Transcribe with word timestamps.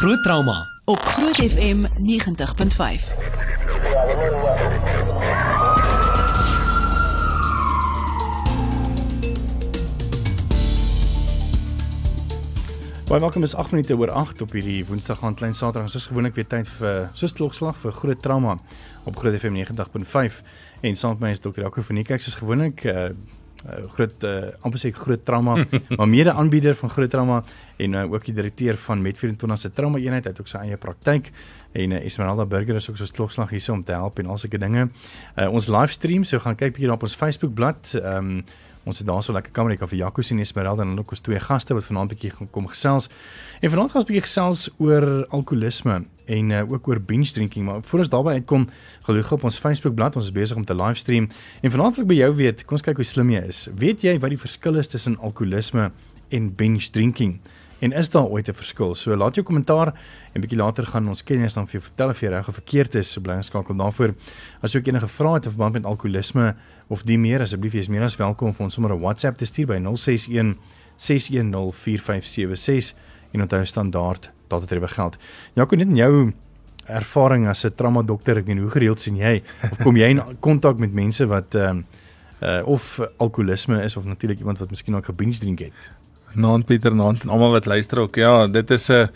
Groot 0.00 0.22
trauma 0.22 0.66
op 0.84 0.98
Groot 0.98 1.34
FM 1.36 1.84
90.5. 1.84 1.86
Baie 13.08 13.20
welkom 13.20 13.42
is 13.42 13.54
8 13.54 13.70
minute 13.70 13.96
oor 13.96 14.10
8 14.10 14.40
op 14.40 14.52
hierdie 14.52 14.86
Woensdag 14.86 15.22
aan 15.22 15.34
klein 15.34 15.54
Saterdag. 15.54 15.90
Soos 15.90 16.06
gewoonlik 16.06 16.34
weer 16.34 16.46
tyd 16.46 16.68
vir 16.78 17.10
soos 17.12 17.36
klokslag 17.36 17.76
vir 17.76 17.92
groot 17.92 18.22
trauma 18.22 18.56
op 19.04 19.16
Groot 19.20 19.36
FM 19.36 19.60
90.5 19.60 20.40
en 20.80 20.96
saam 20.96 21.10
met 21.10 21.20
my 21.20 21.30
is 21.36 21.44
dokter 21.44 21.62
Jaco 21.62 21.82
van 21.82 22.00
Niekerk 22.00 22.24
soos 22.24 22.40
gewoonlik 22.40 22.84
uh, 22.88 23.10
uh, 23.66 23.84
groot 23.94 24.24
uh, 24.24 24.50
amper 24.64 24.80
sê 24.82 24.92
groot 24.94 25.24
trauma 25.24 25.56
maar 25.98 26.08
mede 26.08 26.32
aanbieder 26.32 26.74
van 26.74 26.90
groot 26.90 27.10
trauma 27.10 27.42
en 27.76 27.92
uh, 27.92 28.04
ook 28.12 28.24
die 28.24 28.34
direkteur 28.34 28.76
van 28.76 29.04
Met24 29.04 29.56
se 29.56 29.72
trauma 29.72 29.98
eenheid 29.98 30.26
uit 30.26 30.40
ook 30.40 30.48
sy 30.48 30.64
eie 30.64 30.76
praktyk 30.80 31.32
en 31.72 31.94
uh, 31.94 32.04
Esmeralda 32.04 32.46
Burger 32.46 32.80
is 32.80 32.90
ook 32.90 32.98
soos 32.98 33.12
klokslag 33.14 33.50
hier 33.50 33.72
om 33.72 33.84
te 33.84 33.92
help 33.92 34.18
en 34.18 34.26
al 34.26 34.38
sulke 34.38 34.58
dinge. 34.58 34.88
Uh, 35.36 35.46
ons 35.52 35.68
livestream 35.70 36.24
so 36.24 36.42
gaan 36.42 36.58
kyk 36.58 36.74
bietjie 36.74 36.90
op 36.92 37.06
ons 37.06 37.14
Facebook 37.16 37.54
bladsy. 37.54 38.00
Ehm 38.00 38.36
um, 38.40 38.42
Ons 38.88 38.98
het 38.98 39.06
daar 39.06 39.20
so 39.22 39.34
lekker 39.36 39.52
kamer 39.52 39.76
af 39.76 39.90
vir 39.92 39.98
Jaco 39.98 40.22
sien 40.24 40.38
Esmeralda 40.40 40.82
en 40.86 40.98
ook 40.98 41.12
ons 41.12 41.20
twee 41.20 41.40
gaste 41.40 41.74
wat 41.76 41.84
vanaand 41.84 42.14
bietjie 42.14 42.30
gaan 42.32 42.48
kom 42.50 42.66
gesels. 42.70 43.10
En 43.60 43.70
vanaand 43.70 43.92
gaan 43.92 44.00
ons 44.00 44.08
bietjie 44.08 44.24
gesels 44.24 44.68
oor 44.78 45.26
alkoholisme 45.28 45.98
en 46.30 46.50
uh, 46.50 46.62
ook 46.72 46.88
oor 46.88 47.00
binge 47.00 47.32
drinking, 47.34 47.66
maar 47.66 47.82
voor 47.82 47.98
ons 47.98 48.08
daarby 48.08 48.38
uitkom, 48.40 48.68
gelukkig 49.04 49.32
op 49.36 49.44
ons 49.44 49.58
Facebook 49.58 49.94
bladsy, 49.98 50.22
ons 50.22 50.30
is 50.30 50.32
besig 50.32 50.56
om 50.56 50.64
te 50.64 50.74
livestream. 50.74 51.28
En 51.60 51.74
vanaand 51.74 51.98
wil 51.98 52.06
ek 52.06 52.10
by 52.12 52.18
jou 52.22 52.30
weet, 52.40 52.64
kom 52.64 52.78
ons 52.78 52.86
kyk 52.86 53.02
hoe 53.02 53.08
slim 53.08 53.34
jy 53.34 53.42
is. 53.52 53.66
Weet 53.76 54.06
jy 54.06 54.16
wat 54.22 54.32
die 54.32 54.40
verskil 54.40 54.80
is 54.80 54.88
tussen 54.88 55.18
alkoholisme 55.20 55.90
en 56.30 56.52
binge 56.56 56.88
drinking? 56.94 57.36
En 57.80 57.92
is 57.92 58.10
daar 58.10 58.24
ooit 58.24 58.48
'n 58.48 58.52
verskil? 58.54 58.94
So 58.94 59.16
laat 59.16 59.34
jou 59.34 59.46
kommentaar 59.46 59.94
en 60.32 60.40
bietjie 60.40 60.58
later 60.58 60.86
gaan 60.86 61.08
ons 61.08 61.24
kenners 61.24 61.54
dan 61.54 61.66
vir 61.66 61.80
jou 61.80 61.82
vertel 61.82 62.08
of 62.08 62.20
jy 62.20 62.28
reg 62.28 62.48
of 62.48 62.54
verkeerd 62.54 62.94
is. 62.94 63.12
So 63.12 63.20
bly 63.20 63.36
geskakel 63.36 63.76
daarvoor. 63.76 64.14
As 64.60 64.72
jy 64.72 64.78
ook 64.78 64.86
enige 64.86 65.08
vrae 65.08 65.34
het 65.34 65.46
of 65.46 65.52
verband 65.52 65.72
met 65.72 65.84
alkoholisme 65.84 66.54
of 66.88 67.02
die 67.02 67.18
meer 67.18 67.40
asseblief 67.40 67.72
jy 67.72 67.78
is 67.78 67.88
meer 67.88 68.02
as 68.02 68.16
welkom 68.16 68.48
om 68.48 68.54
ons 68.58 68.74
sommer 68.74 68.92
'n 68.92 69.00
WhatsApp 69.00 69.36
te 69.36 69.44
stuur 69.44 69.66
by 69.66 69.78
061 69.78 70.56
6104576 70.96 72.94
en 73.32 73.40
onthou 73.40 73.64
standaard 73.64 74.30
dat 74.48 74.68
dit 74.68 74.78
reg 74.78 74.94
geld. 74.94 75.16
Jaco 75.54 75.76
net 75.76 75.88
in 75.88 75.96
jou 75.96 76.32
ervaring 76.86 77.46
as 77.48 77.64
'n 77.64 77.74
trauma 77.74 78.02
dokter, 78.02 78.36
ek 78.36 78.46
weet 78.46 78.58
hoe 78.58 78.70
gereeld 78.70 79.00
sien 79.00 79.16
jy 79.16 79.42
of 79.62 79.78
kom 79.78 79.96
jy 79.96 80.08
in 80.08 80.22
kontak 80.40 80.78
met 80.78 80.92
mense 80.92 81.26
wat 81.26 81.54
ehm 81.54 81.68
um, 81.68 81.84
uh, 82.42 82.62
of 82.64 83.00
alkoholisme 83.18 83.82
is 83.82 83.96
of 83.96 84.04
natuurlik 84.04 84.38
iemand 84.38 84.58
wat 84.58 84.70
miskien 84.70 84.96
ook 84.96 85.04
gebinge 85.04 85.38
drink 85.38 85.58
het? 85.58 85.72
Naand 86.34 86.66
Pieter 86.66 86.94
Naand 86.94 87.22
en 87.22 87.30
almal 87.30 87.50
wat 87.50 87.66
luister 87.66 87.98
ook. 87.98 88.16
Ja, 88.16 88.46
dit 88.46 88.70
is 88.70 88.88
'n 88.90 89.08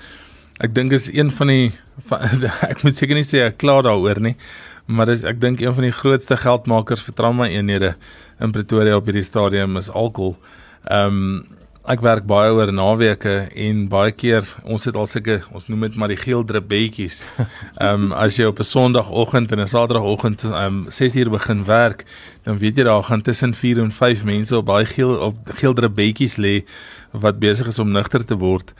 ek 0.61 0.75
dink 0.75 0.93
is 0.93 1.11
een 1.13 1.31
van 1.31 1.47
die 1.47 1.73
van, 2.07 2.21
ek 2.73 2.83
moet 2.83 2.97
seker 2.97 3.15
nie 3.15 3.27
sê 3.27 3.43
ek 3.47 3.59
kla 3.59 3.83
daaroor 3.83 4.21
nie, 4.21 4.37
maar 4.87 5.07
dis 5.07 5.25
ek 5.25 5.41
dink 5.41 5.61
een 5.61 5.75
van 5.75 5.85
die 5.85 5.95
grootste 5.95 6.37
geldmakers 6.37 7.03
vir 7.03 7.15
trauma 7.15 7.49
eenhede 7.49 7.95
in 8.41 8.53
Pretoria 8.53 8.97
op 8.97 9.07
hierdie 9.07 9.27
stadium 9.27 9.77
is 9.77 9.91
alkohol. 9.91 10.37
Ehm 10.91 11.07
um, 11.07 11.45
ek 11.85 12.01
werk 12.01 12.25
baie 12.25 12.49
oor 12.57 12.71
naweke 12.73 13.33
en 13.61 13.83
baie 13.93 14.13
keer 14.17 14.47
ons 14.65 14.87
het 14.89 14.97
al 14.97 15.05
sulke 15.05 15.43
ons 15.53 15.67
noem 15.69 15.83
dit 15.85 15.99
maar 16.01 16.09
die 16.09 16.17
geel 16.17 16.45
drippetjies. 16.49 17.21
Ehm 17.45 18.07
um, 18.07 18.15
as 18.17 18.39
jy 18.39 18.47
op 18.49 18.59
'n 18.59 18.65
Sondagoggend 18.65 19.53
en 19.53 19.61
'n 19.61 19.69
Saterdagoggend 19.69 20.45
ehm 20.45 20.57
um, 20.57 20.87
6uur 20.89 21.31
begin 21.31 21.65
werk, 21.65 22.07
dan 22.45 22.59
weet 22.59 22.77
jy 22.79 22.85
daar 22.85 23.03
gaan 23.03 23.23
tussen 23.23 23.55
4 23.55 23.83
en 23.83 23.93
5 23.93 24.25
mense 24.25 24.57
op 24.57 24.65
baie 24.65 24.87
geel 24.87 25.13
op 25.29 25.37
geel 25.61 25.75
drippetjies 25.75 26.37
lê 26.37 26.65
wat 27.21 27.39
besig 27.39 27.67
is 27.71 27.79
om 27.79 27.93
nugter 27.95 28.25
te 28.27 28.37
word. 28.39 28.73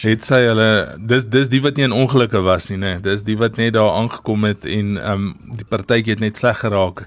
Het 0.00 0.24
sy 0.24 0.38
hulle 0.46 0.70
dis 1.10 1.26
dis 1.26 1.50
die 1.50 1.60
wat 1.64 1.76
nie 1.76 1.88
in 1.88 1.96
ongelukke 1.96 2.42
was 2.46 2.68
nie, 2.70 2.78
nê. 2.78 2.94
Dis 3.02 3.24
die 3.26 3.36
wat 3.40 3.58
net 3.58 3.74
daar 3.74 3.96
aangekom 3.98 4.46
het 4.46 4.64
en 4.64 4.96
ehm 4.96 5.26
um, 5.26 5.56
die 5.58 5.66
partytjie 5.66 6.14
het 6.14 6.22
net 6.22 6.38
sleg 6.38 6.62
geraak. 6.62 7.06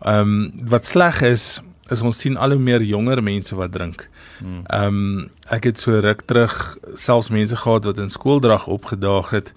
Ehm 0.00 0.34
um, 0.34 0.66
wat 0.72 0.88
sleg 0.88 1.22
is 1.22 1.60
is 1.92 2.02
ons 2.02 2.18
sien 2.18 2.36
al 2.40 2.56
hoe 2.56 2.60
meer 2.60 2.82
jonger 2.82 3.22
mense 3.22 3.56
wat 3.56 3.72
drink. 3.76 4.08
Ehm 4.40 4.88
um, 4.88 5.30
ek 5.52 5.68
het 5.70 5.78
so 5.78 6.00
ruk 6.00 6.24
terug 6.26 6.76
selfs 6.94 7.28
mense 7.28 7.56
gehad 7.56 7.84
wat 7.84 7.98
in 7.98 8.10
skooldrag 8.10 8.66
opgedaag 8.66 9.30
het. 9.30 9.52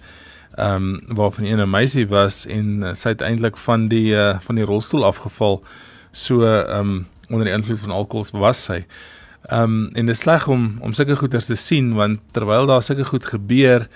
Ehm 0.56 0.74
um, 0.74 1.16
waarvan 1.16 1.44
een 1.44 1.60
'n 1.60 1.70
meisie 1.70 2.06
was 2.08 2.46
en 2.46 2.82
uh, 2.82 2.94
sy 2.94 3.08
het 3.08 3.20
eintlik 3.20 3.56
van 3.56 3.88
die 3.88 4.12
uh, 4.14 4.38
van 4.40 4.54
die 4.54 4.64
rolstoel 4.64 5.04
afgeval. 5.04 5.62
So 6.12 6.44
ehm 6.44 6.80
um, 6.80 7.06
onder 7.28 7.44
die 7.44 7.54
invloed 7.54 7.78
van 7.78 7.90
alkohol 7.90 8.26
was 8.32 8.64
sy. 8.64 8.84
Ehm 9.48 9.62
um, 9.62 9.90
en 9.94 10.06
dit 10.06 10.14
is 10.14 10.20
sleg 10.20 10.46
om 10.48 10.76
om 10.84 10.92
sulke 10.92 11.16
goeters 11.16 11.46
te 11.48 11.56
sien 11.56 11.94
want 11.96 12.20
terwyl 12.36 12.66
daar 12.68 12.82
sulke 12.82 13.04
goed 13.08 13.24
gebeur, 13.24 13.86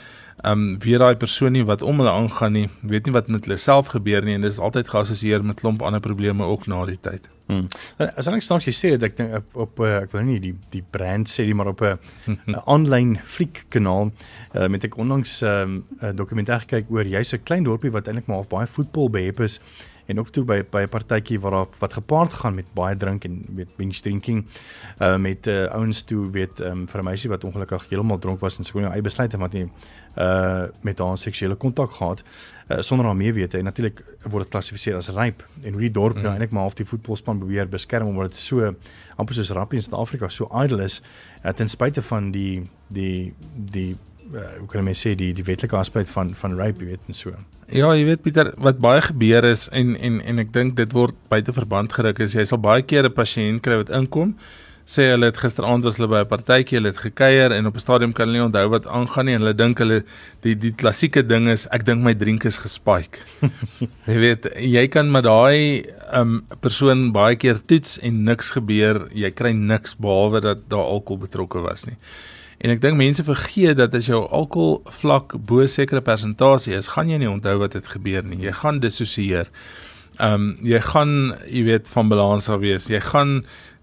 ehm 0.41 0.53
um, 0.53 0.79
weet 0.81 0.99
daai 0.99 1.17
persoon 1.17 1.53
nie 1.53 1.65
wat 1.69 1.83
om 1.83 2.01
hulle 2.01 2.11
aangaan 2.11 2.57
nie, 2.57 2.69
weet 2.81 3.05
nie 3.05 3.13
wat 3.13 3.29
met 3.29 3.45
hulle 3.45 3.59
self 3.61 3.93
gebeur 3.93 4.25
nie 4.25 4.39
en 4.39 4.47
dit 4.47 4.53
is 4.53 4.59
altyd 4.59 4.89
geassosieer 4.89 5.45
met 5.45 5.61
klomp 5.61 5.85
ander 5.85 6.01
probleme 6.01 6.49
ook 6.49 6.65
na 6.73 6.87
die 6.89 6.97
tyd. 7.01 7.29
Hmm. 7.51 7.69
As 8.01 8.31
ek 8.33 8.41
staan 8.47 8.65
jy 8.65 8.73
sê 8.73 8.95
dit 8.95 9.05
ek 9.11 9.19
dink 9.19 9.37
op, 9.37 9.53
op 9.67 9.85
eh, 9.85 9.99
ek 10.07 10.17
wil 10.17 10.25
nie 10.31 10.39
die 10.41 10.55
die 10.73 10.83
brand 10.97 11.29
sê 11.29 11.45
nie 11.45 11.59
maar 11.59 11.75
op 11.75 11.85
'n 11.85 12.57
online 12.65 13.21
fliek 13.21 13.67
kanaal 13.69 14.09
uh, 14.09 14.69
met 14.73 14.89
ek 14.89 14.97
onlangs 14.97 15.43
'n 15.43 15.85
um, 16.01 16.17
dokumentêr 16.17 16.65
gekyk 16.65 16.89
oor 16.89 17.05
jy's 17.05 17.35
'n 17.35 17.45
klein 17.45 17.69
dorpie 17.69 17.93
wat 17.93 18.09
eintlik 18.09 18.27
maar 18.27 18.49
baie 18.49 18.67
voetbal 18.67 19.11
behep 19.11 19.41
is 19.41 19.61
en 20.07 20.19
ook 20.19 20.31
toe 20.35 20.45
by 20.45 20.63
by 20.71 20.83
'n 20.83 20.89
partytjie 20.89 21.41
waar 21.41 21.51
daar 21.51 21.69
wat 21.79 21.93
gepaard 21.93 22.33
gaan 22.33 22.55
met 22.55 22.67
baie 22.75 22.97
drink 22.97 23.25
en 23.25 23.45
met 23.49 23.77
binge 23.77 24.01
drinking 24.01 24.45
uh 25.01 25.17
met 25.17 25.47
uh, 25.47 25.65
ouens 25.65 26.03
toe 26.03 26.31
weet 26.31 26.61
um, 26.61 26.89
vir 26.89 27.01
'n 27.01 27.05
meisie 27.05 27.31
wat 27.31 27.45
ongelukkig 27.45 27.89
heeltemal 27.89 28.19
dronk 28.19 28.41
was 28.41 28.59
en 28.59 28.65
sy 28.65 28.73
kon 28.73 28.83
nie 28.83 28.91
eie 28.91 29.03
besluit 29.03 29.37
maak 29.37 29.53
nie 29.53 29.69
uh 30.17 30.67
met 30.81 30.99
haar 30.99 31.19
seksuele 31.19 31.55
kontak 31.55 31.91
gehad 31.91 32.23
uh, 32.69 32.81
sonder 32.81 33.07
haar 33.07 33.17
meewete 33.17 33.59
en 33.59 33.65
natuurlik 33.65 34.05
word 34.23 34.45
dit 34.45 34.53
geklassifiseer 34.53 34.97
as 34.97 35.09
ryp 35.09 35.47
en 35.63 35.73
hoe 35.73 35.81
die 35.81 35.91
dorp 35.91 36.17
mm. 36.17 36.23
nou 36.23 36.33
eintlik 36.33 36.51
maar 36.51 36.63
half 36.63 36.75
die 36.75 36.87
voetbalspan 36.87 37.39
beweer 37.39 37.69
beskerm 37.69 38.09
omdat 38.09 38.29
dit 38.29 38.39
so 38.39 38.75
amper 39.17 39.35
soos 39.35 39.51
rappie 39.51 39.79
in 39.79 39.83
Suid-Afrika 39.83 40.29
so 40.29 40.49
idle 40.65 40.83
is 40.83 41.03
uh, 41.45 41.53
ten 41.53 41.69
spyte 41.69 42.03
van 42.03 42.31
die 42.31 42.63
die 42.89 43.35
die 43.55 43.97
uh, 44.35 44.59
hoe 44.59 44.69
kan 44.69 44.89
ek 44.89 44.99
sê 44.99 45.15
die 45.19 45.33
die 45.37 45.45
wetlike 45.45 45.77
aspek 45.77 46.09
van 46.13 46.35
van 46.35 46.57
rape 46.59 46.85
weet 46.85 47.01
en 47.09 47.15
so. 47.15 47.35
Ja, 47.73 47.89
jy 47.97 48.03
weet 48.05 48.21
Pieter, 48.21 48.51
wat 48.61 48.83
baie 48.85 49.01
gebeur 49.01 49.47
is 49.49 49.63
en 49.73 49.95
en 49.97 50.19
en 50.21 50.41
ek 50.43 50.51
dink 50.53 50.75
dit 50.77 50.91
word 50.93 51.17
buite 51.33 51.55
verband 51.57 51.93
geruk 51.97 52.19
is 52.21 52.35
jy 52.37 52.45
sal 52.45 52.59
baie 52.61 52.83
keer 52.85 53.07
'n 53.09 53.17
pasiënt 53.17 53.63
kry 53.65 53.79
wat 53.81 53.93
inkom 53.97 54.35
sê 54.85 55.07
hulle 55.13 55.31
het 55.31 55.39
gisteraand 55.41 55.87
was 55.87 55.97
hulle 55.97 56.09
by 56.11 56.21
'n 56.21 56.29
partytjie, 56.29 56.77
hulle 56.77 56.91
het 56.93 57.01
gekuier 57.01 57.53
en 57.57 57.67
op 57.67 57.75
'n 57.75 57.85
stadium 57.85 58.13
kan 58.13 58.29
hulle 58.29 58.39
nie 58.39 58.47
onthou 58.49 58.69
wat 58.69 58.87
aangaan 58.87 59.27
nie 59.27 59.35
en 59.35 59.41
hulle 59.41 59.55
dink 59.57 59.79
hulle 59.79 60.05
die 60.43 60.55
die 60.55 60.73
klassieke 60.73 61.23
ding 61.27 61.49
is 61.49 61.67
ek 61.73 61.85
dink 61.85 62.03
my 62.03 62.13
drink 62.13 62.45
is 62.45 62.59
gespike. 62.59 63.25
jy 64.11 64.19
weet, 64.19 64.47
jy 64.57 64.87
kan 64.89 65.11
met 65.11 65.25
daai 65.25 65.85
um 66.13 66.45
persoon 66.61 67.13
baie 67.13 67.37
keer 67.37 67.59
toets 67.67 67.99
en 68.03 68.25
niks 68.25 68.53
gebeur, 68.53 69.09
jy 69.15 69.31
kry 69.31 69.53
niks 69.53 69.95
behalwe 69.95 70.41
dat 70.41 70.69
daar 70.69 70.85
alkohol 70.85 71.25
betrokke 71.25 71.63
was 71.63 71.87
nie. 71.87 71.97
En 72.63 72.71
ek 72.71 72.83
dink 72.83 72.95
mense 72.99 73.25
vergeet 73.27 73.79
dat 73.81 73.95
as 73.99 74.07
jou 74.07 74.21
alkohol 74.31 74.77
vlak 75.01 75.35
bo 75.49 75.67
sekere 75.67 76.03
persentasie 76.05 76.77
is, 76.79 76.93
gaan 76.95 77.11
jy 77.11 77.19
nie 77.19 77.31
onthou 77.31 77.57
wat 77.59 77.75
het 77.75 77.89
gebeur 77.91 78.23
nie. 78.23 78.39
Jy 78.45 78.55
gaan 78.61 78.79
dissosieer. 78.83 79.51
Ehm 80.21 80.35
um, 80.35 80.49
jy 80.63 80.79
gaan, 80.87 81.15
jy 81.51 81.65
weet, 81.67 81.91
van 81.91 82.13
balans 82.13 82.47
af 82.53 82.61
wees. 82.63 82.87
Jy 82.93 83.01
gaan 83.03 83.41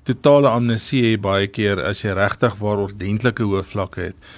totale 0.08 0.48
amnesie 0.50 1.02
hê 1.04 1.18
baie 1.20 1.50
keer 1.52 1.82
as 1.84 2.06
jy 2.06 2.16
regtig 2.16 2.56
waar 2.62 2.86
ordentlike 2.86 3.44
hoë 3.44 3.66
vlakke 3.68 4.10
het. 4.10 4.32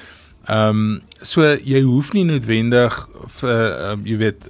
Ehm 0.49 0.81
um, 0.81 0.97
so 1.21 1.45
jy 1.45 1.83
hoef 1.85 2.15
nie 2.17 2.25
noodwendig 2.25 2.97
vir 3.37 3.61
um, 3.91 4.07
jy 4.09 4.17
weet 4.23 4.49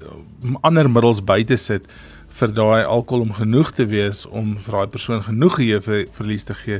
ander 0.63 0.87
middels 0.87 1.19
by 1.19 1.41
te 1.43 1.59
sit 1.59 1.91
vir 2.39 2.53
daai 2.55 2.87
alkohol 2.87 3.25
om 3.27 3.33
genoeg 3.35 3.73
te 3.75 3.85
wees 3.91 4.23
om 4.25 4.53
vir 4.63 4.77
daai 4.77 4.93
persoon 4.93 5.25
genoeg 5.25 5.59
geheue 5.59 6.05
verlies 6.15 6.47
te 6.47 6.55
gee 6.63 6.79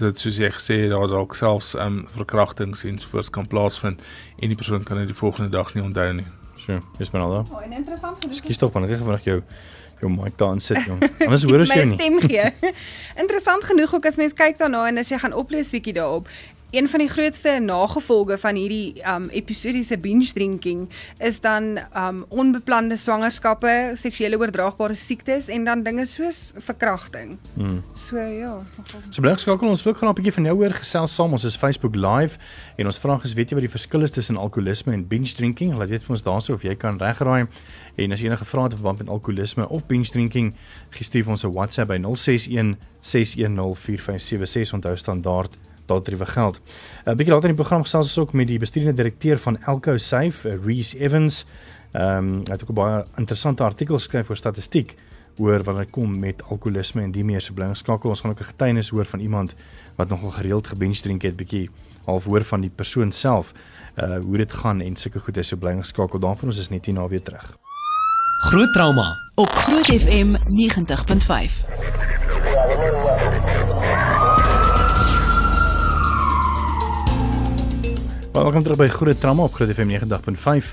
dat 0.00 0.18
soos 0.18 0.36
jy 0.40 0.50
gesê 0.56 0.80
het 0.84 0.92
daar 0.94 1.08
dalk 1.08 1.34
selfs 1.38 1.74
ehm 1.76 2.00
um, 2.00 2.06
verkrachtings 2.16 2.84
en 2.88 2.98
sovoorts 2.98 3.30
kan 3.30 3.46
plaasvind 3.46 4.02
en 4.38 4.52
die 4.52 4.56
persoon 4.56 4.82
kan 4.82 4.98
dit 5.02 5.12
die 5.12 5.16
volgende 5.16 5.50
dag 5.50 5.74
nie 5.74 5.84
onthou 5.84 6.12
nie. 6.12 6.26
So, 6.66 6.78
is 6.98 7.10
maar 7.10 7.22
al. 7.22 7.36
Oh, 7.40 7.62
en 7.64 7.72
interessant 7.72 8.18
genoeg. 8.20 8.36
Skus 8.36 8.58
tog 8.58 8.72
van 8.72 8.88
net 8.88 8.98
vanaand 8.98 9.24
jou 9.24 9.42
jou 10.00 10.10
mic 10.12 10.36
daar 10.38 10.48
aan 10.48 10.60
sit 10.60 10.84
jong. 10.84 11.02
Anders 11.26 11.44
hoor 11.44 11.64
ons 11.64 11.72
jou 11.72 11.84
nie. 11.86 11.96
My 11.96 12.00
stem 12.00 12.20
gee. 12.24 12.72
interessant 13.22 13.64
genoeg 13.64 13.94
ook 13.94 14.06
as 14.08 14.16
mens 14.20 14.36
kyk 14.36 14.58
daarna 14.58 14.86
en 14.88 15.02
as 15.02 15.12
jy 15.12 15.18
gaan 15.20 15.36
oplees 15.36 15.70
bietjie 15.72 15.96
daarop, 15.96 16.28
een 16.70 16.88
van 16.88 16.98
die 17.02 17.08
grootste 17.08 17.58
nagevolge 17.58 18.38
van 18.38 18.54
hierdie 18.54 19.02
um 19.08 19.28
episodiese 19.34 19.98
binge 19.98 20.32
drinking 20.32 20.88
is 21.18 21.40
dan 21.40 21.78
um 21.98 22.24
onbeplande 22.28 22.96
swangerskappe, 22.96 23.92
seksuele 23.98 24.38
oordraagbare 24.38 24.94
siektes 24.94 25.48
en 25.48 25.64
dan 25.64 25.82
dinge 25.82 26.06
soos 26.06 26.52
verkrachting. 26.54 27.36
Hmm. 27.54 27.82
So 27.94 28.18
ja. 28.18 28.60
So 29.08 29.22
bly 29.22 29.34
geskakel 29.34 29.68
ons 29.68 29.82
wil 29.82 29.94
graag 29.94 30.10
'n 30.10 30.14
bietjie 30.20 30.32
van 30.32 30.44
jou 30.44 30.56
hoor 30.56 30.74
gesels 30.78 31.14
saam. 31.14 31.32
Ons 31.32 31.44
is 31.44 31.56
Facebook 31.56 31.94
live 31.94 32.38
en 32.76 32.86
ons 32.86 32.98
vraag 32.98 33.24
is 33.24 33.34
weet 33.34 33.50
jy 33.50 33.54
wat 33.54 33.66
die 33.66 33.76
verskil 33.78 34.02
is 34.02 34.10
tussen 34.10 34.36
alkoholisme 34.36 34.92
en 34.92 35.08
binge 35.08 35.34
drinking? 35.34 35.74
Laat 35.74 35.88
weet 35.88 36.02
vir 36.02 36.10
ons 36.10 36.22
daarso 36.22 36.52
of 36.52 36.62
jy 36.62 36.74
kan 36.74 36.98
regraai. 36.98 37.46
En 37.96 38.12
as 38.12 38.20
jy 38.20 38.26
enige 38.26 38.44
vrae 38.44 38.62
het 38.62 38.74
verband 38.74 38.98
met 38.98 39.08
alkoholisme 39.08 39.68
of 39.68 39.86
binge 39.86 40.10
drinking, 40.10 40.54
gestuur 40.90 41.28
ons 41.28 41.44
'n 41.44 41.52
WhatsApp 41.52 41.88
by 41.88 41.98
061 41.98 42.76
610 43.00 43.74
4576 43.74 44.72
onthou 44.72 44.96
standaard 44.96 45.56
daardie 45.90 46.26
geld. 46.26 46.60
'n 47.04 47.16
Bietjie 47.16 47.34
later 47.34 47.48
in 47.48 47.54
die 47.56 47.62
program 47.62 47.82
gesels 47.82 48.06
ons 48.06 48.18
ook 48.18 48.32
met 48.32 48.46
die 48.46 48.58
bestuurende 48.58 49.02
direkteur 49.02 49.38
van 49.38 49.58
Elko 49.66 49.96
Safe, 49.96 50.48
uh, 50.48 50.64
Reese 50.64 50.98
Evans. 50.98 51.44
Ehm 51.92 52.16
um, 52.16 52.34
hy 52.46 52.52
het 52.52 52.62
ook 52.62 52.70
'n 52.70 52.74
baie 52.74 53.04
interessante 53.16 53.62
artikel 53.62 53.96
geskryf 53.96 54.30
oor 54.30 54.36
statistiek 54.36 54.94
oor 55.38 55.62
wat 55.62 55.76
dit 55.76 55.90
kom 55.90 56.18
met 56.18 56.42
alkoholisme 56.42 57.02
en 57.02 57.10
die 57.10 57.24
meer 57.24 57.40
se 57.40 57.52
blingskakel. 57.52 58.10
Ons 58.10 58.20
gaan 58.20 58.30
ook 58.30 58.40
'n 58.40 58.52
getuienis 58.52 58.88
hoor 58.88 59.04
van 59.04 59.20
iemand 59.20 59.54
wat 59.96 60.08
nogal 60.08 60.30
gereeld 60.30 60.66
gebinge 60.66 61.00
drink 61.00 61.22
het, 61.22 61.36
bietjie 61.36 61.70
half 62.04 62.24
hoor 62.24 62.44
van 62.44 62.60
die 62.60 62.72
persoon 62.74 63.12
self, 63.12 63.52
uh 63.96 64.18
hoe 64.18 64.36
dit 64.36 64.52
gaan 64.52 64.80
en 64.80 64.96
sulke 64.96 65.18
goed 65.18 65.36
is 65.36 65.48
so 65.48 65.56
blingskakel. 65.56 66.18
Daarvan 66.18 66.48
ons 66.48 66.58
is 66.58 66.68
net 66.68 66.86
hier 66.86 66.94
na 66.94 67.08
weer 67.08 67.22
terug. 67.22 67.58
Groot 68.40 68.72
trauma 68.72 69.16
op 69.34 69.50
Groot 69.50 69.86
FM 69.86 70.34
90.5. 70.34 72.29
Welkom 78.30 78.62
terug 78.62 78.78
by 78.78 78.86
Groot 78.86 79.18
Trauma 79.20 79.42
op 79.42 79.56
Groot 79.58 79.72
FM 79.74 79.88
90.5. 79.90 80.66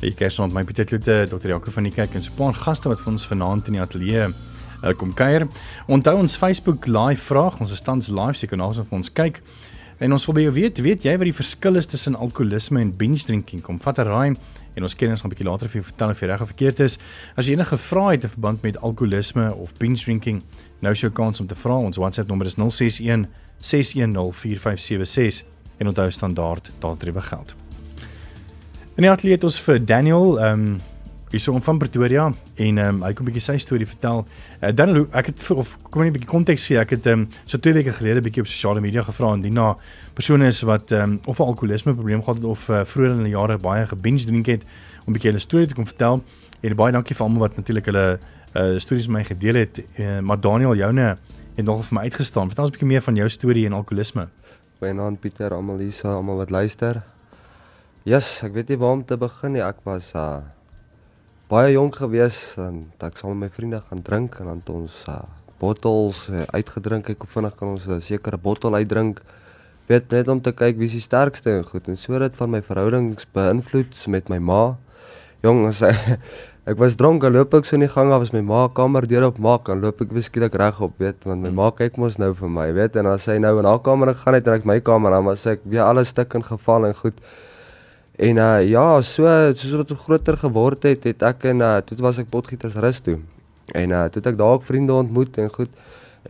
Ek 0.00 0.14
kyk 0.16 0.32
saam 0.32 0.48
met 0.48 0.54
my 0.56 0.62
Pieter 0.64 0.86
Kloete, 0.88 1.26
Dr. 1.28 1.50
Jaco 1.50 1.68
van 1.74 1.84
die 1.84 1.92
kerk 1.92 2.14
en 2.16 2.22
so 2.24 2.32
'n 2.32 2.38
paar 2.38 2.54
gaste 2.56 2.88
wat 2.88 3.02
vir 3.04 3.12
ons 3.12 3.26
vanaand 3.28 3.66
in 3.68 3.76
die 3.76 3.82
ateljee 3.82 4.32
uh, 4.32 4.94
kom 4.96 5.12
kuier. 5.12 5.46
Onthou 5.88 6.16
ons 6.16 6.36
Facebook 6.36 6.86
live 6.86 7.20
vraag, 7.20 7.60
ons 7.60 7.70
is 7.70 7.82
tans 7.84 8.08
live, 8.08 8.40
jy 8.40 8.48
kan 8.48 8.60
ons 8.60 8.78
op 8.78 8.92
ons 8.92 9.12
kyk. 9.12 9.42
En 10.00 10.12
ons 10.12 10.26
wil 10.26 10.34
by 10.34 10.40
jou 10.40 10.52
weet, 10.52 10.80
weet 10.80 11.04
jy 11.04 11.12
wat 11.18 11.28
die 11.28 11.36
verskil 11.36 11.76
is 11.76 11.86
tussen 11.86 12.16
alkoholisme 12.16 12.80
en 12.80 12.96
binge 12.96 13.20
drinking? 13.26 13.60
Kom 13.60 13.78
vat 13.78 13.98
'n 13.98 14.08
raai 14.08 14.36
en 14.74 14.82
ons 14.82 14.96
kenners 14.96 15.20
gaan 15.20 15.28
'n 15.30 15.34
bietjie 15.34 15.50
later 15.50 15.68
vir 15.68 15.82
jou 15.82 15.84
vertel 15.92 16.10
of 16.10 16.20
jy 16.20 16.26
reg 16.26 16.40
of 16.40 16.48
verkeerd 16.48 16.80
is. 16.80 16.98
As 17.36 17.46
jy 17.46 17.52
enige 17.52 17.76
vrae 17.76 18.16
het 18.16 18.22
in 18.22 18.30
verband 18.30 18.62
met 18.62 18.80
alkoholisme 18.80 19.54
of 19.54 19.74
binge 19.78 20.00
drinking, 20.00 20.42
nou 20.80 20.92
is 20.92 21.00
jou 21.00 21.12
kans 21.12 21.40
om 21.40 21.46
te 21.46 21.54
vra. 21.54 21.76
Ons 21.76 21.98
WhatsApp 21.98 22.28
nommer 22.28 22.46
is 22.46 22.56
061 22.56 23.28
610 23.60 24.32
4576 24.32 25.51
en 25.78 25.86
onthou 25.86 26.10
standaard 26.10 26.70
daardie 26.78 27.20
geld. 27.20 27.54
In 28.94 29.02
die 29.02 29.10
ateljee 29.10 29.34
het 29.34 29.44
ons 29.44 29.60
vir 29.60 29.84
Daniel, 29.84 30.40
ehm 30.40 30.66
um, 30.66 30.80
hierso 31.32 31.58
van 31.58 31.78
Pretoria 31.78 32.26
en 32.54 32.78
ehm 32.78 32.88
um, 32.88 33.02
hy 33.02 33.12
kom 33.12 33.24
'n 33.24 33.32
bietjie 33.32 33.42
sy 33.42 33.56
storie 33.58 33.86
vertel. 33.86 34.26
Uh, 34.60 34.68
Daniel, 34.74 35.06
ek 35.12 35.26
het 35.26 35.40
vir 35.40 35.56
of 35.56 35.78
kom 35.90 36.02
net 36.02 36.10
'n 36.10 36.18
bietjie 36.18 36.28
konteks 36.28 36.66
gee. 36.66 36.78
Ek 36.78 36.90
het 36.90 37.06
ehm 37.06 37.20
um, 37.20 37.28
so 37.44 37.58
2 37.58 37.72
weke 37.72 37.92
gelede 37.92 38.20
bietjie 38.20 38.42
op 38.42 38.48
sosiale 38.48 38.80
media 38.80 39.02
gevra 39.02 39.32
en 39.32 39.40
dina 39.40 39.76
persone 40.14 40.46
is 40.46 40.60
wat 40.62 40.92
ehm 40.92 41.02
um, 41.02 41.20
of 41.24 41.38
'n 41.38 41.42
alkoholisme 41.42 41.94
probleem 41.94 42.20
gehad 42.20 42.36
het 42.36 42.44
of 42.44 42.68
uh, 42.68 42.84
vroeër 42.84 43.10
in 43.10 43.24
die 43.24 43.32
jare 43.32 43.58
baie 43.58 43.86
gebinge 43.86 44.24
drink 44.24 44.46
het 44.46 44.62
om 45.06 45.08
'n 45.08 45.12
bietjie 45.12 45.30
hulle 45.30 45.40
storie 45.40 45.66
te 45.66 45.74
kom 45.74 45.86
vertel. 45.86 46.22
En 46.60 46.76
baie 46.76 46.92
dankie 46.92 47.16
vir 47.16 47.24
almal 47.26 47.40
wat 47.40 47.56
natuurlik 47.56 47.86
hulle 47.86 48.18
uh, 48.54 48.78
stories 48.78 49.08
met 49.08 49.16
my 49.16 49.24
gedeel 49.24 49.54
het. 49.54 49.82
Uh, 49.98 50.18
maar 50.18 50.40
Daniel, 50.40 50.74
joune 50.74 51.16
het 51.56 51.64
nogal 51.64 51.82
vir 51.82 51.94
my 51.94 52.02
uitgestaan. 52.02 52.46
Vertel 52.46 52.64
ons 52.64 52.72
'n 52.72 52.76
bietjie 52.76 52.88
meer 52.88 53.02
van 53.02 53.14
jou 53.14 53.28
storie 53.28 53.66
en 53.66 53.72
alkoholisme. 53.72 54.28
Goeienaand 54.82 55.20
Pieter, 55.22 55.52
almal 55.54 55.78
hier, 55.78 55.94
almal 56.10 56.40
wat 56.40 56.50
luister. 56.50 56.96
Yes, 58.02 58.40
ek 58.42 58.56
weet 58.56 58.72
nie 58.72 58.78
waar 58.82 58.96
om 58.96 59.04
te 59.06 59.14
begin 59.14 59.52
nie. 59.54 59.60
Ek 59.62 59.78
was 59.86 60.08
uh 60.18 60.40
baie 61.46 61.68
jonk 61.76 62.00
gewees 62.00 62.40
en 62.58 62.80
ek 62.98 63.20
saam 63.20 63.36
met 63.38 63.44
my 63.44 63.50
vriende 63.54 63.78
gaan 63.78 64.02
drink 64.02 64.40
en 64.42 64.50
dan 64.50 64.58
het 64.64 64.72
ons 64.74 64.96
uh 65.06 65.20
bottels 65.62 66.24
uh, 66.32 66.42
uitgedrink. 66.50 67.12
Ek 67.14 67.22
hoe 67.22 67.30
vinnig 67.30 67.54
kan 67.60 67.76
ons 67.76 67.86
'n 67.86 68.02
sekere 68.02 68.42
bottel 68.42 68.74
uitdrink? 68.74 69.22
Weet 69.86 70.10
net 70.10 70.26
om 70.26 70.42
te 70.42 70.50
kyk 70.50 70.74
wie 70.82 70.90
die 70.90 71.06
sterkste 71.06 71.62
en 71.62 71.62
goed 71.62 71.86
en 71.86 71.96
so 71.96 72.18
dit 72.18 72.34
van 72.42 72.50
my 72.50 72.62
verhoudings 72.66 73.30
beïnvloed 73.38 73.94
met 74.08 74.34
my 74.34 74.42
ma. 74.42 74.74
Jong, 75.46 75.62
as 75.70 75.86
ek, 75.86 76.18
ek 76.64 76.78
was 76.78 76.94
dronk, 76.94 77.24
loop 77.26 77.54
ek 77.58 77.66
so 77.66 77.74
in 77.74 77.82
die 77.82 77.90
gang 77.90 78.12
af 78.14 78.22
as 78.22 78.32
my 78.32 78.40
ma 78.46 78.68
kamer 78.70 79.06
deur 79.10 79.26
op 79.26 79.38
maak, 79.42 79.66
dan 79.66 79.80
loop 79.82 80.02
ek 80.04 80.12
beskiklik 80.14 80.54
reg 80.54 80.78
op, 80.80 80.92
weet, 81.02 81.24
want 81.26 81.42
my 81.42 81.50
ma 81.50 81.70
kyk 81.74 81.96
mos 81.98 82.20
nou 82.22 82.30
vir 82.38 82.52
my, 82.54 82.68
weet, 82.76 82.98
en 83.00 83.08
as 83.10 83.26
sy 83.26 83.38
nou 83.42 83.56
in 83.58 83.66
haar 83.66 83.80
kamer 83.82 84.12
gegaan 84.14 84.38
het 84.38 84.50
en 84.50 84.60
ek 84.60 84.68
my 84.70 84.78
kamer, 84.80 85.10
dan 85.10 85.26
was 85.26 85.46
ek 85.50 85.64
weer 85.66 85.82
alles 85.88 86.12
stuk 86.14 86.36
en 86.38 86.46
geval 86.46 86.86
en 86.86 86.94
goed. 86.94 87.18
En 88.22 88.36
uh 88.36 88.60
ja, 88.62 88.84
so 89.02 89.24
soos 89.56 89.72
wat 89.80 89.90
ek 89.90 90.02
groter 90.04 90.36
geword 90.36 90.84
het, 90.86 91.06
het 91.08 91.22
ek 91.26 91.48
en 91.50 91.64
uh 91.64 91.78
toe 91.82 91.96
was 92.04 92.20
ek 92.20 92.28
potgieters 92.30 92.76
rus 92.84 93.00
toe. 93.00 93.16
En 93.74 93.90
uh 93.90 94.04
toe 94.12 94.20
het 94.20 94.28
ek 94.34 94.38
daar 94.38 94.58
ook 94.58 94.66
vriende 94.68 94.92
ontmoet 94.94 95.38
en 95.42 95.48
goed. 95.50 95.72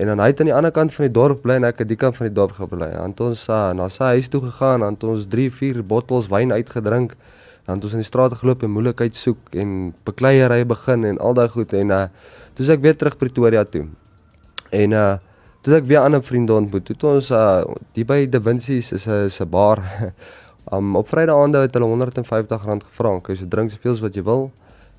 En 0.00 0.08
dan 0.08 0.22
hy 0.22 0.30
het 0.30 0.40
aan 0.40 0.48
die 0.48 0.54
ander 0.54 0.72
kant 0.72 0.94
van 0.94 1.04
die 1.04 1.12
dorp 1.12 1.42
bly 1.42 1.58
en 1.58 1.66
ek 1.68 1.82
aan 1.82 1.90
die 1.90 1.98
kant 1.98 2.16
van 2.16 2.30
die 2.30 2.34
dorp 2.34 2.54
gebly. 2.56 2.88
Dan 2.94 3.12
het 3.12 3.20
ons 3.20 3.42
uh 3.50 3.72
na 3.76 3.90
sy 3.92 4.14
huis 4.16 4.30
toe 4.32 4.40
gegaan, 4.46 4.86
dan 4.86 4.94
het 4.94 5.04
ons 5.04 5.26
3, 5.28 5.50
4 5.58 5.82
bottels 5.84 6.30
wyn 6.32 6.54
uitgedrink. 6.54 7.16
Dan 7.66 7.78
het 7.78 7.84
ons 7.84 7.96
in 7.96 8.02
die 8.02 8.08
straat 8.08 8.34
geloop 8.40 8.62
en 8.62 8.72
moeilikheid 8.74 9.14
soek 9.14 9.54
en 9.54 9.92
bekleierery 10.04 10.64
begin 10.66 11.04
en 11.04 11.18
al 11.18 11.34
daai 11.38 11.48
goed 11.48 11.72
en 11.78 11.90
uh 11.94 12.06
toe 12.54 12.66
ek 12.74 12.82
weer 12.82 12.96
terug 12.96 13.16
Pretoria 13.16 13.64
toe. 13.64 13.86
En 14.70 14.96
uh 14.98 15.18
toe 15.62 15.76
ek 15.78 15.86
weer 15.86 16.02
ander 16.02 16.22
vriende 16.22 16.56
ontmoet. 16.56 16.90
Toe 16.98 17.14
ons 17.14 17.30
uh 17.30 17.62
die 17.94 18.04
by 18.04 18.26
Da 18.26 18.40
Vinci's 18.40 18.92
is 18.92 19.06
'n 19.06 19.26
is 19.30 19.40
'n 19.40 19.48
bar 19.50 19.82
Um 20.72 20.96
op 21.00 21.08
Vrydag 21.08 21.36
aande 21.36 21.58
het 21.58 21.74
hulle 21.74 21.86
R150 21.86 22.86
gevra. 22.86 23.20
Jy 23.28 23.36
so 23.36 23.46
drink 23.46 23.70
soveel 23.70 23.92
as 23.92 24.00
wat 24.00 24.14
jy 24.14 24.22
wil. 24.22 24.50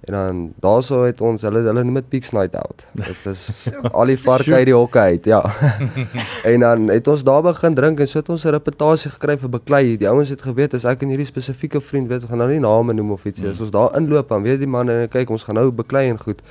En 0.03 0.13
dan 0.13 0.53
daarso 0.59 1.03
het 1.03 1.21
ons 1.21 1.41
hulle 1.41 1.61
hulle 1.63 1.83
noem 1.83 2.01
dit 2.01 2.07
Peaks 2.09 2.31
Night 2.35 2.55
Out. 2.59 2.83
Dit 2.91 3.27
is 3.31 3.69
al 3.97 4.11
die 4.11 4.17
varke 4.19 4.51
uit 4.53 4.65
die 4.67 4.75
hokke 4.75 5.00
uit, 5.00 5.25
ja. 5.25 5.39
en 6.51 6.59
dan 6.59 6.89
het 6.91 7.07
ons 7.07 7.23
daar 7.23 7.41
begin 7.45 7.77
drink 7.77 8.03
en 8.03 8.07
so 8.07 8.19
het 8.19 8.29
ons 8.29 8.44
'n 8.44 8.51
reputasie 8.51 9.11
gekry 9.11 9.38
vir 9.39 9.50
beklei. 9.50 9.97
Die 9.97 10.09
ouens 10.09 10.29
het 10.29 10.41
geweet 10.41 10.73
as 10.73 10.83
ek 10.83 11.07
en 11.07 11.13
hierdie 11.15 11.29
spesifieke 11.29 11.81
vriend 11.81 12.11
weet, 12.11 12.27
gaan 12.27 12.38
nou 12.38 12.50
nie 12.51 12.59
name 12.59 12.94
noem 12.94 13.11
of 13.11 13.23
iets 13.25 13.39
nie. 13.39 13.50
As 13.50 13.59
ons 13.59 13.71
daar 13.71 13.95
inloop 13.95 14.27
dan 14.29 14.44
weet 14.44 14.59
die 14.59 14.67
man 14.67 14.89
en 14.89 15.09
kyk 15.09 15.29
ons 15.29 15.44
gaan 15.44 15.55
nou 15.55 15.71
beklei 15.71 16.09
en 16.09 16.19
goed. 16.19 16.41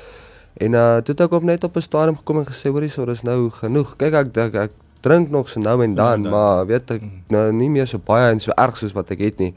En 0.56 0.72
uh 0.72 0.96
toe 1.04 1.12
het 1.12 1.20
ek 1.20 1.32
op 1.32 1.43
net 1.43 1.64
op 1.64 1.76
'n 1.76 1.81
stadium 1.81 2.16
gekom 2.16 2.38
en 2.38 2.46
gesê 2.46 2.72
hoorie, 2.72 2.88
so 2.88 3.04
dis 3.04 3.22
nou 3.22 3.50
genoeg. 3.50 3.96
Kyk 3.96 4.14
ek 4.14 4.37
ek, 4.37 4.54
ek 4.54 4.70
drink 5.00 5.31
nog 5.31 5.49
so 5.49 5.60
nou 5.60 5.82
en 5.82 5.94
dan, 5.94 6.22
ja, 6.22 6.31
maar 6.31 6.66
weet 6.66 6.90
ek 6.90 7.02
mm. 7.02 7.22
nou 7.28 7.52
nie 7.52 7.69
meer 7.69 7.87
so 7.87 7.99
baie 7.99 8.31
en 8.31 8.40
so 8.40 8.52
erg 8.56 8.76
soos 8.76 8.93
wat 8.93 9.10
ek 9.10 9.19
het 9.19 9.38
nie. 9.38 9.54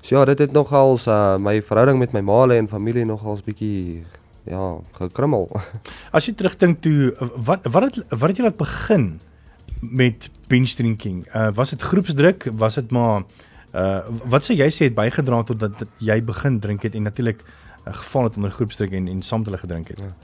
So 0.00 0.16
ja, 0.16 0.24
dit 0.24 0.38
het 0.38 0.52
nogals 0.52 1.06
uh, 1.06 1.36
my 1.36 1.60
verhouding 1.62 1.98
met 1.98 2.12
my 2.16 2.20
maale 2.24 2.56
en 2.56 2.68
familie 2.68 3.04
nogals 3.04 3.42
bietjie 3.44 4.04
ja, 4.48 4.78
gekrummel. 4.96 5.48
As 6.16 6.26
jy 6.26 6.34
terugdink 6.34 6.80
toe 6.84 7.12
wat 7.36 7.66
wat 7.68 7.88
het 7.88 8.00
wat 8.08 8.30
het 8.32 8.40
jy 8.40 8.46
laat 8.48 8.60
begin 8.60 9.10
met 9.80 10.30
binge 10.48 10.74
drinking? 10.76 11.24
Uh 11.34 11.50
was 11.54 11.74
dit 11.76 11.82
groepsdruk? 11.82 12.48
Was 12.60 12.80
dit 12.80 12.90
maar 12.90 13.26
uh 13.74 14.00
wat 14.32 14.46
sê 14.46 14.56
jy 14.56 14.70
sê 14.72 14.88
het 14.88 14.96
bygedra 14.96 15.42
tot 15.44 15.60
dat, 15.60 15.76
dat 15.78 15.92
jy 15.98 16.20
begin 16.24 16.60
drink 16.60 16.88
het 16.88 16.96
en 16.96 17.06
natuurlik 17.08 17.44
uh, 17.44 17.92
geval 17.94 18.30
het 18.30 18.40
onder 18.40 18.56
groepsdruk 18.56 18.96
en 18.96 19.08
en 19.08 19.22
saam 19.22 19.44
met 19.44 19.52
hulle 19.52 19.62
gedrink 19.66 19.92
het? 19.92 20.00
Ja. 20.00 20.14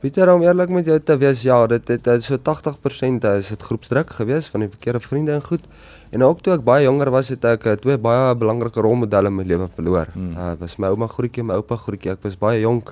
Pieter 0.00 0.30
om 0.32 0.40
eerlik 0.40 0.70
met 0.72 0.86
jou 0.88 0.96
te 1.04 1.16
wees, 1.20 1.42
ja, 1.44 1.66
dit 1.68 1.88
het, 1.92 2.06
het 2.08 2.24
so 2.24 2.38
80% 2.40 3.26
is 3.36 3.50
dit 3.52 3.62
groepsdruk 3.62 4.14
gewees 4.16 4.46
van 4.48 4.64
die 4.64 4.68
verkeerde 4.68 5.00
vriende 5.04 5.32
en 5.32 5.42
goed. 5.44 5.66
En 6.10 6.24
ook 6.26 6.40
toe 6.42 6.56
ek 6.56 6.64
baie 6.66 6.84
jonger 6.84 7.10
was, 7.14 7.30
het 7.30 7.44
ek 7.46 7.68
eh, 7.70 7.76
twee 7.78 7.98
baie 8.02 8.34
belangrike 8.38 8.82
rolmodelle 8.82 9.30
in 9.30 9.36
my 9.36 9.44
lewe 9.46 9.68
verloor. 9.76 10.10
Hmm. 10.16 10.34
Uh 10.34 10.56
was 10.58 10.76
my 10.82 10.90
ouma 10.90 11.06
groetjie, 11.06 11.44
my 11.46 11.60
oupa 11.60 11.78
groetjie. 11.78 12.16
Ek 12.16 12.24
was 12.26 12.34
baie 12.38 12.60
jonk 12.64 12.90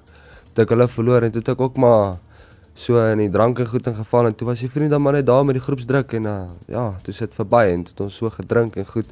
toe 0.54 0.64
ek 0.64 0.74
hulle 0.74 0.86
verloor 0.90 1.26
en 1.26 1.34
toe 1.34 1.42
het 1.42 1.50
ek 1.54 1.64
ook 1.66 1.80
maar 1.82 2.16
so 2.78 3.02
in 3.10 3.18
die 3.24 3.30
drank 3.34 3.58
en 3.58 3.66
goed 3.66 3.90
ingeval 3.90 4.30
en 4.30 4.36
toe 4.38 4.46
was 4.46 4.62
die 4.62 4.70
vriende 4.70 4.94
dan 4.94 5.02
maar 5.02 5.18
net 5.18 5.26
daar 5.26 5.42
met 5.46 5.58
die 5.58 5.64
groepsdruk 5.64 6.14
en 6.14 6.30
uh 6.30 6.36
ja, 6.70 6.84
toe 7.02 7.14
sit 7.14 7.34
verby 7.34 7.64
en 7.74 7.84
toe 7.88 7.96
het 7.96 8.06
ons 8.06 8.22
so 8.22 8.30
gedrink 8.38 8.78
en 8.78 8.86
goed. 8.86 9.10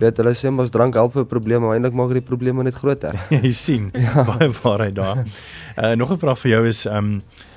Weet 0.00 0.16
hulle 0.16 0.32
sê 0.32 0.48
mos 0.48 0.72
drank 0.72 0.96
help 0.96 1.12
vir 1.12 1.28
probleme, 1.28 1.66
maar 1.66 1.76
eintlik 1.76 1.92
maak 1.92 2.14
dit 2.14 2.22
die 2.22 2.28
probleme 2.28 2.64
net 2.64 2.78
groter. 2.80 3.20
jy 3.36 3.52
sien, 3.52 3.90
ja. 3.92 4.24
baie 4.24 4.48
waarheid 4.62 4.96
daar. 4.96 5.26
Uh 5.76 5.92
nog 6.00 6.16
'n 6.16 6.22
vraag 6.24 6.40
vir 6.40 6.56
jou 6.56 6.66
is 6.68 6.86
um 6.86 7.16
uh, 7.16 7.20
uh, 7.20 7.51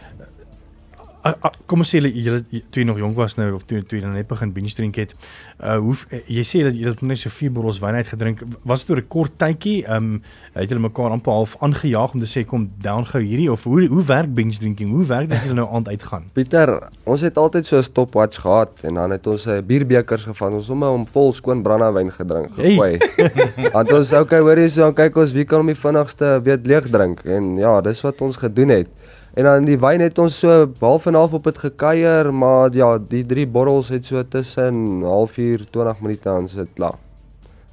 kom 1.65 1.82
ons 1.82 1.89
sê 1.89 2.01
jy 2.03 2.38
toe 2.70 2.84
jy 2.84 2.86
nog 2.86 3.00
jonk 3.01 3.17
was 3.17 3.34
nou 3.39 3.48
of 3.58 3.63
toe 3.65 3.82
toe 3.82 3.98
jy 3.98 4.10
net 4.12 4.27
begin 4.29 4.51
binge 4.53 4.74
drink 4.77 5.00
het. 5.01 5.15
Uh 5.58 5.77
hoe 5.82 5.96
jy 6.29 6.44
sê 6.46 6.62
dat 6.67 6.75
jy 6.77 6.86
het 6.86 7.01
net 7.01 7.22
so 7.22 7.34
vier 7.34 7.53
bottels 7.53 7.79
wyn 7.82 7.98
uitgedrink. 7.98 8.44
Was 8.63 8.86
dit 8.86 8.94
oor 8.94 9.01
'n 9.01 9.08
kort 9.08 9.38
tydjie? 9.41 9.86
Um 9.89 10.22
het 10.53 10.70
julle 10.70 10.79
mekaar 10.79 11.12
amper 11.12 11.34
half 11.34 11.55
aangejaag 11.60 12.13
om 12.13 12.20
te 12.20 12.29
sê 12.29 12.46
kom 12.46 12.70
down 12.79 13.03
gou 13.05 13.22
hierdie 13.22 13.51
of 13.51 13.63
hoe 13.63 13.88
hoe 13.88 14.03
werk 14.03 14.34
binge 14.34 14.58
drinking? 14.60 14.91
Hoe 14.91 15.05
werk 15.05 15.29
dit 15.29 15.38
as 15.38 15.46
jy 15.46 15.53
nou 15.53 15.67
aand 15.67 15.88
uitgaan? 15.88 16.29
Pieter, 16.34 16.89
ons 17.03 17.22
het 17.22 17.38
altyd 17.38 17.65
so 17.65 17.77
'n 17.77 17.84
stopwatch 17.84 18.39
gehad 18.41 18.72
en 18.84 18.94
dan 18.94 19.12
het 19.12 19.27
ons 19.27 19.46
'n 19.46 19.50
uh, 19.50 19.62
bierbekers 19.62 20.24
gevang. 20.24 20.53
Ons 20.53 20.67
het 20.67 20.77
hom 20.77 21.08
vol 21.08 21.34
skoon 21.34 21.62
brandewyn 21.62 22.12
gedrink. 22.12 22.53
Gooi. 22.53 23.00
Want 23.74 23.91
ons 23.91 24.13
okay, 24.13 24.39
hoorie 24.39 24.70
so, 24.70 24.91
kyk 24.94 25.17
ons 25.17 25.32
wie 25.32 25.46
kan 25.46 25.58
hom 25.58 25.67
die 25.67 25.75
vinnigste 25.75 26.39
weet 26.44 26.67
leeg 26.67 26.89
drink 26.89 27.25
en 27.25 27.58
ja, 27.58 27.82
dis 27.82 28.01
wat 28.01 28.22
ons 28.22 28.38
gedoen 28.38 28.70
het. 28.70 28.88
En 29.36 29.44
dan 29.44 29.65
die 29.68 29.75
wyn 29.80 30.00
het 30.00 30.20
ons 30.22 30.38
so 30.39 30.68
half 30.80 31.10
en 31.10 31.18
half 31.20 31.34
op 31.36 31.44
dit 31.44 31.58
gekuier, 31.60 32.30
maar 32.34 32.72
ja, 32.72 32.94
die 32.98 33.25
drie 33.27 33.44
borrels 33.48 33.89
het 33.92 34.06
so 34.08 34.24
tussen 34.24 35.01
halfuur 35.04 35.65
20 35.75 36.00
minute 36.00 36.30
aan 36.30 36.48
sit 36.48 36.72
klaar. 36.74 36.96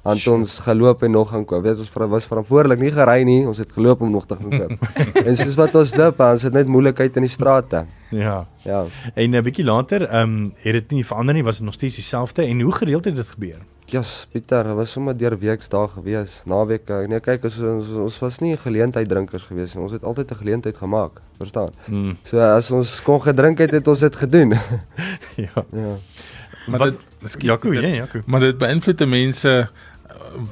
Want 0.03 0.19
sure. 0.19 0.41
ons 0.41 0.57
geloop 0.59 1.05
en 1.07 1.13
nog 1.15 1.29
gaan 1.31 1.45
koop. 1.47 1.63
Weet 1.63 1.79
ons 1.79 1.91
was 2.11 2.27
verantwoordelik 2.27 2.81
nie 2.83 2.91
gery 2.91 3.21
nie, 3.23 3.45
ons 3.47 3.61
het 3.63 3.71
geloop 3.71 4.01
om 4.03 4.11
nog 4.11 4.25
te 4.27 4.35
gaan 4.35 4.51
koop. 4.51 4.89
en 5.27 5.37
soos 5.39 5.55
wat 5.55 5.75
ons 5.79 5.95
dip, 5.95 6.19
ons 6.19 6.43
het 6.43 6.53
net 6.53 6.67
moeilikheid 6.67 7.15
in 7.15 7.29
die 7.29 7.31
strate. 7.31 7.85
Ja. 8.11 8.41
Ja. 8.67 8.83
En 9.15 9.31
'n 9.31 9.43
bietjie 9.43 9.63
later, 9.63 10.03
ehm 10.03 10.35
um, 10.35 10.53
het 10.67 10.73
dit 10.73 10.91
nie 10.91 11.05
verander 11.05 11.33
nie, 11.33 11.43
was 11.43 11.57
dit 11.57 11.65
nog 11.65 11.79
steeds 11.79 11.95
dieselfde 11.95 12.43
en 12.43 12.61
hoe 12.61 12.75
gereeld 12.75 13.05
het 13.05 13.15
dit 13.15 13.27
gebeur? 13.27 13.63
Ja, 13.85 13.99
yes, 13.99 14.25
Pieter, 14.31 14.75
was 14.75 14.91
sommer 14.91 15.13
deur 15.17 15.35
weeks 15.37 15.67
daar 15.69 15.87
gewees. 15.91 16.41
Naweek, 16.45 16.87
nee, 17.07 17.19
kyk, 17.19 17.43
ons, 17.43 17.57
ons 17.59 17.89
ons 18.07 18.19
was 18.23 18.39
nie 18.39 18.55
geleentheid 18.57 19.09
drinkers 19.09 19.43
gewees 19.49 19.73
nie. 19.75 19.83
Ons 19.83 19.91
het 19.91 20.03
altyd 20.03 20.31
'n 20.31 20.35
geleentheid 20.39 20.77
gemaak, 20.77 21.21
verstaan? 21.37 21.71
Mm. 21.87 22.17
So 22.23 22.39
as 22.39 22.71
ons 22.71 23.01
kon 23.01 23.21
gedrink 23.21 23.57
het, 23.59 23.71
het 23.71 23.87
ons 23.87 23.99
dit 23.99 24.15
gedoen. 24.15 24.53
ja. 25.45 25.65
Ja. 25.71 25.95
Maar 26.67 26.79
Wat- 26.79 26.89
dit 26.91 26.99
ekskuus, 27.23 27.43
Jaco, 27.43 27.69
dit- 27.71 27.81
ja, 27.83 27.87
Jaco. 27.89 28.21
Maar 28.25 28.39
dit 28.39 28.57
beïnvloed 28.57 28.97
die 28.97 29.07
mense 29.07 29.49
uh, 29.49 29.67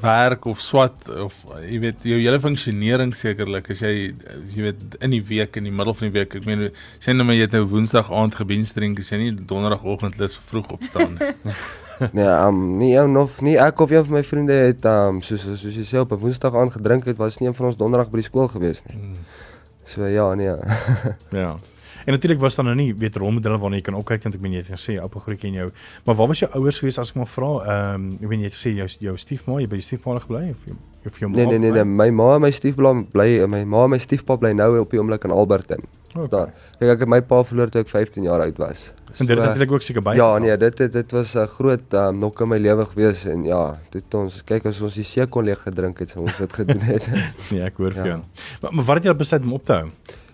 werk 0.01 0.45
of 0.45 0.59
swat 0.59 1.09
of 1.09 1.33
uh, 1.49 1.61
jy 1.71 1.79
weet 1.79 2.03
jou 2.03 2.19
hele 2.19 2.39
funksionering 2.39 3.15
sekerlik 3.15 3.69
as 3.71 3.79
jy 3.79 4.11
uh, 4.11 4.35
jy 4.55 4.61
weet 4.61 4.97
in 4.99 5.09
die 5.09 5.23
week 5.23 5.55
in 5.55 5.63
die 5.63 5.71
middel 5.71 5.93
van 5.93 6.11
die 6.11 6.19
week 6.19 6.35
ek 6.35 6.45
meen 6.45 6.69
sê 6.99 7.13
nou 7.15 7.23
maar 7.25 7.35
jy 7.35 7.41
het 7.47 7.51
nou 7.55 7.63
woensdag 7.65 8.11
aand 8.11 8.35
gebinge 8.35 8.67
drink 8.73 8.99
as 8.99 9.09
jy 9.09 9.17
nie 9.17 9.31
donderdagoggend 9.45 10.17
lus 10.19 10.39
vroeg 10.51 10.71
opstaan 10.77 11.17
nie. 11.17 11.31
Nee, 12.17 12.29
um 12.47 12.77
nie 12.77 12.95
een 12.95 13.17
of 13.17 13.41
nie 13.41 13.57
ek 13.61 13.79
of 13.79 13.91
een 13.91 14.05
van 14.05 14.17
my 14.17 14.23
vriende 14.23 14.53
het 14.53 14.85
um 14.89 15.21
soos 15.21 15.43
soos 15.45 15.75
jy 15.75 15.85
sê 15.85 15.99
op 16.01 16.11
'n 16.11 16.21
Woensdag 16.21 16.55
aand 16.55 16.73
gedrink 16.73 17.05
het, 17.05 17.17
was 17.17 17.37
nie 17.37 17.47
een 17.49 17.55
van 17.55 17.65
ons 17.65 17.77
donderdag 17.77 18.09
by 18.09 18.21
die 18.21 18.29
skool 18.29 18.47
gewees 18.47 18.81
nie. 18.87 18.97
Hmm. 18.97 19.17
So 19.85 20.05
ja, 20.05 20.33
nee. 20.33 20.55
Ja. 21.43 21.57
En 22.05 22.13
natuurlik 22.13 22.39
was 22.39 22.55
daar 22.55 22.65
nou 22.65 22.75
nie 22.75 22.95
weet 22.95 23.15
rolmodelle 23.15 23.57
waarna 23.57 23.75
jy 23.75 23.81
kan 23.81 23.93
opkyk 23.93 24.23
want 24.23 24.35
ek 24.35 24.41
meen 24.41 24.53
jy 24.53 24.63
het 24.63 24.73
gesê 24.73 24.97
oupa 24.97 25.19
grootjie 25.19 25.49
en 25.49 25.53
jou. 25.53 25.71
Maar 26.05 26.15
waar 26.15 26.27
was 26.27 26.39
jou 26.39 26.51
ouers 26.51 26.79
gewees 26.79 26.97
as 26.97 27.09
ek 27.09 27.15
maar 27.15 27.29
vra? 27.29 27.51
Ehm 27.65 27.93
um, 27.95 28.17
ek 28.21 28.29
weet 28.29 28.39
jy 28.39 28.49
het 28.49 28.57
gesê 28.57 28.73
jou 28.75 28.87
jou 28.99 29.17
stiefma, 29.17 29.59
jy 29.61 29.67
by 29.67 29.77
die 29.77 29.85
stiefma 29.85 30.17
gebly 30.19 30.49
of 30.49 30.65
jou 30.65 30.77
of 31.05 31.19
jou 31.19 31.29
ma? 31.29 31.35
Nee 31.37 31.45
nee 31.45 31.59
nee, 31.59 31.71
nee. 31.71 31.83
my 31.85 32.09
ma 32.09 32.35
en 32.35 32.41
my 32.41 32.51
stiefpa 32.51 32.93
bly 33.11 33.45
my 33.47 33.63
ma 33.63 33.83
en 33.83 33.89
my 33.89 33.97
stiefpa 33.99 34.35
bly 34.37 34.51
nou 34.53 34.79
op 34.79 34.91
die 34.91 34.99
oomblik 34.99 35.23
in 35.23 35.31
Alberton. 35.31 35.83
Okay. 36.13 36.27
Daar. 36.27 36.49
Kyk 36.79 36.89
ek 36.91 36.99
het 36.99 37.07
my 37.07 37.21
pa 37.21 37.37
verloor 37.43 37.69
toe 37.71 37.81
ek 37.81 37.87
15 37.89 38.23
jaar 38.23 38.41
oud 38.43 38.57
was. 38.59 38.91
En 39.17 39.25
dit 39.25 39.29
het 39.37 39.39
natuurlik 39.45 39.71
ook 39.71 39.81
seker 39.81 40.01
by. 40.03 40.13
Ja, 40.15 40.37
nee, 40.37 40.57
dit 40.57 40.77
dit 40.77 40.91
dit 40.93 41.11
was 41.11 41.35
'n 41.35 41.47
groot 41.47 41.93
um, 41.93 42.17
nok 42.19 42.41
in 42.41 42.47
my 42.47 42.57
lewe 42.57 42.85
gewees 42.85 43.25
en 43.25 43.43
ja, 43.43 43.77
dit 43.91 44.13
ons 44.13 44.41
kyk 44.45 44.65
as 44.65 44.81
ons 44.81 44.93
die 44.95 45.03
see 45.03 45.25
kon 45.27 45.43
leeg 45.45 45.59
gedrink 45.63 45.99
het, 45.99 46.09
sou 46.09 46.25
ons 46.25 46.37
dit 46.37 46.53
gedoen 46.53 46.79
het. 46.81 47.07
Nee, 47.51 47.61
ek 47.63 47.77
hoor 47.77 47.93
vir 47.93 48.05
Ja. 48.05 48.09
jou. 48.11 48.19
Maar, 48.61 48.73
maar 48.73 48.85
wat 48.85 48.95
het 48.95 49.03
jy 49.05 49.13
besluit 49.15 49.43
om 49.43 49.53
op 49.53 49.63
te 49.63 49.73
hou? 49.73 49.87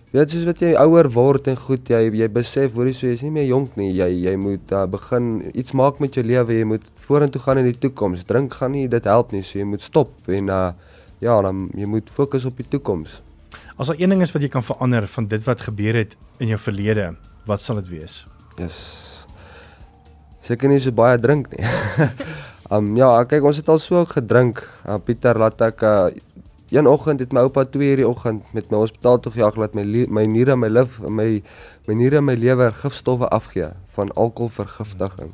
Jy 0.08 0.22
weet 0.22 0.32
soos 0.32 0.46
wat 0.48 0.62
jy 0.64 0.70
ouer 0.80 1.10
word 1.12 1.50
en 1.52 1.58
goed, 1.60 1.90
jy 1.92 2.14
jy 2.16 2.28
besef 2.32 2.78
hoorie 2.78 2.94
so 2.96 3.10
jy's 3.10 3.26
nie 3.26 3.32
meer 3.36 3.50
jonk 3.50 3.74
nie. 3.76 3.90
Jy 3.92 4.08
jy 4.24 4.36
moet 4.40 4.72
uh, 4.72 4.86
begin 4.88 5.26
iets 5.52 5.74
maak 5.76 6.00
met 6.00 6.16
jou 6.16 6.24
lewe. 6.24 6.56
Jy 6.56 6.68
moet 6.70 6.86
vorentoe 7.10 7.42
gaan 7.44 7.60
in 7.60 7.68
die 7.68 7.76
toekoms. 7.76 8.24
Drink 8.30 8.56
gaan 8.56 8.72
nie 8.72 8.86
dit 8.88 9.10
help 9.12 9.34
nie. 9.36 9.44
So 9.44 9.60
jy 9.60 9.66
moet 9.68 9.84
stop 9.84 10.32
en 10.32 10.48
uh 10.48 10.70
ja, 11.20 11.34
dan 11.42 11.66
jy 11.76 11.90
moet 11.90 12.08
fokus 12.14 12.46
op 12.48 12.56
die 12.62 12.68
toekoms. 12.72 13.18
As 13.76 13.92
daar 13.92 14.00
een 14.00 14.14
ding 14.14 14.24
is 14.24 14.32
wat 14.32 14.46
jy 14.46 14.52
kan 14.54 14.64
verander 14.64 15.10
van 15.12 15.28
dit 15.28 15.44
wat 15.44 15.66
gebeur 15.68 16.00
het 16.00 16.16
in 16.40 16.54
jou 16.54 16.60
verlede, 16.62 17.10
wat 17.50 17.62
sal 17.62 17.82
dit 17.82 17.90
wees? 17.98 18.22
Yes. 18.62 18.78
Seker 20.46 20.72
nie 20.72 20.80
so 20.80 20.96
baie 20.96 21.20
drink 21.20 21.52
nie. 21.52 21.68
um 22.74 22.94
ja, 22.96 23.12
kyk 23.28 23.44
ons 23.44 23.60
het 23.60 23.68
al 23.68 23.84
so 23.84 24.06
gedrink. 24.08 24.64
Uh, 24.88 25.02
Pieter 25.04 25.36
laat 25.36 25.68
ek 25.68 25.84
uh 25.84 25.98
een 26.76 26.88
oggend 26.88 27.20
het 27.20 27.32
my 27.32 27.40
oupa 27.40 27.64
2 27.66 27.90
uur 27.90 27.96
die 27.96 28.08
oggend 28.08 28.44
met 28.54 28.70
my 28.70 28.78
hospitaal 28.78 29.20
toe 29.20 29.32
gejaag 29.32 29.56
laat 29.56 29.74
my 29.74 30.06
my 30.10 30.26
niere 30.26 30.52
en 30.52 30.60
my 30.60 30.68
lif 30.68 31.00
en 31.00 31.16
my 31.16 31.42
my 31.88 31.94
niere 31.94 32.18
en 32.18 32.24
my 32.24 32.36
lewer 32.36 32.74
gifstowwe 32.74 33.28
afgee 33.28 33.70
van 33.96 34.12
alkoholvergiftiging. 34.14 35.32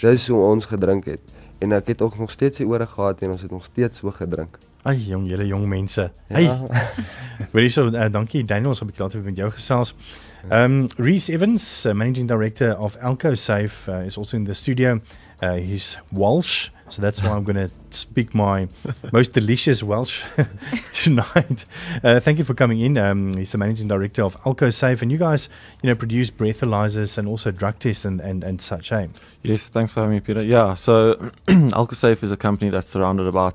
Dis 0.00 0.28
hoe 0.28 0.40
ons 0.42 0.64
gedrink 0.64 1.04
het. 1.04 1.20
En 1.58 1.72
ek 1.72 1.86
het 1.86 2.02
ook 2.02 2.18
nog 2.18 2.30
steeds 2.30 2.58
die 2.58 2.66
ore 2.66 2.86
gehad 2.86 3.22
en 3.22 3.30
ons 3.30 3.42
het 3.42 3.50
nog 3.50 3.64
steeds 3.64 3.98
so 3.98 4.10
gedrink. 4.10 4.58
Ai 4.82 4.98
jong, 4.98 5.28
julle 5.28 5.46
jong 5.46 5.66
mense. 5.66 6.10
Ja. 6.28 6.34
Hey, 6.34 6.46
hoorie 7.52 7.70
so 7.70 7.86
uh, 7.88 8.10
dankie 8.12 8.44
Daniel, 8.44 8.74
ons 8.74 8.78
gaan 8.78 8.88
'n 8.88 8.90
bietjie 8.90 9.04
later 9.04 9.22
met 9.24 9.36
jou 9.36 9.50
gesels. 9.50 9.94
Um 10.50 10.88
Reese 10.96 11.32
Evans, 11.32 11.86
uh, 11.86 11.92
managing 11.92 12.28
director 12.28 12.78
of 12.78 12.96
Alco 12.96 13.34
Safe 13.34 13.90
uh, 13.90 14.04
is 14.04 14.18
also 14.18 14.36
in 14.36 14.44
the 14.44 14.52
studio. 14.52 15.00
Uh, 15.44 15.56
he's 15.56 15.98
Welsh, 16.10 16.70
so 16.88 17.02
that's 17.02 17.22
why 17.22 17.28
I'm 17.32 17.44
going 17.44 17.68
to 17.68 17.70
speak 17.90 18.34
my 18.34 18.66
most 19.12 19.34
delicious 19.34 19.82
Welsh 19.82 20.22
tonight. 20.94 21.66
Uh, 22.02 22.18
thank 22.18 22.38
you 22.38 22.44
for 22.44 22.54
coming 22.54 22.80
in. 22.80 22.96
Um, 22.96 23.36
he's 23.36 23.52
the 23.52 23.58
managing 23.58 23.86
director 23.86 24.22
of 24.22 24.42
Alco 24.44 24.72
Safe, 24.72 25.02
and 25.02 25.12
you 25.12 25.18
guys, 25.18 25.50
you 25.82 25.88
know, 25.90 25.94
produce 25.94 26.30
breathalyzers 26.30 27.18
and 27.18 27.28
also 27.28 27.50
drug 27.50 27.78
tests 27.78 28.06
and 28.06 28.22
and 28.22 28.42
and 28.42 28.62
such. 28.62 28.90
Eh? 28.90 29.08
Yes, 29.42 29.68
thanks 29.68 29.92
for 29.92 30.00
having 30.00 30.14
me, 30.14 30.20
Peter. 30.20 30.42
Yeah, 30.42 30.72
so 30.72 31.14
AlcoSafe 31.46 32.22
is 32.22 32.32
a 32.32 32.38
company 32.38 32.70
that's 32.70 32.88
surrounded 32.88 33.26
about 33.26 33.54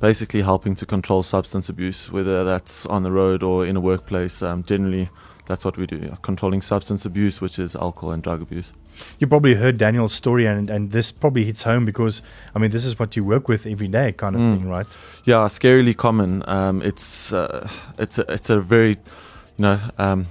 basically 0.00 0.42
helping 0.42 0.74
to 0.74 0.84
control 0.84 1.22
substance 1.22 1.70
abuse, 1.70 2.12
whether 2.12 2.44
that's 2.44 2.84
on 2.84 3.02
the 3.02 3.10
road 3.10 3.42
or 3.42 3.64
in 3.64 3.76
a 3.76 3.80
workplace. 3.80 4.42
Um, 4.42 4.62
generally, 4.62 5.08
that's 5.46 5.64
what 5.64 5.78
we 5.78 5.86
do, 5.86 5.96
yeah, 5.96 6.16
controlling 6.20 6.60
substance 6.60 7.06
abuse, 7.06 7.40
which 7.40 7.58
is 7.58 7.74
alcohol 7.74 8.10
and 8.10 8.22
drug 8.22 8.42
abuse. 8.42 8.72
You 9.18 9.26
probably 9.26 9.54
heard 9.54 9.78
Daniel's 9.78 10.12
story, 10.12 10.46
and 10.46 10.70
and 10.70 10.90
this 10.92 11.12
probably 11.12 11.44
hits 11.44 11.62
home 11.64 11.84
because 11.84 12.22
I 12.54 12.58
mean 12.58 12.70
this 12.70 12.84
is 12.84 12.98
what 12.98 13.16
you 13.16 13.24
work 13.24 13.48
with 13.48 13.66
every 13.66 13.88
day, 13.88 14.12
kind 14.12 14.34
of 14.36 14.40
Mm. 14.42 14.58
thing, 14.58 14.68
right? 14.70 14.86
Yeah, 15.24 15.48
scarily 15.48 15.94
common. 15.96 16.42
Um, 16.46 16.82
it's 16.82 17.32
uh, 17.32 17.68
it's 17.98 18.18
a, 18.18 18.24
it's 18.32 18.50
a 18.50 18.58
very, 18.60 18.90
you 18.90 19.62
know, 19.62 19.78
um, 19.98 20.26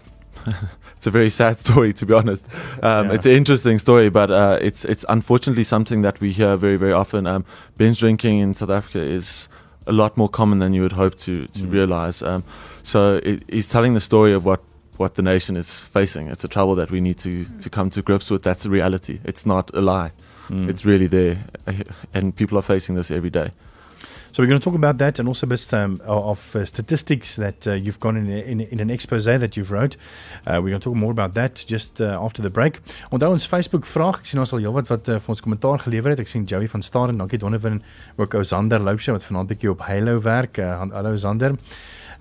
it's 0.97 1.07
a 1.07 1.11
very 1.11 1.29
sad 1.29 1.59
story 1.65 1.93
to 1.93 2.05
be 2.05 2.13
honest. 2.13 2.45
Um, 2.83 3.07
Yeah. 3.07 3.13
It's 3.15 3.25
an 3.25 3.31
interesting 3.33 3.79
story, 3.79 4.09
but 4.09 4.29
uh, 4.29 4.57
it's 4.61 4.85
it's 4.85 5.05
unfortunately 5.09 5.63
something 5.63 6.03
that 6.03 6.19
we 6.21 6.31
hear 6.31 6.57
very 6.57 6.77
very 6.77 6.93
often. 6.93 7.27
Um, 7.27 7.43
binge 7.77 7.99
drinking 7.99 8.39
in 8.41 8.53
South 8.53 8.69
Africa 8.71 8.99
is 8.99 9.49
a 9.87 9.91
lot 9.91 10.15
more 10.17 10.29
common 10.29 10.59
than 10.59 10.73
you 10.73 10.81
would 10.81 10.93
hope 10.95 11.15
to 11.25 11.47
to 11.47 11.59
Mm. 11.63 11.71
realize. 11.73 12.21
Um, 12.25 12.43
so 12.83 13.19
it, 13.23 13.43
he's 13.49 13.69
telling 13.69 13.95
the 13.95 14.01
story 14.01 14.33
of 14.35 14.45
what. 14.45 14.59
What 14.97 15.15
the 15.15 15.21
nation 15.21 15.55
is 15.55 15.79
facing. 15.79 16.27
It's 16.27 16.43
a 16.43 16.47
trouble 16.47 16.75
that 16.75 16.91
we 16.91 17.01
need 17.01 17.17
to, 17.19 17.45
to 17.61 17.69
come 17.69 17.89
to 17.91 18.01
grips 18.01 18.29
with. 18.29 18.43
That's 18.43 18.63
the 18.63 18.69
reality. 18.69 19.19
It's 19.23 19.45
not 19.45 19.71
a 19.73 19.81
lie. 19.81 20.11
Mm. 20.49 20.69
It's 20.69 20.85
really 20.85 21.07
there. 21.07 21.37
And 22.13 22.35
people 22.35 22.57
are 22.57 22.61
facing 22.61 22.95
this 22.95 23.09
every 23.09 23.29
day. 23.29 23.51
So 24.33 24.41
we're 24.41 24.47
going 24.47 24.59
to 24.59 24.63
talk 24.63 24.73
about 24.73 24.97
that 24.97 25.19
and 25.19 25.27
also 25.27 25.45
a 25.45 25.49
bit 25.49 25.71
um, 25.75 26.01
of 26.07 26.55
uh, 26.55 26.65
statistics 26.65 27.35
that 27.35 27.67
uh, 27.67 27.73
you've 27.73 27.99
got 27.99 28.15
in, 28.15 28.31
in, 28.31 28.61
in 28.61 28.79
an 28.79 28.89
expose 28.89 29.25
that 29.25 29.55
you've 29.55 29.69
wrote. 29.69 29.95
Uh, 30.47 30.59
we're 30.59 30.69
going 30.69 30.81
to 30.81 30.89
talk 30.89 30.95
more 30.95 31.11
about 31.11 31.35
that 31.35 31.63
just 31.67 32.01
uh, 32.01 32.17
after 32.19 32.41
the 32.41 32.49
break. 32.49 32.79
Onthou 33.11 33.29
ons 33.29 33.45
Facebook 33.45 33.85
vraag. 33.85 34.23
Ek 34.23 34.31
sien 34.31 34.41
ons 34.41 34.55
al 34.57 34.63
heelwat 34.65 34.89
wat 34.89 35.05
uh, 35.05 35.19
vir 35.21 35.35
ons 35.35 35.43
kommentaar 35.45 35.85
gelewer 35.85 36.15
het. 36.15 36.23
Ek 36.25 36.31
sien 36.33 36.47
Joey 36.49 36.65
van 36.65 36.81
Staden, 36.81 37.21
dankie 37.21 37.37
Donovan, 37.37 37.83
ook 38.17 38.33
ou 38.33 38.41
Zander 38.41 38.81
Loupshe 38.81 39.13
wat 39.13 39.27
vanaand 39.29 39.53
bietjie 39.53 39.69
op 39.69 39.85
Halo 39.85 40.17
werk. 40.25 40.57
Uh, 40.57 40.81
hallo 40.97 41.13
Zander. 41.13 41.53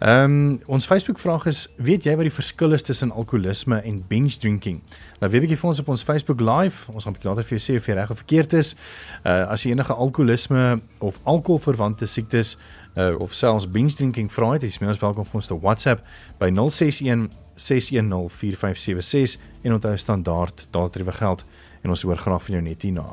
Ehm 0.02 0.24
um, 0.24 0.60
ons 0.66 0.86
Facebook 0.86 1.18
vraag 1.18 1.46
is 1.46 1.68
weet 1.76 2.04
jy 2.04 2.16
wat 2.18 2.26
die 2.26 2.34
verskil 2.34 2.72
is 2.74 2.82
tussen 2.82 3.12
alkoholisme 3.14 3.76
en 3.86 4.00
binge 4.08 4.34
drinking? 4.42 4.80
Nou 5.20 5.30
weet 5.30 5.44
bietjie 5.44 5.58
vir 5.60 5.68
ons 5.68 5.78
op 5.78 5.88
ons 5.94 6.02
Facebook 6.02 6.40
live. 6.42 6.90
Ons 6.90 7.04
gaan 7.06 7.14
bietjie 7.14 7.30
later 7.30 7.46
vir 7.46 7.54
jou 7.54 7.62
sê 7.62 7.76
of 7.78 7.86
jy 7.86 7.94
reg 7.94 8.10
of 8.10 8.18
verkeerd 8.18 8.52
is. 8.58 8.74
Uh 9.22 9.46
as 9.54 9.62
jy 9.62 9.70
enige 9.76 9.94
alkoholisme 9.94 10.80
of 10.98 11.20
alkoholverwante 11.22 12.06
siektes 12.10 12.56
uh 12.98 13.14
of 13.22 13.30
selfs 13.38 13.68
binge 13.70 13.94
drinking 13.94 14.26
vra 14.32 14.56
het, 14.56 14.66
jy 14.66 14.74
is 14.74 14.80
meer 14.82 14.90
as 14.90 15.04
welkom 15.04 15.24
vir 15.28 15.38
ons 15.38 15.50
te 15.52 15.58
WhatsApp 15.62 16.02
by 16.42 16.50
061 16.50 17.30
610 17.54 18.26
4576 18.42 19.38
en 19.62 19.78
onthou 19.78 19.94
standaard 19.96 20.66
daardie 20.74 21.06
geld 21.12 21.44
en 21.84 21.90
ons 21.94 22.02
hoor 22.02 22.18
graag 22.18 22.42
van 22.48 22.54
jou 22.58 22.64
net 22.66 22.82
hierna. 22.82 23.06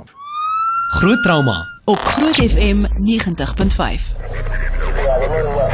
Groot 0.98 1.22
trauma 1.22 1.62
op 1.86 2.02
Groot 2.02 2.34
FM 2.50 2.90
90.5. 3.06 5.69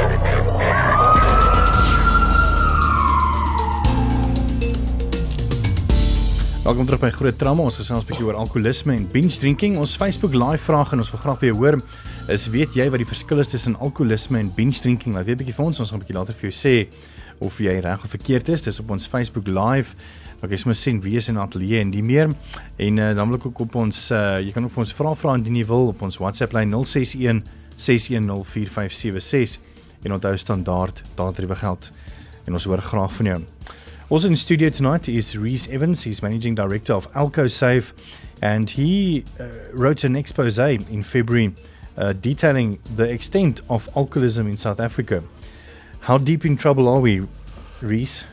Welkom 6.65 6.85
terug 6.85 7.03
by 7.03 7.11
Groot 7.13 7.35
Trauma. 7.37 7.61
Ons 7.61 7.75
gesels 7.77 8.01
'n 8.01 8.07
bietjie 8.09 8.25
oor 8.25 8.39
alkoholisme 8.41 8.93
en 8.95 9.05
binge 9.11 9.37
drinking. 9.37 9.77
Ons 9.77 9.95
Facebook 9.95 10.33
live 10.33 10.63
vraag 10.65 10.93
en 10.93 10.97
ons 10.97 11.11
wil 11.11 11.19
graag 11.19 11.39
by 11.39 11.45
jou 11.45 11.57
hoor 11.57 11.77
is 12.27 12.47
weet 12.49 12.73
jy 12.73 12.89
wat 12.89 12.97
die 12.97 13.05
verskil 13.05 13.39
is 13.39 13.47
tussen 13.47 13.75
alkoholisme 13.77 14.39
en 14.39 14.51
binge 14.55 14.81
drinking? 14.81 15.13
Laat 15.13 15.25
weet 15.25 15.35
'n 15.35 15.43
bietjie 15.45 15.53
vir 15.53 15.65
ons. 15.65 15.79
Ons 15.79 15.89
gaan 15.89 15.99
'n 15.99 16.01
bietjie 16.01 16.17
later 16.17 16.33
vir 16.33 16.49
jou 16.49 16.51
sê 16.51 16.87
of 17.39 17.59
jy 17.59 17.79
reg 17.79 18.03
of 18.03 18.09
verkeerd 18.09 18.49
is. 18.49 18.63
Dis 18.63 18.79
op 18.79 18.89
ons 18.89 19.07
Facebook 19.07 19.47
live. 19.47 19.93
Ek 20.41 20.51
is 20.51 20.65
maar 20.65 20.75
sien 20.75 20.99
wie 21.01 21.17
is 21.17 21.27
in 21.27 21.37
ateljee 21.37 21.79
en 21.79 21.91
die 21.91 22.01
meer. 22.01 22.33
En 22.77 22.97
uh, 22.97 23.13
dan 23.13 23.27
wil 23.27 23.37
ek 23.37 23.45
ook 23.45 23.59
op 23.59 23.75
ons 23.75 24.11
uh, 24.11 24.39
jy 24.39 24.51
kan 24.51 24.63
ook 24.63 24.71
vir 24.71 24.81
ons 24.81 24.93
vra 24.93 25.13
vra 25.13 25.35
indien 25.35 25.55
jy 25.55 25.65
wil 25.65 25.87
op 25.87 26.01
ons 26.01 26.17
WhatsApp 26.17 26.53
lyn 26.53 26.71
061 26.71 27.43
610 27.75 28.43
4576 28.43 29.59
en 30.03 30.13
onthou 30.13 30.37
standaard 30.37 31.03
daardie 31.15 31.55
geld. 31.55 31.91
En 32.47 32.53
ons 32.53 32.63
hoor 32.63 32.81
graag 32.81 33.13
van 33.13 33.25
jou. 33.25 33.43
Also 34.09 34.27
in 34.27 34.35
studio 34.35 34.69
tonight 34.69 35.09
is 35.09 35.35
Reese 35.35 35.67
Evans. 35.69 36.03
He's 36.03 36.21
managing 36.21 36.53
director 36.53 36.93
of 36.93 37.11
Alco 37.13 37.51
Safe, 37.51 37.93
and 38.41 38.69
he 38.69 39.23
uh, 39.39 39.47
wrote 39.73 40.03
an 40.03 40.15
expose 40.15 40.59
in 40.59 41.01
February 41.01 41.55
uh, 41.97 42.13
detailing 42.13 42.77
the 42.95 43.09
extent 43.09 43.61
of 43.69 43.89
alcoholism 43.95 44.47
in 44.47 44.57
South 44.57 44.79
Africa. 44.79 45.23
How 46.01 46.19
deep 46.19 46.45
in 46.45 46.55
trouble 46.55 46.87
are 46.87 46.99
we, 46.99 47.27
Reese? 47.81 48.23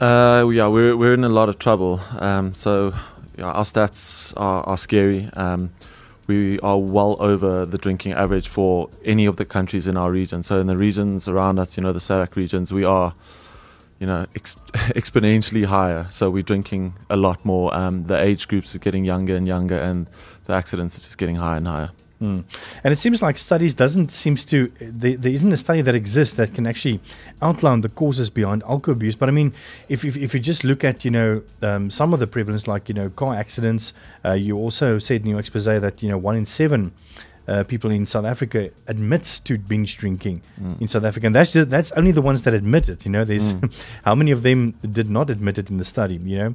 Uh, 0.00 0.48
yeah, 0.52 0.68
we're 0.68 0.96
we're 0.96 1.14
in 1.14 1.24
a 1.24 1.28
lot 1.28 1.48
of 1.48 1.58
trouble. 1.58 2.00
Um, 2.18 2.54
so 2.54 2.94
yeah, 3.36 3.46
our 3.46 3.64
stats 3.64 4.32
are, 4.36 4.62
are 4.64 4.78
scary. 4.78 5.28
Um, 5.32 5.70
we 6.26 6.58
are 6.60 6.78
well 6.78 7.16
over 7.20 7.64
the 7.66 7.78
drinking 7.78 8.12
average 8.12 8.48
for 8.48 8.90
any 9.04 9.26
of 9.26 9.36
the 9.36 9.44
countries 9.44 9.86
in 9.86 9.96
our 9.96 10.10
region. 10.10 10.42
So 10.42 10.60
in 10.60 10.66
the 10.66 10.76
regions 10.76 11.28
around 11.28 11.58
us, 11.58 11.76
you 11.76 11.82
know, 11.82 11.92
the 11.92 12.00
SADC 12.00 12.36
regions, 12.36 12.72
we 12.72 12.84
are, 12.84 13.14
you 13.98 14.06
know, 14.06 14.26
ex- 14.34 14.56
exponentially 14.94 15.64
higher. 15.64 16.06
So 16.10 16.30
we're 16.30 16.42
drinking 16.42 16.94
a 17.08 17.16
lot 17.16 17.44
more. 17.44 17.74
Um, 17.74 18.04
the 18.06 18.20
age 18.20 18.48
groups 18.48 18.74
are 18.74 18.78
getting 18.78 19.04
younger 19.04 19.36
and 19.36 19.46
younger, 19.46 19.78
and 19.78 20.06
the 20.46 20.54
accidents 20.54 20.96
are 20.98 21.02
just 21.02 21.18
getting 21.18 21.36
higher 21.36 21.58
and 21.58 21.66
higher. 21.66 21.90
Mm. 22.20 22.44
And 22.82 22.92
it 22.92 22.98
seems 22.98 23.20
like 23.20 23.36
studies 23.36 23.74
doesn't 23.74 24.10
seems 24.10 24.46
to 24.46 24.72
there, 24.80 25.18
there 25.18 25.32
isn't 25.32 25.52
a 25.52 25.56
study 25.56 25.82
that 25.82 25.94
exists 25.94 26.34
that 26.36 26.54
can 26.54 26.66
actually 26.66 26.98
outline 27.42 27.82
the 27.82 27.90
causes 27.90 28.30
behind 28.30 28.62
alcohol 28.62 28.94
abuse. 28.94 29.14
But 29.14 29.28
I 29.28 29.32
mean, 29.32 29.52
if 29.90 30.02
if, 30.02 30.16
if 30.16 30.32
you 30.32 30.40
just 30.40 30.64
look 30.64 30.82
at 30.82 31.04
you 31.04 31.10
know 31.10 31.42
um, 31.60 31.90
some 31.90 32.14
of 32.14 32.20
the 32.20 32.26
prevalence, 32.26 32.66
like 32.66 32.88
you 32.88 32.94
know 32.94 33.10
car 33.10 33.34
accidents, 33.34 33.92
uh, 34.24 34.32
you 34.32 34.56
also 34.56 34.98
said 34.98 35.22
in 35.22 35.26
your 35.26 35.40
expose 35.40 35.66
that 35.66 36.02
you 36.02 36.08
know 36.08 36.16
one 36.16 36.36
in 36.36 36.46
seven. 36.46 36.92
Uh, 37.48 37.62
people 37.64 37.90
in 37.90 38.06
South 38.06 38.24
Africa 38.24 38.70
admits 38.88 39.38
to 39.40 39.56
binge 39.56 39.98
drinking 39.98 40.42
mm. 40.60 40.80
in 40.80 40.88
South 40.88 41.04
Africa, 41.04 41.26
and 41.26 41.34
that's 41.34 41.52
just 41.52 41.70
that's 41.70 41.92
only 41.92 42.10
the 42.10 42.22
ones 42.22 42.42
that 42.42 42.54
admit 42.54 42.88
it. 42.88 43.04
You 43.04 43.12
know, 43.12 43.24
there's 43.24 43.54
mm. 43.54 43.72
how 44.04 44.14
many 44.14 44.32
of 44.32 44.42
them 44.42 44.72
did 44.90 45.08
not 45.08 45.30
admit 45.30 45.58
it 45.58 45.70
in 45.70 45.76
the 45.76 45.84
study. 45.84 46.16
You 46.16 46.38
know, 46.38 46.54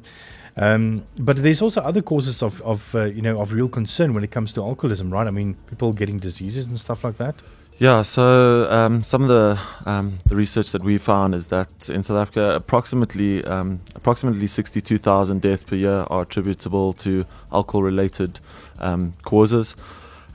um, 0.58 1.06
but 1.18 1.38
there's 1.38 1.62
also 1.62 1.82
other 1.82 2.02
causes 2.02 2.44
of, 2.44 2.62
of 2.62 2.94
uh, 2.94 3.06
you 3.06 3.22
know 3.22 3.40
of 3.40 3.54
real 3.54 3.70
concern 3.70 4.14
when 4.14 4.24
it 4.24 4.32
comes 4.32 4.54
to 4.54 4.62
alcoholism, 4.62 5.12
right? 5.12 5.28
I 5.28 5.32
mean, 5.32 5.56
people 5.68 5.94
getting 5.94 6.20
diseases 6.20 6.66
and 6.66 6.80
stuff 6.80 7.04
like 7.04 7.18
that. 7.18 7.36
Yeah, 7.82 8.04
so 8.04 8.70
um, 8.70 9.02
some 9.04 9.24
of 9.24 9.28
the 9.30 9.60
um, 9.90 10.20
the 10.28 10.36
research 10.36 10.72
that 10.72 10.84
we 10.84 11.00
found 11.00 11.34
is 11.34 11.48
that 11.48 11.90
in 11.90 12.04
South 12.04 12.18
Africa, 12.18 12.54
approximately 12.56 13.44
um, 13.46 13.82
approximately 13.96 14.46
62,000 14.46 15.42
deaths 15.42 15.64
per 15.64 15.76
year 15.76 16.06
are 16.12 16.22
attributable 16.22 16.94
to 16.94 17.26
alcohol-related 17.52 18.40
um, 18.80 19.14
causes, 19.24 19.76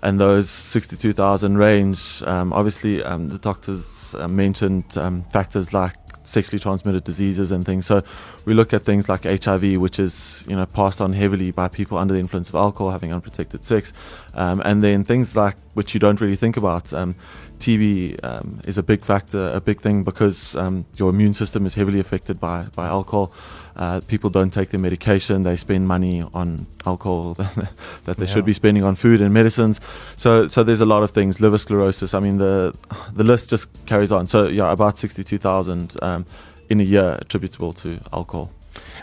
and 0.02 0.20
those 0.20 0.50
62,000 0.50 1.58
range. 1.58 2.22
Um, 2.24 2.52
obviously, 2.52 3.02
um, 3.02 3.28
the 3.28 3.38
doctors 3.38 4.14
uh, 4.18 4.28
mentioned 4.28 4.92
factors 5.30 5.72
like 5.72 5.94
sexually 6.26 6.58
transmitted 6.58 7.04
diseases 7.04 7.52
and 7.52 7.64
things. 7.64 7.86
So 7.86 8.02
we 8.44 8.54
look 8.54 8.74
at 8.74 8.82
things 8.82 9.08
like 9.08 9.24
HIV, 9.24 9.80
which 9.80 9.98
is 9.98 10.44
you 10.46 10.56
know 10.56 10.66
passed 10.66 11.00
on 11.00 11.12
heavily 11.12 11.50
by 11.50 11.68
people 11.68 11.98
under 11.98 12.14
the 12.14 12.20
influence 12.20 12.48
of 12.48 12.54
alcohol, 12.54 12.90
having 12.90 13.12
unprotected 13.12 13.64
sex, 13.64 13.92
um, 14.34 14.60
and 14.64 14.82
then 14.82 15.04
things 15.04 15.36
like 15.36 15.56
which 15.74 15.94
you 15.94 16.00
don't 16.00 16.20
really 16.20 16.36
think 16.36 16.56
about. 16.56 16.92
Um, 16.92 17.14
TB 17.58 18.24
um, 18.24 18.60
is 18.66 18.78
a 18.78 18.82
big 18.82 19.04
factor, 19.04 19.50
a 19.52 19.60
big 19.60 19.80
thing 19.80 20.02
because 20.02 20.54
um, 20.56 20.86
your 20.96 21.10
immune 21.10 21.34
system 21.34 21.66
is 21.66 21.74
heavily 21.74 22.00
affected 22.00 22.40
by 22.40 22.66
by 22.74 22.86
alcohol. 22.86 23.32
Uh, 23.76 24.00
people 24.08 24.30
don't 24.30 24.52
take 24.52 24.70
their 24.70 24.80
medication; 24.80 25.42
they 25.42 25.56
spend 25.56 25.86
money 25.86 26.22
on 26.32 26.66
alcohol 26.86 27.34
that 28.04 28.16
they 28.16 28.24
yeah. 28.24 28.32
should 28.32 28.44
be 28.44 28.54
spending 28.54 28.82
on 28.82 28.94
food 28.94 29.20
and 29.20 29.34
medicines. 29.34 29.80
So, 30.16 30.48
so 30.48 30.62
there's 30.62 30.80
a 30.80 30.86
lot 30.86 31.02
of 31.02 31.10
things. 31.10 31.40
Liver 31.40 31.58
sclerosis. 31.58 32.14
I 32.14 32.20
mean, 32.20 32.38
the 32.38 32.74
the 33.12 33.24
list 33.24 33.50
just 33.50 33.68
carries 33.86 34.10
on. 34.10 34.26
So, 34.26 34.48
yeah, 34.48 34.72
about 34.72 34.98
sixty-two 34.98 35.38
thousand 35.38 35.96
um, 36.02 36.24
in 36.70 36.80
a 36.80 36.84
year 36.84 37.18
attributable 37.20 37.72
to 37.74 38.00
alcohol. 38.12 38.50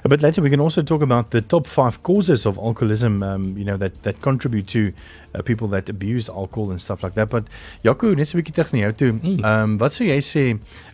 A 0.05 0.09
bit 0.09 0.21
later, 0.21 0.41
we 0.41 0.49
can 0.49 0.59
also 0.59 0.81
talk 0.81 1.01
about 1.01 1.31
the 1.31 1.41
top 1.41 1.65
five 1.65 2.03
causes 2.03 2.45
of 2.45 2.57
alcoholism. 2.57 3.23
Um, 3.23 3.57
you 3.57 3.63
know 3.63 3.77
that 3.77 4.03
that 4.03 4.19
contribute 4.19 4.67
to 4.67 4.91
uh, 5.33 5.41
people 5.41 5.69
that 5.69 5.87
abuse 5.87 6.27
alcohol 6.27 6.71
and 6.71 6.81
stuff 6.81 7.03
like 7.03 7.13
that. 7.13 7.29
But 7.29 7.45
Jaco, 7.85 8.13
net 8.13 8.27
so 8.27 8.37
'n 8.37 8.43
bietjie 8.43 8.53
terug 8.53 8.73
na 8.73 8.79
jou 8.79 8.91
toe. 8.91 9.11
Ehm 9.23 9.45
um, 9.45 9.77
wat 9.77 9.93
sou 9.93 10.03
jy 10.03 10.19
sê? 10.19 10.43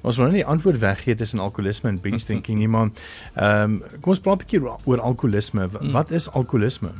Ons 0.03 0.17
wil 0.17 0.27
nou 0.27 0.33
nie 0.35 0.43
die 0.43 0.51
antwoord 0.53 0.77
weggee 0.79 1.15
tussen 1.15 1.41
alkoholisme 1.41 1.89
en 1.89 1.97
binge 1.97 2.21
drinking 2.29 2.59
nie, 2.61 2.67
maar 2.67 2.91
ehm 3.33 3.81
um, 3.81 3.81
kom 4.01 4.13
ons 4.13 4.21
praat 4.21 4.37
'n 4.37 4.45
bietjie 4.45 4.61
oor 4.85 5.01
alkoholisme. 5.01 5.65
Hmm. 5.65 5.91
Wat 5.91 6.11
is 6.11 6.29
alkoholisme? 6.29 6.93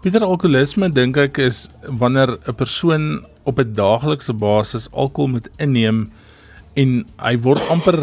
Pieter 0.00 0.24
alkoholisme 0.24 0.88
dink 0.88 1.16
ek 1.16 1.38
is 1.38 1.68
wanneer 1.84 2.38
'n 2.40 2.54
persoon 2.56 3.26
op 3.44 3.60
'n 3.60 3.74
daaglikse 3.74 4.32
basis 4.32 4.88
alkohol 4.92 5.28
moet 5.28 5.48
inneem 5.58 6.08
en 6.74 7.04
hy 7.20 7.36
word 7.36 7.60
amper 7.68 8.00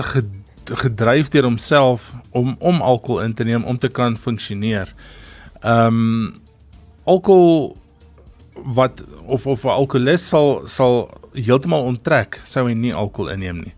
gedryf 0.69 1.29
deur 1.29 1.43
homself 1.43 2.13
om 2.31 2.55
om 2.59 2.81
alkohol 2.81 3.23
in 3.23 3.33
te 3.33 3.43
neem 3.43 3.63
om 3.63 3.77
te 3.77 3.89
kan 3.89 4.17
funksioneer. 4.17 4.93
Ehm 5.61 5.87
um, 5.87 6.41
alkohol 7.03 7.77
wat 8.63 9.03
of 9.25 9.47
of 9.47 9.63
'n 9.63 9.67
alkolikus 9.67 10.27
sal 10.27 10.61
sal 10.67 11.09
heeltemal 11.33 11.83
onttrek 11.83 12.41
sou 12.45 12.67
hy 12.67 12.73
nie 12.73 12.93
alkohol 12.93 13.31
inneem 13.31 13.57
nie. 13.63 13.73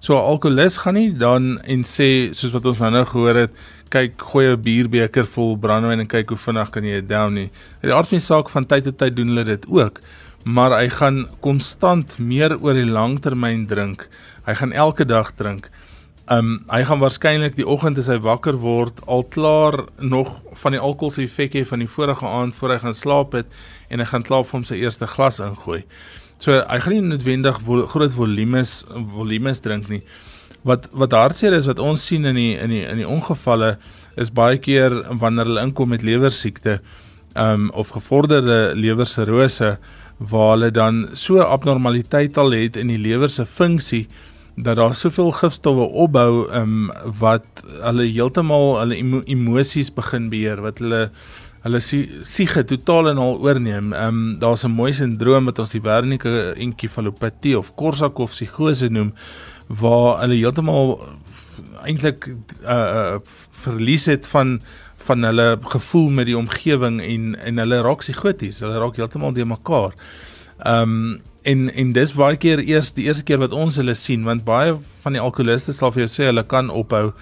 So 0.00 0.14
'n 0.14 0.24
alkolikus 0.24 0.78
gaan 0.78 0.94
nie 0.94 1.12
dan 1.12 1.60
en 1.64 1.82
sê 1.82 2.34
soos 2.34 2.52
wat 2.52 2.66
ons 2.66 2.78
nou 2.78 2.90
nou 2.90 3.04
gehoor 3.04 3.34
het, 3.34 3.50
kyk 3.90 4.22
gooi 4.22 4.46
'n 4.52 4.62
bierbeker 4.62 5.26
vol 5.26 5.58
brandewyn 5.58 6.00
en 6.00 6.06
kyk 6.06 6.28
hoe 6.28 6.38
vinnig 6.38 6.70
kan 6.70 6.84
jy 6.84 7.00
dit 7.00 7.08
down 7.08 7.34
nie. 7.34 7.50
Die 7.82 7.92
aard 7.92 8.08
van 8.08 8.18
die 8.18 8.24
saak 8.24 8.48
van 8.48 8.66
tyd 8.66 8.84
tot 8.84 8.98
tyd 8.98 9.16
doen 9.16 9.28
hulle 9.28 9.44
dit 9.44 9.66
ook, 9.68 10.00
maar 10.44 10.70
hy 10.78 10.88
gaan 10.88 11.26
konstant 11.40 12.18
meer 12.18 12.56
oor 12.60 12.74
die 12.74 12.90
langtermyn 12.90 13.66
drink. 13.66 14.08
Hy 14.46 14.54
gaan 14.54 14.72
elke 14.72 15.04
dag 15.04 15.32
drink. 15.36 15.68
Um 16.30 16.60
hy 16.70 16.84
gaan 16.86 17.00
waarskynlik 17.02 17.56
die 17.58 17.66
oggend 17.66 17.98
as 17.98 18.06
hy 18.06 18.20
wakker 18.22 18.54
word 18.62 19.00
al 19.10 19.24
klaar 19.34 19.74
nog 19.98 20.36
van 20.62 20.76
die 20.76 20.78
alkohol 20.78 21.10
se 21.16 21.24
effek 21.24 21.56
hê 21.58 21.64
van 21.66 21.82
die 21.82 21.90
vorige 21.90 22.22
aand 22.22 22.54
voor 22.54 22.76
hy 22.76 22.78
gaan 22.84 22.94
slaap 22.94 23.34
het 23.34 23.48
en 23.90 23.98
hy 23.98 24.06
gaan 24.12 24.26
klaar 24.28 24.44
vir 24.46 24.60
hom 24.60 24.66
sy 24.68 24.78
eerste 24.78 25.08
glas 25.10 25.40
ingooi. 25.42 25.80
So 26.38 26.60
hy 26.60 26.78
gaan 26.84 26.94
nie 26.94 27.08
noodwendig 27.08 27.58
vol, 27.66 27.82
groot 27.90 28.14
volumes 28.14 28.76
volumes 29.16 29.64
drink 29.64 29.90
nie. 29.90 30.04
Wat 30.62 30.86
wat 30.94 31.18
hartseer 31.18 31.56
is 31.58 31.66
wat 31.66 31.82
ons 31.82 32.06
sien 32.06 32.28
in 32.30 32.38
die 32.38 32.54
in 32.62 32.76
die 32.76 32.84
in 32.86 33.02
die 33.02 33.10
ongevalle 33.10 33.74
is 34.14 34.30
baie 34.30 34.62
keer 34.62 35.00
wanneer 35.18 35.50
hulle 35.50 35.66
inkom 35.66 35.90
met 35.96 36.06
lewersiekte 36.06 36.78
um 37.34 37.72
of 37.74 37.90
gevorderde 37.98 38.76
lewersirose 38.78 39.76
waar 40.30 40.50
hulle 40.54 40.70
dan 40.70 41.08
so 41.18 41.42
abnormaliteit 41.42 42.38
al 42.38 42.54
het 42.54 42.78
in 42.78 42.94
die 42.94 43.02
lewer 43.02 43.30
se 43.34 43.42
funksie 43.46 44.06
dat 44.62 44.76
daar 44.76 44.94
soveel 44.94 45.30
gifstowwe 45.32 45.86
opbou 46.04 46.48
um 46.56 46.90
wat 47.18 47.46
hulle 47.64 48.06
heeltemal 48.08 48.78
hulle 48.80 48.96
emo 48.96 49.22
emosies 49.24 49.92
begin 49.94 50.28
beheer 50.32 50.60
wat 50.64 50.82
hulle 50.82 51.08
hulle 51.64 51.80
siege 51.80 52.64
totaal 52.64 53.10
en 53.10 53.18
al 53.20 53.38
oorneem. 53.44 53.92
Um 53.92 54.38
daar's 54.40 54.64
'n 54.64 54.70
mooi 54.70 54.92
sindroom 54.92 55.44
wat 55.44 55.58
ons 55.58 55.70
die 55.70 55.82
Wernicke 55.82 56.54
enkefalopatie 56.56 57.58
of 57.58 57.74
Korsakoff 57.74 58.32
psigose 58.32 58.88
noem 58.88 59.12
waar 59.68 60.20
hulle 60.20 60.34
heeltemal 60.34 61.00
eintlik 61.84 62.26
uh, 62.64 62.70
uh 62.70 63.18
verlies 63.62 64.06
het 64.06 64.26
van 64.26 64.60
van 65.04 65.22
hulle 65.22 65.58
gevoel 65.62 66.08
met 66.10 66.26
die 66.26 66.36
omgewing 66.36 67.00
en 67.00 67.36
en 67.38 67.58
hulle 67.58 67.80
raak 67.82 67.98
psigoties. 67.98 68.60
Hulle 68.60 68.78
raak 68.78 68.96
heeltemal 68.96 69.32
de 69.32 69.44
mekaar. 69.44 69.94
Um 70.66 71.20
en 71.42 71.70
en 71.72 71.92
dis 71.96 72.10
baie 72.12 72.36
keer 72.36 72.60
eers 72.60 72.90
die 72.92 73.06
eerste 73.08 73.24
keer 73.24 73.40
wat 73.40 73.54
ons 73.56 73.78
hulle 73.80 73.94
sien 73.96 74.26
want 74.28 74.44
baie 74.44 74.74
van 75.04 75.16
die 75.16 75.22
alkoholiste 75.22 75.72
sal 75.72 75.92
vir 75.94 76.04
jou 76.04 76.10
sê 76.12 76.26
hulle 76.28 76.44
kan 76.44 76.68
ophou 76.68 77.14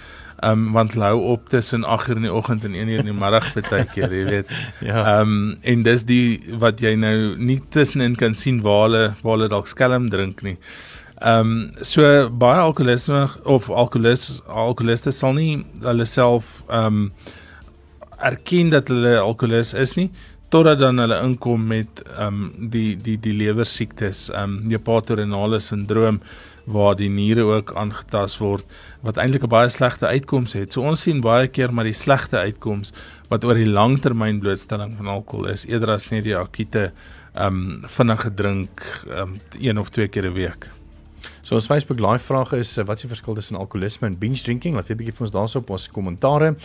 um 0.46 0.64
want 0.74 0.94
hulle 0.94 1.10
hou 1.12 1.20
op 1.34 1.48
tussen 1.50 1.84
8 1.84 2.10
uur 2.10 2.20
in 2.20 2.26
die 2.26 2.32
oggend 2.34 2.66
en 2.66 2.74
1 2.74 2.88
uur 2.88 3.02
in 3.04 3.10
die 3.12 3.14
middag 3.14 3.48
baie 3.54 3.86
keer 3.94 4.12
jy 4.14 4.24
weet. 4.26 4.52
Ja. 4.88 5.20
Um 5.20 5.56
en 5.62 5.82
dis 5.86 6.04
die 6.06 6.38
wat 6.62 6.82
jy 6.82 6.94
nou 6.98 7.34
nie 7.38 7.60
tussenin 7.74 8.16
kan 8.18 8.34
sien 8.34 8.62
waar 8.66 8.86
hulle 8.86 9.04
waar 9.22 9.36
hulle 9.36 9.50
dalk 9.54 9.70
skelm 9.70 10.10
drink 10.10 10.42
nie. 10.46 10.56
Um 11.22 11.70
so 11.82 12.28
baie 12.30 12.62
alkoholiste 12.62 13.26
of 13.44 13.70
alkoholiste 13.70 14.42
alkoholiste 14.46 15.14
sal 15.14 15.34
nie 15.38 15.64
hulle 15.82 16.06
self 16.06 16.58
um 16.68 17.10
erken 18.18 18.70
dat 18.74 18.90
hulle 18.90 19.18
alkoholis 19.20 19.74
is 19.74 19.94
nie 19.98 20.10
totdat 20.48 20.78
dan 20.80 20.98
hulle 21.02 21.18
inkom 21.24 21.66
met 21.66 22.02
ehm 22.16 22.42
um, 22.44 22.68
die 22.72 22.96
die 22.96 23.16
die 23.20 23.34
lewer 23.36 23.66
siektes, 23.68 24.28
ehm 24.30 24.58
um, 24.58 24.70
hepatorenale 24.72 25.60
sindroom 25.60 26.20
waar 26.68 26.96
die 26.96 27.08
niere 27.08 27.44
ook 27.48 27.72
aangetast 27.80 28.40
word 28.44 28.64
wat 29.02 29.16
eintlik 29.16 29.44
'n 29.44 29.52
baie 29.52 29.68
slegte 29.68 30.06
uitkoms 30.06 30.52
het. 30.52 30.72
So 30.72 30.82
ons 30.82 31.02
sien 31.02 31.20
baie 31.20 31.48
keer 31.48 31.72
maar 31.72 31.84
die 31.84 31.96
slegte 31.96 32.38
uitkoms 32.38 32.92
wat 33.28 33.44
oor 33.44 33.54
die 33.54 33.68
langtermyn 33.68 34.40
blootstelling 34.40 34.96
van 34.96 35.06
alkohol 35.06 35.48
is 35.48 35.66
eerder 35.66 35.90
as 35.90 36.10
net 36.10 36.24
die 36.24 36.36
akute 36.36 36.92
ehm 37.34 37.46
um, 37.46 37.84
vinnige 37.86 38.34
drink 38.34 38.82
ehm 39.06 39.20
um, 39.20 39.40
een 39.60 39.78
of 39.78 39.90
twee 39.90 40.08
keer 40.08 40.26
'n 40.26 40.34
week. 40.34 40.77
So 41.48 41.56
ons 41.56 41.64
Facebook 41.64 41.96
live 41.98 42.20
vraag 42.20 42.50
is 42.52 42.74
wat 42.76 42.98
is 42.98 43.06
die 43.06 43.08
verskil 43.08 43.36
tussen 43.38 43.56
alkoholisme 43.56 44.04
en 44.04 44.18
binge 44.20 44.42
drinking? 44.44 44.74
Laat 44.76 44.90
'n 44.90 44.98
bietjie 45.00 45.14
vir 45.16 45.24
ons 45.24 45.32
daarso 45.32 45.58
op 45.62 45.70
ons 45.70 45.88
kommentare 45.88 46.56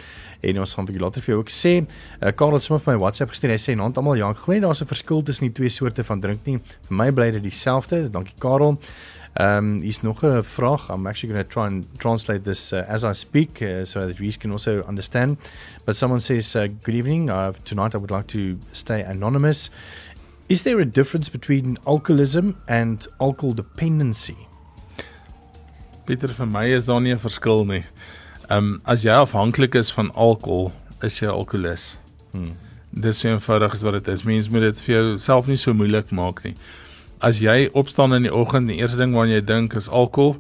en 0.41 0.60
ons 0.60 0.74
gaan 0.74 0.84
'n 0.84 0.88
bietjie 0.88 1.04
later 1.04 1.22
vir 1.22 1.32
jou 1.34 1.39
ook 1.39 1.50
sê. 1.50 1.88
Uh, 2.19 2.32
Karel 2.36 2.54
het 2.54 2.63
sommer 2.63 2.84
vir 2.84 2.93
my 2.93 3.00
WhatsApp 3.00 3.30
gestuur. 3.32 3.52
Hy 3.52 3.58
sê 3.58 3.76
nou 3.78 3.93
almal 3.93 4.17
ja, 4.17 4.30
ek 4.30 4.38
glo 4.43 4.60
daar's 4.60 4.82
'n 4.82 4.86
verskil 4.86 5.24
tussen 5.24 5.48
die 5.48 5.54
twee 5.54 5.69
soorte 5.69 6.04
van 6.04 6.19
drink 6.19 6.39
nie. 6.46 6.58
Vir 6.58 6.98
my 6.98 7.12
bly 7.12 7.32
dit 7.32 7.43
dieselfde. 7.43 8.10
Dankie 8.12 8.36
Karel. 8.39 8.78
Ehm 9.36 9.58
um, 9.58 9.82
hier's 9.82 10.02
nog 10.02 10.22
'n 10.22 10.43
vraag. 10.43 10.89
I'm 10.89 11.08
actually 11.08 11.34
going 11.34 11.48
to 11.48 11.50
try 11.50 11.65
and 11.65 11.86
translate 12.00 12.43
this 12.43 12.74
uh, 12.74 12.84
as 12.89 13.04
I 13.04 13.13
speak 13.13 13.62
uh, 13.62 13.86
so 13.86 14.06
that 14.06 14.19
we 14.19 14.34
can 14.34 14.52
also 14.52 14.84
understand. 14.86 15.38
But 15.86 15.96
someone 15.96 16.19
says 16.19 16.56
uh, 16.56 16.67
good 16.84 16.96
evening. 16.96 17.30
Uh, 17.30 17.54
tonight 17.63 17.93
I 17.93 18.00
would 18.00 18.12
like 18.12 18.28
to 18.28 18.60
stay 18.72 19.02
anonymous. 19.02 19.72
Is 20.50 20.63
there 20.63 20.82
a 20.82 20.86
difference 20.86 21.32
between 21.32 21.78
alcoholism 21.86 22.56
and 22.67 23.08
alcohol 23.17 23.54
dependency? 23.54 24.36
Pieter 26.03 26.33
vir 26.35 26.47
my 26.47 26.65
is 26.75 26.85
daar 26.85 27.01
nie 27.01 27.13
'n 27.13 27.19
verskil 27.19 27.65
nie. 27.65 27.83
Ehm 28.49 28.57
um, 28.57 28.81
as 28.85 29.03
jy 29.03 29.11
afhanklik 29.11 29.75
is 29.75 29.91
van 29.91 30.11
alkohol, 30.11 30.71
is 31.01 31.19
jy 31.19 31.27
alkoholist. 31.27 31.99
Hmm. 32.31 32.55
Dis 32.91 33.19
so 33.19 33.29
eenvoudig 33.29 33.71
as 33.71 33.81
wat 33.81 33.93
dit 33.93 34.07
is. 34.07 34.23
Mense 34.23 34.51
moet 34.51 34.61
dit 34.61 34.81
vir 34.81 34.95
jou 34.95 35.17
self 35.17 35.47
nie 35.47 35.57
so 35.57 35.73
moeilik 35.73 36.11
maak 36.11 36.43
nie. 36.43 36.55
As 37.21 37.39
jy 37.39 37.69
opstaan 37.73 38.13
in 38.13 38.23
die 38.27 38.33
oggend, 38.33 38.67
die 38.67 38.81
eerste 38.81 38.97
ding 38.97 39.13
waaraan 39.13 39.31
jy 39.31 39.41
dink 39.41 39.73
is 39.73 39.89
alkohol 39.89 40.35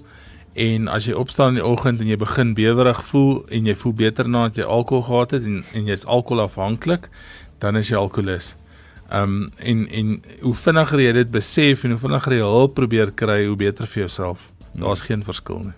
en 0.53 0.87
as 0.87 1.05
jy 1.05 1.13
opstaan 1.13 1.55
in 1.55 1.61
die 1.61 1.65
oggend 1.65 2.01
en 2.01 2.07
jy 2.07 2.17
begin 2.17 2.53
bewerig 2.53 2.99
voel 3.09 3.45
en 3.49 3.65
jy 3.65 3.75
voel 3.75 3.93
beter 3.93 4.29
nadat 4.29 4.57
jy 4.57 4.63
alkohol 4.63 5.03
gehad 5.07 5.31
het 5.31 5.43
en 5.43 5.63
en 5.73 5.85
jy's 5.85 6.05
alkoholafhanklik, 6.05 7.09
dan 7.59 7.75
is 7.75 7.89
jy 7.89 7.95
alkoholist. 7.97 8.57
Ehm 9.09 9.23
um, 9.23 9.51
en 9.57 9.87
en 9.87 10.23
hoe 10.41 10.55
vinniger 10.55 10.99
jy 10.99 11.13
dit 11.13 11.31
besef 11.31 11.83
en 11.83 11.95
hoe 11.95 11.99
vinniger 11.99 12.33
jy 12.33 12.41
hulp 12.41 12.75
probeer 12.75 13.11
kry, 13.11 13.45
hoe 13.45 13.55
beter 13.55 13.87
vir 13.87 14.05
jouself. 14.05 14.49
Daar's 14.73 15.01
geen 15.01 15.23
verskil 15.23 15.59
nie. 15.59 15.73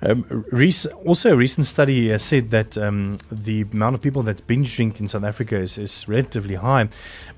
Um, 0.00 0.24
Reese, 0.50 0.86
also, 1.06 1.30
a 1.30 1.36
recent 1.36 1.66
study 1.66 2.12
uh, 2.12 2.18
said 2.18 2.50
that 2.50 2.76
um, 2.76 3.16
the 3.30 3.64
amount 3.72 3.94
of 3.94 4.02
people 4.02 4.22
that 4.24 4.46
binge 4.46 4.76
drink 4.76 5.00
in 5.00 5.08
South 5.08 5.24
Africa 5.24 5.56
is, 5.56 5.78
is 5.78 6.06
relatively 6.08 6.56
high, 6.56 6.88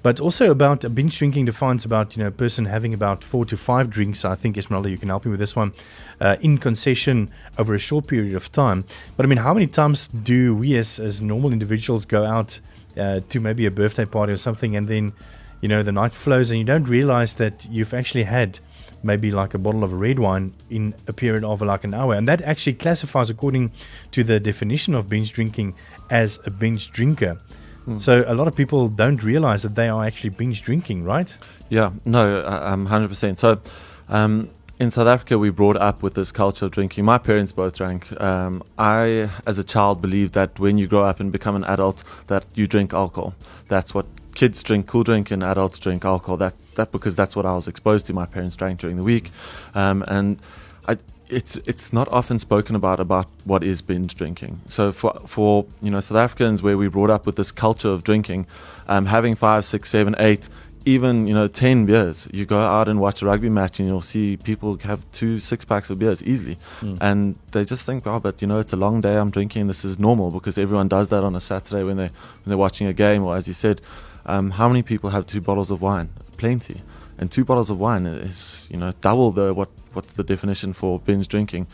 but 0.03 0.21
also 0.21 0.51
about 0.51 0.85
uh, 0.85 0.89
binge 0.89 1.17
drinking 1.17 1.45
defines 1.45 1.85
about 1.85 2.17
you 2.17 2.23
know 2.23 2.29
a 2.29 2.33
person 2.33 2.65
having 2.65 2.95
about 2.95 3.23
four 3.23 3.45
to 3.45 3.57
five 3.57 3.89
drinks. 3.91 4.25
I 4.25 4.35
think 4.35 4.59
Esmeralda, 4.59 4.91
you 4.91 4.99
can 4.99 5.09
help 5.09 5.25
me 5.25 5.31
with 5.31 5.41
this 5.41 5.55
one, 5.55 5.73
uh, 6.21 6.37
in 6.41 6.59
concession 6.59 7.31
over 7.59 7.75
a 7.75 7.79
short 7.79 8.09
period 8.09 8.35
of 8.35 8.51
time. 8.51 8.85
But 9.17 9.27
I 9.27 9.29
mean, 9.29 9.39
how 9.39 9.55
many 9.55 9.69
times 9.69 10.09
do 10.09 10.57
we 10.57 10.77
as 10.77 10.99
as 10.99 11.23
normal 11.23 11.53
individuals 11.53 12.05
go 12.05 12.25
out 12.25 12.59
uh, 12.99 13.21
to 13.29 13.41
maybe 13.41 13.67
a 13.67 13.71
birthday 13.71 14.07
party 14.07 14.33
or 14.33 14.39
something, 14.39 14.75
and 14.75 14.89
then 14.89 15.13
you 15.61 15.69
know 15.69 15.85
the 15.85 15.93
night 15.93 16.13
flows 16.13 16.51
and 16.51 16.59
you 16.59 16.65
don't 16.65 16.89
realize 16.89 17.35
that 17.35 17.67
you've 17.71 17.95
actually 17.95 18.25
had 18.25 18.59
maybe 19.05 19.31
like 19.31 19.55
a 19.55 19.59
bottle 19.59 19.85
of 19.85 19.93
red 19.93 20.19
wine 20.19 20.55
in 20.71 20.95
a 21.07 21.12
period 21.12 21.45
of 21.45 21.61
like 21.62 21.85
an 21.85 21.95
hour. 21.95 22.14
And 22.14 22.27
that 22.29 22.43
actually 22.43 22.75
classifies 22.75 23.31
according 23.31 23.73
to 24.12 24.25
the 24.25 24.40
definition 24.40 24.95
of 24.95 25.09
binge 25.09 25.33
drinking 25.33 25.75
as 26.11 26.40
a 26.47 26.51
binge 26.51 26.90
drinker. 26.90 27.38
Mm. 27.87 28.01
So 28.01 28.25
a 28.27 28.35
lot 28.35 28.49
of 28.49 28.57
people 28.57 28.88
don't 28.88 29.23
realize 29.23 29.62
that 29.62 29.75
they 29.75 29.88
are 29.88 30.05
actually 30.05 30.31
binge 30.31 30.62
drinking, 30.62 31.05
right? 31.05 31.35
Yeah, 31.69 31.93
no, 32.05 32.45
um, 32.47 32.88
100%. 32.88 33.38
So, 33.38 33.61
um, 34.09 34.51
in 34.81 34.90
South 34.90 35.07
Africa, 35.07 35.38
we 35.38 35.51
brought 35.51 35.77
up 35.77 36.03
with 36.03 36.14
this 36.14 36.33
culture 36.33 36.67
of 36.67 36.73
drinking. 36.73 37.05
My 37.05 37.19
parents 37.19 37.53
both 37.53 37.75
drank. 37.75 38.11
Um, 38.21 38.62
I, 38.77 39.31
as 39.47 39.59
a 39.59 39.64
child, 39.64 40.03
believed 40.03 40.35
that 40.35 40.59
when 40.59 40.79
you 40.79 40.88
grow 40.88 41.03
up 41.03 41.21
and 41.21 41.31
become 41.31 41.55
an 41.55 41.64
adult, 41.64 42.03
that 42.27 42.45
you 42.55 42.67
drink 42.67 42.93
alcohol. 42.93 43.35
That's 43.69 43.95
what 43.95 44.07
kids 44.35 44.62
drink 44.62 44.87
cool 44.87 45.05
drink 45.05 45.31
and 45.31 45.42
adults 45.42 45.79
drink 45.79 46.05
alcohol. 46.05 46.37
That 46.37 46.55
that 46.75 46.92
because 46.92 47.16
that's 47.16 47.35
what 47.37 47.47
I 47.47 47.55
was 47.55 47.68
exposed 47.68 48.07
to. 48.07 48.12
My 48.12 48.27
parents 48.27 48.57
drank 48.57 48.81
during 48.81 48.97
the 48.97 49.03
week, 49.03 49.31
um, 49.75 50.05
and 50.09 50.40
I, 50.87 50.99
it's 51.29 51.57
it's 51.66 51.92
not 51.92 52.09
often 52.09 52.38
spoken 52.38 52.77
about 52.77 53.01
about 53.01 53.27
what 53.44 53.62
is 53.62 53.81
binge 53.83 54.14
drinking. 54.14 54.61
So 54.68 54.92
for 54.92 55.12
for 55.27 55.66
you 55.81 55.90
know 55.90 56.01
South 56.01 56.18
Africans 56.18 56.62
where 56.62 56.77
we 56.77 56.88
brought 56.88 57.11
up 57.11 57.27
with 57.27 57.37
this 57.37 57.53
culture 57.53 57.88
of 57.88 58.05
drinking, 58.05 58.47
um, 58.88 59.07
having 59.07 59.35
five, 59.35 59.64
six, 59.64 59.88
seven, 59.88 60.14
eight. 60.18 60.49
Even 60.87 61.27
you 61.27 61.33
know 61.33 61.49
ten 61.49 61.87
beers. 61.87 62.29
You 62.31 62.44
go 62.44 62.59
out 62.59 62.90
and 62.90 63.01
watch 63.01 63.23
a 63.23 63.25
rugby 63.25 63.49
match, 63.49 63.81
and 63.81 63.88
you'll 63.88 64.03
see 64.03 64.37
people 64.37 64.77
have 64.83 65.01
two 65.12 65.38
six 65.38 65.64
packs 65.64 65.88
of 65.88 65.99
beers 65.99 66.23
easily, 66.23 66.59
mm. 66.83 66.99
and 67.01 67.37
they 67.53 67.64
just 67.64 67.87
think, 67.87 68.07
"Oh, 68.07 68.20
but 68.20 68.42
you 68.42 68.47
know, 68.47 68.59
it's 68.59 68.75
a 68.75 68.77
long 68.77 69.01
day. 69.01 69.16
I'm 69.16 69.31
drinking. 69.31 69.66
This 69.66 69.83
is 69.83 69.99
normal 69.99 70.31
because 70.31 70.59
everyone 70.59 70.88
does 70.88 71.09
that 71.09 71.25
on 71.25 71.35
a 71.35 71.40
Saturday 71.40 71.85
when 71.85 71.97
they 71.97 72.09
when 72.09 72.49
they're 72.49 72.59
watching 72.59 72.87
a 72.87 72.92
game, 72.92 73.25
or 73.25 73.35
as 73.35 73.49
you 73.49 73.55
said, 73.55 73.81
um, 74.27 74.51
how 74.51 74.69
many 74.69 74.83
people 74.83 75.11
have 75.11 75.27
two 75.27 75.41
bottles 75.41 75.71
of 75.71 75.81
wine? 75.81 76.09
Plenty. 76.37 76.83
And 77.19 77.31
two 77.31 77.45
bottles 77.45 77.71
of 77.71 77.79
wine 77.79 78.07
is, 78.07 78.67
you 78.71 78.77
know, 78.77 78.93
double 79.01 79.31
the 79.31 79.55
what 79.55 79.69
what's 79.93 80.13
the 80.15 80.25
definition 80.25 80.73
for 80.73 80.99
binge 80.99 81.29
drinking. 81.29 81.67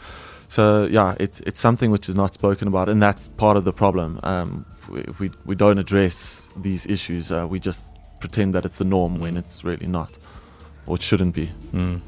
So 0.48 0.86
yeah, 0.90 1.14
it's 1.18 1.40
it's 1.40 1.60
something 1.60 1.90
which 1.90 2.08
is 2.08 2.16
not 2.16 2.34
spoken 2.34 2.68
about, 2.68 2.88
and 2.88 3.00
that's 3.00 3.28
part 3.28 3.56
of 3.56 3.64
the 3.64 3.72
problem. 3.72 4.20
Um, 4.22 4.66
we, 4.88 5.04
we, 5.18 5.30
we 5.46 5.54
don't 5.54 5.78
address 5.78 6.48
these 6.56 6.86
issues. 6.86 7.30
Uh, 7.30 7.46
we 7.48 7.60
just 7.60 7.84
pretend 8.20 8.54
that 8.54 8.64
it's 8.64 8.78
the 8.78 8.84
norm 8.84 9.18
when 9.20 9.36
it's 9.36 9.64
really 9.64 9.86
not, 9.86 10.18
or 10.86 10.96
it 10.96 11.02
shouldn't 11.02 11.34
be. 11.34 11.50
Mm. 11.72 12.00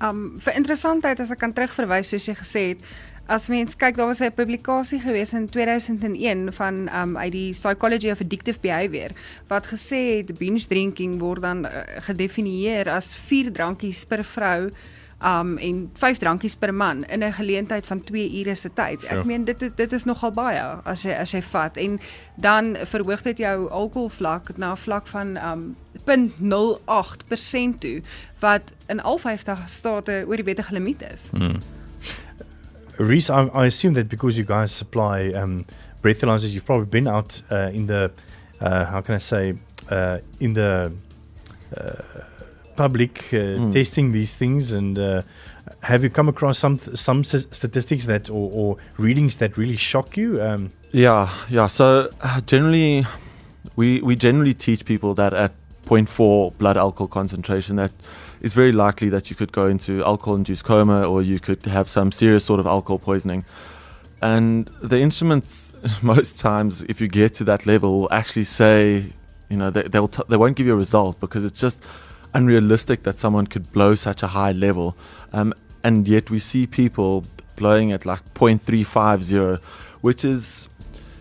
Um 0.00 0.38
vir 0.44 0.52
interessantheid 0.52 1.20
as 1.20 1.30
ek 1.32 1.40
kan 1.40 1.54
terugverwys 1.56 2.10
soos 2.12 2.28
jy 2.28 2.34
gesê 2.36 2.64
het, 2.68 2.82
as 3.26 3.48
mens 3.50 3.74
kyk 3.76 3.96
daar 3.96 4.06
was 4.06 4.20
'n 4.20 4.32
publikasie 4.34 5.00
gewees 5.00 5.32
in 5.32 5.48
2001 5.48 6.52
van 6.52 6.74
um 6.94 7.16
uit 7.16 7.32
die 7.32 7.50
Psychology 7.50 8.10
of 8.10 8.20
Addictive 8.20 8.58
Behavior 8.60 9.10
wat 9.48 9.66
gesê 9.66 10.22
het 10.22 10.38
binge 10.38 10.66
drinking 10.66 11.18
word 11.18 11.42
dan 11.42 11.64
uh, 11.64 11.70
gedefinieer 11.98 12.88
as 12.88 13.16
4 13.16 13.52
drankies 13.52 14.04
per 14.04 14.24
vrou 14.24 14.70
um 15.24 15.58
en 15.58 15.90
5 15.94 16.18
drankies 16.18 16.56
per 16.56 16.74
man 16.74 17.04
in 17.04 17.24
'n 17.24 17.32
geleentheid 17.32 17.86
van 17.86 18.04
2 18.04 18.40
ure 18.40 18.54
se 18.54 18.70
tyd. 18.74 19.04
Ek 19.04 19.24
meen 19.24 19.44
dit 19.44 19.76
dit 19.76 19.92
is 19.92 20.04
nogal 20.04 20.30
baie 20.30 20.62
as 20.84 21.02
jy 21.02 21.12
as 21.12 21.30
jy 21.30 21.42
vat 21.42 21.76
en 21.76 22.00
dan 22.34 22.76
verhoog 22.76 23.22
dit 23.22 23.38
jou 23.38 23.68
alkoholvlak 23.70 24.56
na 24.56 24.72
'n 24.72 24.76
vlak 24.76 25.06
van 25.06 25.36
um 25.36 25.76
0.08% 26.04 27.80
toe 27.80 28.02
wat 28.38 28.72
in 28.86 29.00
al 29.00 29.18
50 29.18 29.68
state 29.68 30.24
oor 30.26 30.36
die 30.36 30.44
wettige 30.44 30.72
limiet 30.72 31.02
is. 31.02 31.22
Hmm. 31.30 31.58
Reese, 32.98 33.30
I, 33.30 33.46
I, 33.48 33.66
assume 33.66 33.94
that 33.94 34.08
because 34.08 34.38
you 34.38 34.44
guys 34.44 34.72
supply 34.72 35.30
um, 35.32 35.66
breathalyzers, 36.02 36.52
you've 36.52 36.64
probably 36.64 36.86
been 36.86 37.06
out 37.06 37.40
uh, 37.50 37.70
in 37.72 37.86
the, 37.86 38.10
uh, 38.60 38.84
how 38.86 39.00
can 39.00 39.14
I 39.14 39.18
say, 39.18 39.54
uh, 39.90 40.18
in 40.40 40.54
the 40.54 40.92
uh, 41.76 41.92
public 42.76 43.14
mm. 43.30 43.72
testing 43.72 44.12
these 44.12 44.34
things, 44.34 44.72
and 44.72 44.98
uh, 44.98 45.22
have 45.80 46.02
you 46.02 46.10
come 46.10 46.28
across 46.28 46.58
some 46.58 46.78
some 46.94 47.24
statistics 47.24 48.06
that 48.06 48.30
or, 48.30 48.50
or 48.52 48.76
readings 48.98 49.36
that 49.36 49.56
really 49.56 49.76
shock 49.76 50.16
you? 50.16 50.42
Um, 50.42 50.70
yeah, 50.92 51.30
yeah. 51.48 51.66
So 51.66 52.10
generally, 52.46 53.06
we 53.76 54.00
we 54.00 54.16
generally 54.16 54.54
teach 54.54 54.84
people 54.84 55.14
that 55.14 55.32
at 55.32 55.52
0.4 55.86 56.56
blood 56.58 56.76
alcohol 56.76 57.08
concentration 57.08 57.76
that 57.76 57.92
it's 58.46 58.54
very 58.54 58.70
likely 58.70 59.08
that 59.08 59.28
you 59.28 59.34
could 59.34 59.50
go 59.50 59.66
into 59.66 60.04
alcohol 60.04 60.36
induced 60.36 60.62
coma 60.62 61.02
or 61.02 61.20
you 61.20 61.40
could 61.40 61.64
have 61.66 61.88
some 61.88 62.12
serious 62.12 62.44
sort 62.44 62.60
of 62.60 62.66
alcohol 62.66 63.00
poisoning. 63.00 63.44
And 64.22 64.70
the 64.80 65.00
instruments, 65.00 65.72
most 66.02 66.38
times, 66.38 66.82
if 66.82 67.00
you 67.00 67.08
get 67.08 67.34
to 67.34 67.44
that 67.44 67.66
level, 67.66 68.02
will 68.02 68.12
actually 68.12 68.44
say, 68.44 69.06
you 69.48 69.56
know, 69.56 69.70
they, 69.70 69.82
they'll 69.82 70.06
t- 70.06 70.22
they 70.28 70.36
won't 70.36 70.56
give 70.56 70.64
you 70.64 70.74
a 70.74 70.76
result 70.76 71.18
because 71.18 71.44
it's 71.44 71.60
just 71.60 71.82
unrealistic 72.34 73.02
that 73.02 73.18
someone 73.18 73.48
could 73.48 73.72
blow 73.72 73.96
such 73.96 74.22
a 74.22 74.28
high 74.28 74.52
level. 74.52 74.96
Um, 75.32 75.52
and 75.82 76.06
yet 76.06 76.30
we 76.30 76.38
see 76.38 76.68
people 76.68 77.24
blowing 77.56 77.90
at 77.90 78.06
like 78.06 78.22
0.350, 78.34 79.60
which 80.02 80.24
is 80.24 80.68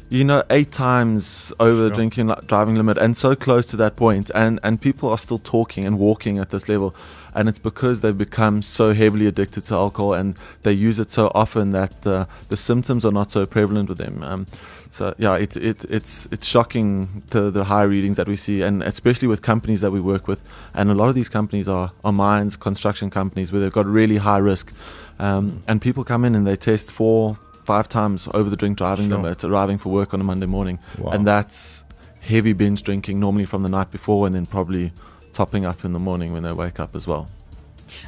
you 0.10 0.24
know, 0.24 0.44
eight 0.50 0.72
times 0.72 1.52
over 1.60 1.90
the 1.90 1.90
drinking 1.90 2.28
driving 2.46 2.76
limit 2.76 2.98
and 2.98 3.18
so 3.18 3.36
close 3.36 3.68
to 3.68 3.78
that 3.78 3.96
point, 3.96 4.30
and 4.36 4.60
and 4.64 4.80
people 4.80 5.10
are 5.10 5.18
still 5.18 5.40
talking 5.40 5.86
and 5.86 5.98
walking 5.98 6.38
at 6.38 6.52
this 6.52 6.70
level, 6.70 6.96
and 7.34 7.50
it's 7.50 7.60
because 7.60 8.02
they've 8.02 8.18
become 8.18 8.62
so 8.62 8.94
heavily 8.94 9.26
addicted 9.28 9.64
to 9.66 9.74
alcohol 9.74 10.14
and 10.14 10.36
they 10.64 10.72
use 10.72 11.00
it 11.00 11.12
so 11.12 11.32
often 11.34 11.72
that 11.72 12.08
uh, 12.08 12.26
the 12.50 12.58
symptoms 12.58 13.04
are 13.06 13.12
not 13.12 13.32
so 13.32 13.46
prevalent 13.46 13.90
with 13.90 13.98
them. 13.98 14.22
Um, 14.24 14.48
so 14.92 15.14
yeah, 15.18 15.36
it's 15.36 15.58
it, 15.58 15.84
it's 15.86 16.28
it's 16.32 16.48
shocking 16.48 17.24
the 17.32 17.52
the 17.52 17.64
high 17.64 17.84
readings 17.84 18.16
that 18.18 18.28
we 18.28 18.38
see, 18.38 18.62
and 18.62 18.84
especially 18.84 19.28
with 19.28 19.42
companies 19.42 19.82
that 19.82 19.92
we 19.92 20.00
work 20.00 20.28
with, 20.28 20.42
and 20.74 20.90
a 20.90 20.94
lot 20.94 21.10
of 21.10 21.16
these 21.16 21.30
companies 21.30 21.68
are 21.68 21.92
are 22.06 22.14
mines, 22.14 22.56
construction 22.56 23.10
companies 23.10 23.52
where 23.52 23.60
they've 23.60 23.74
got 23.74 23.86
really 23.86 24.18
high 24.18 24.38
risk, 24.38 24.72
um, 25.20 25.64
and 25.68 25.82
people 25.82 26.04
come 26.04 26.24
in 26.24 26.36
and 26.36 26.46
they 26.48 26.56
test 26.56 26.92
for 26.92 27.38
five 27.66 27.90
times 27.90 28.28
over 28.34 28.50
the 28.50 28.56
drink 28.56 28.78
driving 28.78 29.10
sure. 29.10 29.18
limit, 29.18 29.44
arriving 29.44 29.78
for 29.78 29.90
work 29.92 30.14
on 30.14 30.22
a 30.22 30.24
Monday 30.24 30.46
morning. 30.46 30.80
Wow. 31.00 31.12
And 31.12 31.28
that's 31.28 31.84
heavy 32.22 32.54
binge 32.54 32.84
drinking, 32.84 33.20
normally 33.20 33.46
from 33.46 33.64
the 33.64 33.70
night 33.70 33.92
before, 33.92 34.26
and 34.26 34.36
then 34.36 34.46
probably 34.46 34.92
topping 35.34 35.66
up 35.66 35.84
in 35.84 35.94
the 35.94 36.00
morning 36.00 36.34
when 36.34 36.44
they 36.44 36.54
wake 36.54 36.80
up 36.80 36.96
as 36.96 37.08
well. 37.08 37.28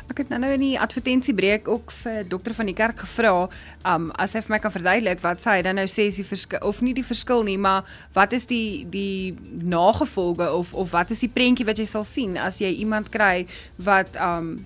Ek 0.08 0.22
het 0.24 0.30
nou 0.32 0.40
nou 0.42 0.50
in 0.56 0.64
die 0.64 0.80
advertensiebreek 0.80 1.68
ook 1.70 1.92
vir 2.02 2.24
dokter 2.28 2.56
van 2.58 2.70
die 2.70 2.76
kerk 2.76 3.04
gevra, 3.04 3.34
um 3.88 4.08
as 4.20 4.34
hy 4.36 4.42
vir 4.46 4.54
my 4.56 4.60
kan 4.64 4.74
verduidelik 4.74 5.22
wat 5.24 5.44
sê 5.44 5.58
hy 5.58 5.66
dan 5.68 5.78
nou 5.80 5.86
sê 5.92 6.08
is 6.12 6.20
die 6.22 6.26
verskil 6.28 6.64
of 6.66 6.82
nie 6.84 6.96
die 6.98 7.06
verskil 7.06 7.44
nie, 7.48 7.58
maar 7.62 7.88
wat 8.16 8.34
is 8.38 8.48
die 8.50 8.88
die 8.90 9.36
nagevolge 9.64 10.50
of 10.54 10.74
of 10.74 10.96
wat 10.96 11.12
is 11.16 11.24
die 11.26 11.32
prentjie 11.32 11.68
wat 11.68 11.80
jy 11.80 11.88
sal 11.90 12.08
sien 12.08 12.40
as 12.42 12.62
jy 12.64 12.72
iemand 12.84 13.12
kry 13.14 13.46
wat 13.78 14.18
um 14.18 14.58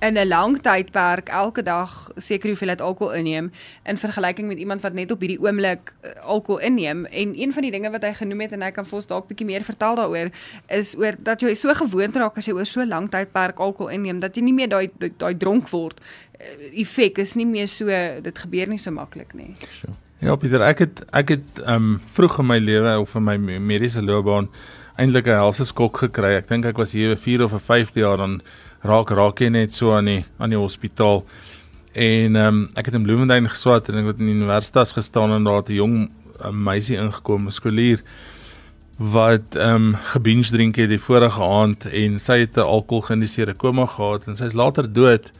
in 0.00 0.18
'n 0.18 0.28
lang 0.28 0.60
tydperk 0.60 1.28
elke 1.28 1.62
dag 1.62 2.10
seker 2.16 2.48
hoeveelheid 2.48 2.80
alkohol 2.80 3.14
inneem 3.14 3.52
in 3.84 3.98
vergelyking 3.98 4.48
met 4.48 4.58
iemand 4.58 4.82
wat 4.82 4.92
net 4.92 5.10
op 5.10 5.20
hierdie 5.20 5.40
oomblik 5.40 5.92
uh, 6.02 6.10
alkohol 6.22 6.60
inneem 6.60 7.04
en 7.04 7.40
een 7.40 7.52
van 7.52 7.62
die 7.62 7.70
dinge 7.70 7.90
wat 7.90 8.02
hy 8.02 8.12
genoem 8.12 8.40
het 8.40 8.52
en 8.52 8.62
hy 8.62 8.70
kan 8.70 8.84
vir 8.84 8.96
ons 8.96 9.06
dalk 9.06 9.28
bietjie 9.28 9.46
meer 9.46 9.64
vertel 9.64 9.96
daaroor 9.96 10.30
is 10.68 10.94
oor 10.96 11.16
dat 11.18 11.40
jy 11.40 11.54
so 11.54 11.74
gewoond 11.74 12.16
raak 12.16 12.36
as 12.36 12.46
jy 12.46 12.52
oor 12.52 12.66
so 12.66 12.84
lank 12.84 13.10
tydperk 13.10 13.58
alkohol 13.58 13.92
inneem 13.92 14.20
dat 14.20 14.36
jy 14.36 14.42
nie 14.42 14.52
meer 14.52 14.68
daai 14.68 14.90
daai 15.18 15.34
dronk 15.34 15.68
word 15.72 16.00
uh, 16.00 16.80
effek 16.80 17.18
is 17.18 17.34
nie 17.34 17.46
meer 17.46 17.66
so 17.68 17.86
dit 18.22 18.38
gebeur 18.38 18.68
nie 18.68 18.78
so 18.78 18.90
maklik 18.90 19.34
nie. 19.34 19.52
So. 19.70 19.88
Ja 20.20 20.36
Pieter 20.36 20.60
ek 20.60 20.78
het 20.78 21.04
ek 21.12 21.28
het 21.28 21.64
um 21.66 22.00
vroeg 22.12 22.38
in 22.38 22.46
my 22.46 22.58
lewe 22.58 22.98
of 23.00 23.14
in 23.14 23.24
my 23.24 23.36
mediese 23.38 24.04
loopbaan 24.04 24.48
eintlik 24.96 25.26
'n 25.26 25.40
helse 25.40 25.64
skok 25.64 25.96
gekry. 25.96 26.36
Ek 26.36 26.48
dink 26.48 26.64
ek 26.64 26.76
was 26.76 26.92
hier 26.92 27.16
4 27.16 27.44
of 27.44 27.52
5 27.62 27.94
jaar 27.94 28.16
dan 28.16 28.40
raak 28.82 29.10
raak 29.10 29.40
jy 29.40 29.48
net 29.48 29.74
so 29.74 29.92
aan 29.92 30.04
die 30.04 30.24
aan 30.38 30.50
die 30.50 30.58
hospitaal. 30.58 31.24
En 31.92 32.36
ehm 32.36 32.46
um, 32.46 32.68
ek 32.74 32.90
het 32.90 32.94
in 32.94 33.02
Bloemfontein 33.02 33.48
geswat 33.48 33.88
en 33.88 34.02
ek 34.02 34.12
het 34.12 34.18
in 34.20 34.26
die 34.26 34.36
universiteit 34.36 34.92
gestaan 34.92 35.32
en 35.32 35.44
daar 35.44 35.62
het 35.62 35.68
'n 35.68 35.80
jong 35.80 36.10
um, 36.44 36.62
meisie 36.62 36.96
ingekom, 36.96 37.46
'n 37.46 37.50
skoolier 37.50 38.02
wat 38.96 39.56
ehm 39.56 39.74
um, 39.74 39.94
gebinge 39.94 40.50
drink 40.50 40.76
het 40.76 40.88
die 40.88 41.00
vorige 41.00 41.42
aand 41.42 41.86
en 41.86 42.18
sy 42.18 42.38
het 42.44 42.56
'n 42.56 42.60
alkoholgeïnduseerde 42.60 43.54
koma 43.54 43.86
gehad 43.86 44.26
en 44.26 44.36
sy 44.36 44.44
is 44.44 44.54
later 44.54 44.92
dood. 44.92 45.32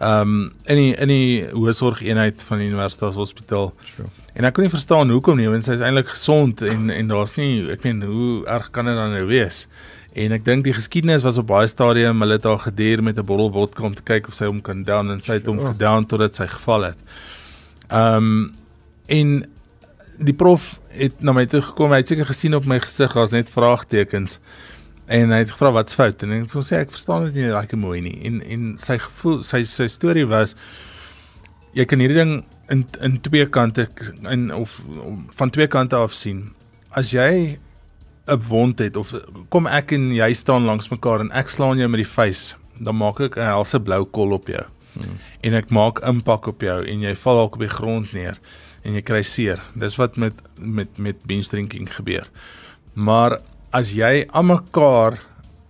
Ehm 0.00 0.20
um, 0.20 0.52
in 0.64 0.76
die 0.76 0.94
in 0.96 1.08
die 1.08 1.48
hoësorgeenheid 1.52 2.42
van 2.42 2.58
die 2.58 2.68
universiteit 2.68 3.14
hospitaal. 3.14 3.72
Sure. 3.84 4.08
En 4.34 4.44
ek 4.44 4.54
kon 4.54 4.64
nie 4.64 4.72
verstaan 4.72 5.10
hoekom 5.10 5.36
nie, 5.36 5.48
want 5.48 5.64
sy 5.64 5.72
is 5.72 5.80
eintlik 5.84 6.08
gesond 6.08 6.62
en 6.62 6.90
en 6.90 7.08
daar's 7.08 7.36
nie 7.36 7.68
ek 7.70 7.84
meen 7.84 8.02
hoe 8.02 8.46
erg 8.46 8.70
kan 8.70 8.84
dit 8.84 8.94
dan 8.94 9.12
nou 9.12 9.26
wees? 9.26 9.66
En 10.12 10.32
ek 10.32 10.44
dink 10.44 10.64
die 10.64 10.74
geskiedenis 10.76 11.22
was 11.24 11.38
op 11.40 11.46
baie 11.48 11.68
stadium 11.68 12.20
hulle 12.20 12.36
het 12.36 12.44
daar 12.44 12.58
geduur 12.60 13.02
met 13.02 13.18
'n 13.18 13.24
bottel 13.24 13.52
vodka 13.52 13.82
om 13.84 13.94
te 13.94 14.02
kyk 14.02 14.28
of 14.28 14.34
sy 14.34 14.44
hom 14.44 14.60
kan 14.60 14.82
down 14.84 15.10
en 15.10 15.20
sy 15.20 15.32
het 15.32 15.46
hom 15.46 15.58
Sure. 15.58 15.72
gedown 15.72 16.04
totdat 16.06 16.34
sy 16.34 16.46
geval 16.46 16.82
het. 16.82 16.98
Ehm 17.88 18.16
um, 18.16 18.52
en 19.06 19.46
die 20.18 20.34
prof 20.34 20.80
het 20.88 21.22
na 21.22 21.32
my 21.32 21.46
toe 21.46 21.60
gekom, 21.62 21.90
hy 21.90 21.96
het 21.96 22.08
seker 22.08 22.26
gesien 22.26 22.54
op 22.54 22.64
my 22.64 22.78
gesig 22.80 23.12
daar's 23.12 23.30
net 23.30 23.48
vraagtekens. 23.48 24.38
En 25.06 25.30
hy 25.30 25.38
het 25.38 25.50
gevra 25.50 25.72
wat's 25.72 25.94
fout 25.94 26.22
en 26.22 26.32
ek 26.32 26.46
het 26.46 26.64
sê 26.64 26.76
ek 26.76 26.90
verstaan 26.90 27.24
dit 27.24 27.34
nie 27.34 27.50
lekker 27.52 27.78
mooi 27.78 28.00
nie. 28.00 28.18
En 28.24 28.42
en 28.42 28.78
sy 28.78 28.98
gevoel 28.98 29.42
sy 29.42 29.64
sy 29.64 29.88
storie 29.88 30.26
was 30.26 30.54
jy 31.74 31.84
kan 31.84 31.98
hierdie 31.98 32.18
ding 32.20 32.44
in 32.70 32.86
in 33.00 33.20
twee 33.20 33.46
kante 33.46 33.88
in 34.30 34.52
of, 34.54 34.78
of 35.00 35.36
van 35.36 35.50
twee 35.50 35.66
kante 35.66 35.96
af 35.96 36.12
sien. 36.14 36.52
As 36.90 37.10
jy 37.10 37.58
'n 38.26 38.40
wond 38.48 38.78
het 38.78 38.96
of 38.96 39.14
kom 39.48 39.66
ek 39.66 39.92
en 39.92 40.12
jy 40.14 40.32
staan 40.32 40.64
langs 40.64 40.88
mekaar 40.88 41.20
en 41.20 41.30
ek 41.30 41.48
slaan 41.48 41.78
jou 41.78 41.88
met 41.88 42.04
die 42.04 42.14
vuis, 42.14 42.56
dan 42.78 42.96
maak 42.96 43.20
ek 43.20 43.36
'n 43.36 43.50
helse 43.50 43.80
blou 43.80 44.04
kol 44.04 44.32
op 44.32 44.46
jou. 44.46 44.64
Hmm. 44.92 45.18
En 45.40 45.54
ek 45.54 45.70
maak 45.70 46.00
impak 46.00 46.46
op 46.46 46.60
jou 46.60 46.84
en 46.84 47.00
jy 47.00 47.14
val 47.14 47.36
dalk 47.36 47.54
op 47.54 47.60
die 47.60 47.68
grond 47.68 48.12
neer 48.12 48.38
en 48.84 48.94
jy 48.94 49.02
kry 49.02 49.22
seer. 49.22 49.60
Dis 49.74 49.96
wat 49.96 50.16
met 50.16 50.34
met 50.56 50.98
met 50.98 51.16
binge 51.26 51.48
drinking 51.48 51.88
gebeur. 51.88 52.28
Maar 52.94 53.38
as 53.72 53.92
jy 53.92 54.26
aan 54.30 54.46
mekaar 54.46 55.18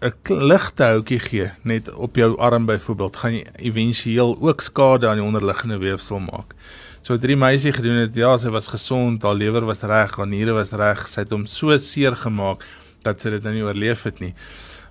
'n 0.02 0.12
ligte 0.28 0.82
houtjie 0.82 1.20
gee 1.20 1.50
net 1.62 1.92
op 1.94 2.16
jou 2.16 2.36
arm 2.38 2.66
byvoorbeeld, 2.66 3.16
gaan 3.16 3.34
jy 3.34 3.46
éventueel 3.56 4.36
ook 4.40 4.60
skade 4.60 5.08
aan 5.08 5.20
die 5.20 5.24
onderliggende 5.24 5.78
weefsel 5.78 6.18
maak. 6.18 6.54
So 7.02 7.16
wat 7.16 7.24
hierdie 7.24 7.40
meisie 7.40 7.72
gedoen 7.74 8.04
het, 8.04 8.14
ja, 8.14 8.36
sy 8.38 8.52
was 8.54 8.68
gesond, 8.70 9.24
haar 9.26 9.34
lewer 9.34 9.64
was 9.66 9.80
reg, 9.82 10.12
haar 10.14 10.28
niere 10.30 10.52
was 10.54 10.70
reg, 10.78 11.00
sy 11.10 11.24
het 11.24 11.32
hom 11.34 11.48
so 11.50 11.74
seer 11.82 12.14
gemaak 12.14 12.62
dat 13.02 13.18
sy 13.18 13.32
dit 13.34 13.42
nou 13.42 13.56
nie 13.56 13.64
oorleef 13.64 14.04
het 14.06 14.20
nie. 14.22 14.30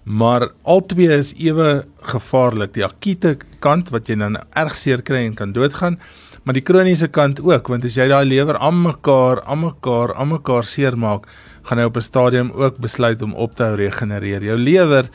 Maar 0.04 0.50
albei 0.68 1.08
is 1.16 1.30
ewe 1.40 1.86
gevaarlik. 2.10 2.74
Die 2.76 2.84
akute 2.84 3.38
kant 3.64 3.94
wat 3.96 4.12
jy 4.12 4.20
dan 4.20 4.36
erg 4.60 4.76
seer 4.76 5.06
kry 5.08 5.24
en 5.30 5.40
kan 5.40 5.56
doodgaan, 5.56 6.02
maar 6.44 6.60
die 6.60 6.66
kroniese 6.68 7.08
kant 7.08 7.40
ook, 7.48 7.72
want 7.72 7.88
as 7.88 7.96
jy 7.96 8.10
daai 8.12 8.28
lewer 8.28 8.60
aan 8.60 8.82
mekaar, 8.84 9.46
aan 9.48 9.64
mekaar, 9.70 10.12
aan 10.20 10.34
mekaar 10.34 10.68
seermaak, 10.68 11.32
gaan 11.70 11.80
hy 11.80 11.88
op 11.88 11.96
'n 11.96 12.10
stadium 12.12 12.52
ook 12.52 12.84
besluit 12.84 13.22
om 13.22 13.36
op 13.40 13.56
te 13.56 13.64
hou 13.64 13.76
regenereer. 13.80 14.44
Jou 14.44 14.58
lewer 14.58 15.08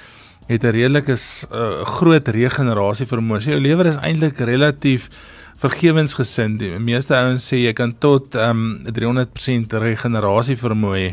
het 0.49 0.65
'n 0.65 0.73
redelike 0.73 1.13
uh, 1.13 1.85
groot 1.85 2.29
regenerasie 2.29 3.07
vermoë. 3.07 3.41
So 3.43 3.51
jou 3.51 3.61
lewer 3.61 3.87
is 3.87 4.01
eintlik 4.01 4.39
relatief 4.39 5.11
vergewensgesind. 5.63 6.61
Die 6.61 6.79
meeste 6.83 7.17
ouens 7.17 7.47
sê 7.49 7.63
jy 7.65 7.75
kan 7.77 7.95
tot 8.03 8.37
um, 8.41 8.85
300% 8.87 9.77
regenerasie 9.83 10.59
vermoë 10.61 11.13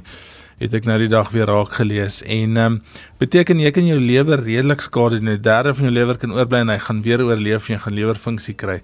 het 0.61 0.75
ek 0.77 0.85
nou 0.87 0.97
die 1.01 1.09
dag 1.11 1.31
weer 1.33 1.49
raak 1.49 1.73
gelees 1.79 2.21
en 2.23 2.57
ehm 2.57 2.77
um, 2.77 2.81
beteken 3.19 3.59
jy 3.59 3.71
kan 3.71 3.87
jou 3.87 3.97
lewer 3.99 4.43
redelik 4.43 4.81
skade 4.83 5.19
doen. 5.19 5.33
'n 5.33 5.41
Derde 5.41 5.73
van 5.73 5.85
jou 5.85 5.93
lewer 5.93 6.17
kan 6.17 6.31
oorbly 6.31 6.59
en 6.59 6.69
hy 6.69 6.77
gaan 6.77 7.01
weer 7.01 7.23
oorleef 7.23 7.69
en 7.69 7.75
jy 7.75 7.81
gaan 7.83 7.93
lewerfunksie 7.93 8.55
kry. 8.55 8.81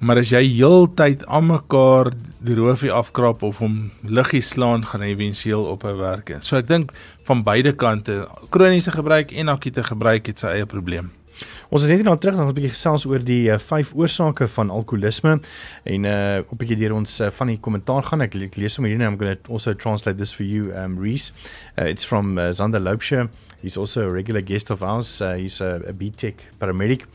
Maar 0.00 0.16
as 0.18 0.30
jy 0.32 0.40
heeltyd 0.48 1.26
aan 1.26 1.46
mekaar 1.46 2.08
die 2.40 2.54
roofie 2.56 2.92
afkrap 2.92 3.42
of 3.42 3.58
hom 3.58 3.90
liggie 4.02 4.40
slaan, 4.40 4.84
gaan 4.84 5.02
hy 5.04 5.10
éventueel 5.12 5.66
ophou 5.68 5.92
werk. 5.98 6.38
So 6.40 6.56
ek 6.56 6.68
dink 6.68 6.92
van 7.28 7.42
beide 7.44 7.72
kante, 7.72 8.26
kroniese 8.48 8.90
gebruik 8.90 9.32
en 9.32 9.48
akute 9.48 9.84
gebruik 9.84 10.26
het 10.26 10.38
sy 10.38 10.46
eie 10.46 10.66
probleem. 10.66 11.10
Ons 11.70 11.84
is 11.86 11.90
net 11.92 12.00
nou 12.02 12.16
terug 12.18 12.34
dan 12.34 12.48
'n 12.50 12.54
bietjie 12.54 12.72
gesels 12.72 13.04
oor 13.06 13.22
die 13.22 13.46
uh, 13.46 13.54
vyf 13.62 13.92
oorsake 13.94 14.48
van 14.50 14.70
alkoholisme 14.74 15.36
en 15.84 16.04
uh 16.04 16.42
op 16.42 16.50
'n 16.50 16.58
bietjie 16.58 16.78
deur 16.80 16.94
ons 16.96 17.20
uh, 17.20 17.30
van 17.30 17.46
die 17.46 17.60
kommentaar 17.62 18.02
gaan 18.02 18.20
ek, 18.26 18.34
ek 18.34 18.56
lees 18.56 18.74
sommer 18.74 18.90
hier 18.90 18.98
I'm 19.06 19.16
going 19.16 19.38
to 19.38 19.52
also 19.52 19.72
translate 19.72 20.18
this 20.18 20.32
for 20.34 20.42
you 20.42 20.74
um 20.74 20.98
Reese. 20.98 21.30
Uh, 21.78 21.84
it's 21.84 22.02
from 22.02 22.38
uh, 22.38 22.50
Zander 22.50 22.82
Loubser. 22.82 23.30
He's 23.62 23.76
also 23.76 24.08
a 24.08 24.10
regular 24.10 24.42
guest 24.42 24.70
of 24.70 24.82
ours. 24.82 25.20
Uh, 25.20 25.34
he's 25.38 25.60
a, 25.60 25.80
a 25.86 25.92
BTech 25.92 26.42
paramedic. 26.58 27.06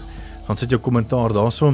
gaan 0.48 0.58
sit 0.58 0.74
jou 0.74 0.80
kommentaar 0.82 1.30
daarso. 1.30 1.70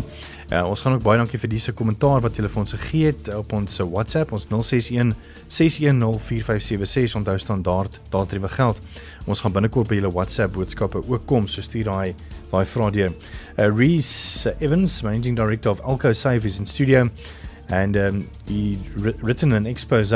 Uh, 0.51 0.65
ons 0.67 0.83
gaan 0.83 0.97
ook 0.97 1.05
baie 1.05 1.15
dankie 1.17 1.39
vir 1.39 1.53
dis 1.53 1.69
kommentaar 1.79 2.19
wat 2.25 2.35
julle 2.35 2.51
vir 2.51 2.59
ons 2.59 2.75
gegee 2.75 3.13
het 3.13 3.31
op 3.37 3.55
ons 3.55 3.79
WhatsApp, 3.79 4.35
ons 4.35 4.49
061 4.51 5.15
610 5.47 6.19
4576. 6.27 7.15
Onthou 7.21 7.37
standaard 7.39 7.99
daardie 8.11 8.43
geld. 8.57 8.83
Ons 9.31 9.45
gaan 9.45 9.55
binnekort 9.55 9.87
by 9.87 10.01
julle 10.01 10.11
WhatsApp 10.11 10.53
boodskappe 10.59 11.05
ook 11.07 11.25
kom, 11.25 11.47
so 11.47 11.63
stuur 11.63 11.87
daai 11.87 12.15
daai 12.51 12.65
vrae 12.67 12.91
deur. 12.91 13.15
Uh, 13.55 13.71
Reese 13.71 14.55
Evans, 14.59 14.99
managing 15.07 15.39
director 15.39 15.71
of 15.71 15.79
Alco 15.87 16.11
Save 16.11 16.43
is 16.45 16.59
in 16.59 16.67
studio 16.67 17.07
and 17.71 17.95
um, 17.95 18.29
he 18.47 18.77
writ- 18.95 19.23
written 19.23 19.53
an 19.53 19.65
expose 19.65 20.11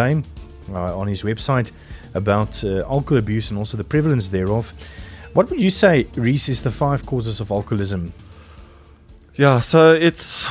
uh, 0.69 0.97
on 0.97 1.07
his 1.07 1.23
website 1.23 1.71
about 2.13 2.63
uh, 2.63 2.83
alcohol 2.89 3.17
abuse 3.17 3.51
and 3.51 3.57
also 3.57 3.77
the 3.77 3.83
prevalence 3.83 4.29
thereof. 4.29 4.73
What 5.33 5.49
would 5.49 5.61
you 5.61 5.69
say, 5.69 6.07
Reese, 6.15 6.49
is 6.49 6.61
the 6.61 6.71
five 6.71 7.05
causes 7.05 7.39
of 7.39 7.51
alcoholism? 7.51 8.13
Yeah, 9.35 9.61
so 9.61 9.93
it's 9.93 10.45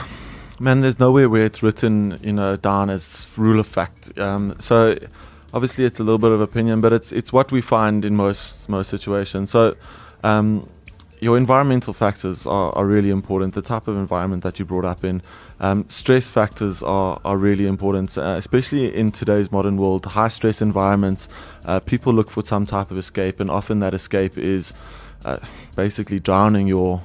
man, 0.59 0.81
there's 0.81 0.99
nowhere 0.99 1.29
where 1.29 1.47
it's 1.47 1.63
written, 1.63 2.19
you 2.23 2.33
know, 2.33 2.57
down 2.57 2.91
as 2.91 3.27
rule 3.37 3.61
of 3.61 3.67
fact. 3.67 4.19
Um, 4.19 4.57
so 4.61 4.97
obviously 5.53 5.85
it's 5.85 5.99
a 6.01 6.03
little 6.03 6.19
bit 6.19 6.33
of 6.33 6.41
opinion, 6.41 6.81
but 6.81 6.93
it's 6.93 7.13
it's 7.13 7.33
what 7.33 7.51
we 7.53 7.61
find 7.61 8.05
in 8.05 8.17
most 8.17 8.69
most 8.69 8.89
situations. 8.89 9.51
So 9.51 9.77
um, 10.23 10.69
your 11.21 11.37
environmental 11.37 11.93
factors 11.93 12.47
are, 12.47 12.73
are 12.75 12.87
really 12.87 13.11
important. 13.11 13.55
The 13.55 13.63
type 13.63 13.89
of 13.89 13.97
environment 13.97 14.43
that 14.43 14.59
you 14.59 14.65
brought 14.65 14.85
up 14.85 15.05
in, 15.05 15.23
um, 15.61 15.85
stress 15.89 16.29
factors 16.29 16.83
are 16.83 17.21
are 17.25 17.37
really 17.37 17.67
important, 17.67 18.17
uh, 18.17 18.37
especially 18.39 18.95
in 18.95 19.13
today's 19.13 19.53
modern 19.53 19.77
world. 19.77 20.07
High 20.07 20.29
stress 20.29 20.63
environments, 20.63 21.29
uh, 21.67 21.81
people 21.81 22.15
look 22.15 22.31
for 22.31 22.45
some 22.45 22.67
type 22.67 22.91
of 22.91 22.97
escape, 22.97 23.41
and 23.41 23.51
often 23.51 23.81
that 23.81 23.93
escape 23.95 24.39
is 24.39 24.73
uh, 25.25 25.39
basically 25.77 26.21
drowning 26.21 26.67
your 26.67 27.03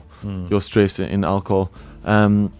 your 0.49 0.61
stress 0.61 0.97
in, 0.99 1.07
in 1.09 1.23
alcohol. 1.23 1.71
Um, 2.03 2.51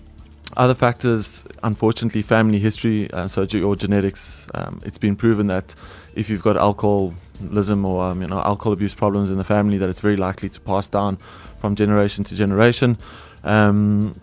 other 0.58 0.76
factors, 0.76 1.44
unfortunately, 1.64 2.22
family 2.22 2.60
history, 2.60 3.10
uh, 3.12 3.28
so 3.28 3.44
your 3.44 3.76
genetics. 3.76 4.48
Um, 4.54 4.80
it's 4.86 4.98
been 4.98 5.16
proven 5.16 5.48
that 5.48 5.74
if 6.16 6.30
you've 6.30 6.44
got 6.44 6.58
alcoholism 6.58 7.86
or 7.86 8.04
um, 8.04 8.22
you 8.22 8.28
know 8.28 8.40
alcohol 8.40 8.74
abuse 8.74 8.94
problems 8.94 9.32
in 9.32 9.38
the 9.38 9.44
family, 9.44 9.78
that 9.78 9.90
it's 9.90 10.00
very 10.00 10.18
likely 10.18 10.50
to 10.50 10.60
pass 10.60 10.88
down 10.88 11.18
from 11.66 11.76
generation 11.76 12.24
to 12.24 12.36
generation. 12.36 12.96
Um, 13.44 14.22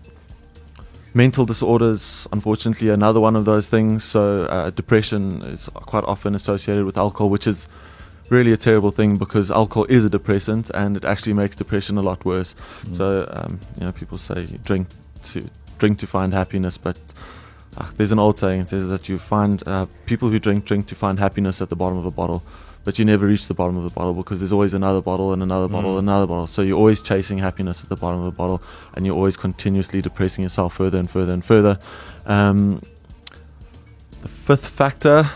mental 1.13 1.45
disorders, 1.45 2.29
unfortunately, 2.31 2.89
another 2.89 3.19
one 3.19 3.35
of 3.35 3.45
those 3.45 3.69
things. 3.69 4.05
So 4.05 4.47
uh, 4.47 4.71
depression 4.71 5.43
is 5.43 5.69
quite 5.75 6.05
often 6.05 6.37
associated 6.37 6.85
with 6.85 6.97
alcohol, 6.97 7.31
which 7.31 7.49
is 7.49 7.67
really 8.29 8.53
a 8.53 8.57
terrible 8.57 8.93
thing 8.93 9.17
because 9.17 9.51
alcohol 9.51 9.87
is 9.87 10.05
a 10.05 10.09
depressant 10.09 10.71
and 10.71 10.97
it 10.97 11.05
actually 11.05 11.33
makes 11.33 11.57
depression 11.57 11.99
a 11.99 12.03
lot 12.03 12.25
worse. 12.25 12.55
So 12.93 13.29
um, 13.33 13.59
you 13.79 13.85
know, 13.87 13.93
people 13.93 14.19
say 14.19 14.43
you 14.43 14.59
drink 14.59 14.87
to 15.25 15.45
drink 15.79 15.99
to 15.99 16.07
find 16.07 16.33
happiness, 16.33 16.79
but 16.79 16.97
uh, 17.77 17.91
there's 17.97 18.13
an 18.13 18.21
old 18.21 18.39
saying 18.39 18.61
that 18.61 18.69
says 18.69 18.89
that 18.89 19.09
you 19.09 19.19
find 19.19 19.67
uh, 19.67 19.87
people 20.07 20.29
who 20.31 20.39
drink 20.39 20.65
drink 20.65 20.87
to 20.87 20.95
find 20.95 21.19
happiness 21.19 21.61
at 21.61 21.71
the 21.71 21.77
bottom 21.77 21.99
of 21.99 22.07
a 22.07 22.11
bottle. 22.13 22.41
But 22.85 22.99
you 22.99 23.05
never 23.05 23.27
reach 23.27 23.47
the 23.47 23.55
bottom 23.55 23.77
of 23.77 23.85
the 23.85 23.91
bottle 23.91 24.13
because 24.13 24.41
there's 24.41 24.53
always 24.53 24.75
another 24.75 25.01
bottle 25.01 25.33
and 25.33 25.43
another 25.43 25.69
bottle 25.69 25.99
and 25.99 26.09
another 26.09 26.27
bottle. 26.27 26.49
So 26.49 26.63
you're 26.63 26.79
always 26.79 27.01
chasing 27.01 27.39
happiness 27.39 27.83
at 27.83 27.89
the 27.89 27.97
bottom 27.97 28.19
of 28.19 28.25
the 28.27 28.33
bottle, 28.33 28.61
and 28.95 29.07
you're 29.07 29.15
always 29.15 29.37
continuously 29.37 30.03
depressing 30.03 30.43
yourself 30.43 30.75
further 30.75 30.99
and 30.99 31.09
further 31.09 31.33
and 31.33 31.45
further. 31.45 31.79
Um, 32.27 32.83
the 34.23 34.29
fifth 34.29 34.67
factor, 34.67 35.31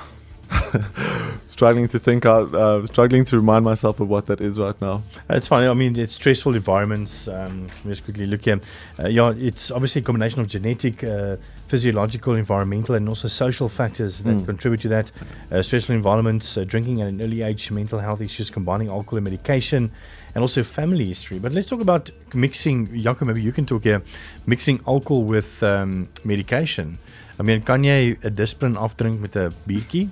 struggling 1.49 1.89
to 1.89 1.99
think 1.99 2.27
out, 2.27 2.55
uh, 2.55 2.85
struggling 2.87 3.25
to 3.25 3.37
remind 3.37 3.65
myself 3.65 4.01
of 4.01 4.09
what 4.09 4.27
that 4.27 4.41
is 4.41 4.59
right 4.59 4.79
now. 4.81 5.03
It's 5.31 5.47
funny. 5.47 5.67
I 5.67 5.75
mean, 5.75 5.99
it's 5.99 6.15
stressful 6.15 6.55
environments. 6.55 7.29
Um, 7.29 7.67
let's 7.85 8.01
quickly 8.01 8.27
look 8.27 8.45
here. 8.45 8.61
Uh, 9.03 9.09
yeah, 9.09 9.33
it's 9.37 9.71
obviously 9.71 10.03
a 10.03 10.05
combination 10.05 10.41
of 10.41 10.49
genetic, 10.49 11.03
uh, 11.05 11.37
physiological, 11.69 12.35
environmental, 12.35 12.95
and 12.95 13.09
also 13.09 13.29
social 13.29 13.69
factors 13.69 14.23
that 14.23 14.37
Mm. 14.37 14.47
contribute 14.47 14.81
to 14.83 14.89
that. 14.89 15.11
Uh, 15.51 15.63
stressful 15.63 15.95
environments, 15.95 16.57
uh, 16.57 16.65
drinking 16.65 17.01
at 17.03 17.09
an 17.09 17.21
early 17.21 17.43
age, 17.43 17.71
mental 17.71 17.99
health 17.99 18.21
issues, 18.21 18.51
combining 18.51 18.89
alcohol 18.89 19.17
and 19.19 19.25
medication, 19.25 19.91
and 20.35 20.43
also 20.43 20.63
family 20.63 21.07
history. 21.07 21.39
But 21.39 21.53
let's 21.53 21.69
talk 21.69 21.81
about 21.81 22.11
mixing. 22.35 22.87
Janko, 23.03 23.25
maybe 23.25 23.43
you 23.43 23.53
can 23.53 23.67
talk 23.67 23.85
here. 23.85 24.03
Mixing 24.47 24.81
alcohol 24.87 25.25
with 25.25 25.63
um, 25.63 26.09
medication. 26.25 26.99
I 27.39 27.43
mean, 27.43 27.63
kan 27.63 27.85
jy 27.85 28.17
'n 28.17 28.35
Disprin 28.35 28.77
afdrink 28.77 29.21
met 29.21 29.37
'n 29.37 29.53
biertjie? 29.67 30.09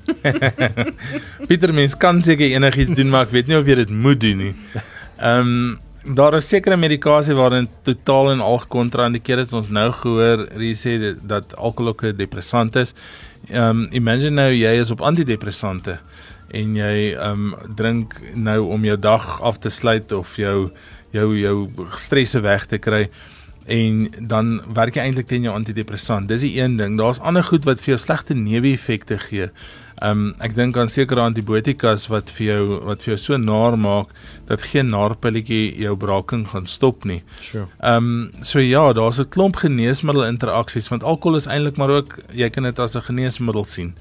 Pieter 1.49 1.73
mens 1.73 1.97
kan 1.97 2.23
seker 2.23 2.53
enigiets 2.53 2.95
doen, 2.95 3.11
maar 3.11 3.27
ek 3.27 3.33
weet 3.33 3.47
nie 3.49 3.57
of 3.57 3.67
jy 3.67 3.75
dit 3.75 3.91
moet 3.91 4.21
doen 4.21 4.37
nie. 4.37 4.55
Ehm 5.19 5.41
um, 5.41 5.79
daar 6.05 6.35
is 6.37 6.49
sekere 6.49 6.77
medikasie 6.77 7.35
waarin 7.35 7.69
totaal 7.83 8.31
en 8.33 8.41
al 8.41 8.59
gekontraindikeer 8.59 9.39
het. 9.39 9.53
Ons 9.53 9.71
nou 9.73 9.91
gehoor 9.91 10.49
jy 10.53 10.75
sê 10.77 10.99
dat, 11.01 11.23
dat 11.29 11.57
alkohol 11.57 11.95
ook 11.95 12.05
'n 12.05 12.17
depressant 12.17 12.77
is. 12.77 12.95
Ehm 13.49 13.85
um, 13.85 13.89
imagine 13.93 14.31
nou 14.31 14.53
jy 14.53 14.81
is 14.81 14.91
op 14.91 15.01
antidepressante 15.01 15.99
en 16.53 16.77
jy 16.77 17.15
ehm 17.17 17.55
um, 17.55 17.55
drink 17.75 18.21
nou 18.35 18.61
om 18.69 18.85
jou 18.85 18.97
dag 18.97 19.41
af 19.41 19.59
te 19.59 19.71
sluit 19.71 20.13
of 20.13 20.37
jou 20.37 20.71
jou 21.13 21.39
jou 21.39 21.69
stresse 21.97 22.41
weg 22.41 22.67
te 22.67 22.79
kry 22.79 23.09
en 23.67 24.11
dan 24.21 24.61
werk 24.75 24.97
jy 24.97 25.07
eintlik 25.07 25.27
teen 25.27 25.47
jou 25.47 25.55
antidepressant. 25.55 26.29
Dis 26.29 26.45
die 26.45 26.59
een 26.61 26.77
ding. 26.77 26.99
Daar's 26.99 27.21
ander 27.21 27.45
goed 27.45 27.65
wat 27.65 27.81
vir 27.81 27.95
jou 27.95 27.99
slegte 28.03 28.35
neeweffekte 28.35 29.19
gee. 29.19 29.49
Ehm 30.03 30.11
um, 30.11 30.35
ek 30.43 30.57
dink 30.57 30.77
aan 30.77 30.91
sekere 30.91 31.23
antibiotikas 31.23 32.09
wat 32.11 32.33
vir 32.35 32.47
jou 32.47 32.63
wat 32.89 33.05
vir 33.05 33.13
jou 33.15 33.19
so 33.23 33.37
naar 33.39 33.77
maak 33.79 34.11
dat 34.49 34.65
geen 34.73 34.91
naarpilletjie 34.91 35.77
jou 35.79 35.95
braaking 35.97 36.49
gaan 36.51 36.67
stop 36.67 37.05
nie. 37.05 37.23
Sure. 37.41 37.69
Ehm 37.79 38.11
um, 38.11 38.43
so 38.43 38.59
ja, 38.59 38.93
daar's 38.93 39.21
'n 39.21 39.29
klomp 39.29 39.57
geneesmiddel 39.57 40.27
interaksies 40.27 40.89
want 40.89 41.03
alkohol 41.03 41.37
is 41.37 41.47
eintlik 41.47 41.77
maar 41.77 41.91
ook 41.91 42.19
jy 42.33 42.51
kan 42.51 42.63
dit 42.63 42.79
as 42.79 42.97
'n 42.97 43.07
geneesmiddel 43.07 43.65
sien. 43.65 43.95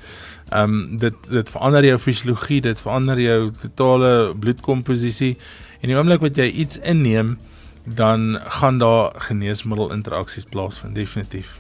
Ehm 0.52 0.73
um, 0.73 0.97
dit 0.97 1.15
dit 1.30 1.49
verander 1.49 1.86
jou 1.86 1.97
fisiologie, 1.99 2.62
dit 2.62 2.80
verander 2.80 3.19
jou 3.19 3.52
totale 3.52 4.34
bloedkomposisie 4.36 5.38
en 5.82 5.89
die 5.89 5.97
oomblik 5.97 6.21
wat 6.21 6.36
jy 6.36 6.49
iets 6.52 6.78
inneem 6.78 7.38
dan 7.84 8.39
gaan 8.39 8.78
daar 8.78 9.12
geneesmiddel 9.15 9.91
interaksies 9.91 10.43
plaasvind 10.43 10.96
definitief. 10.96 11.60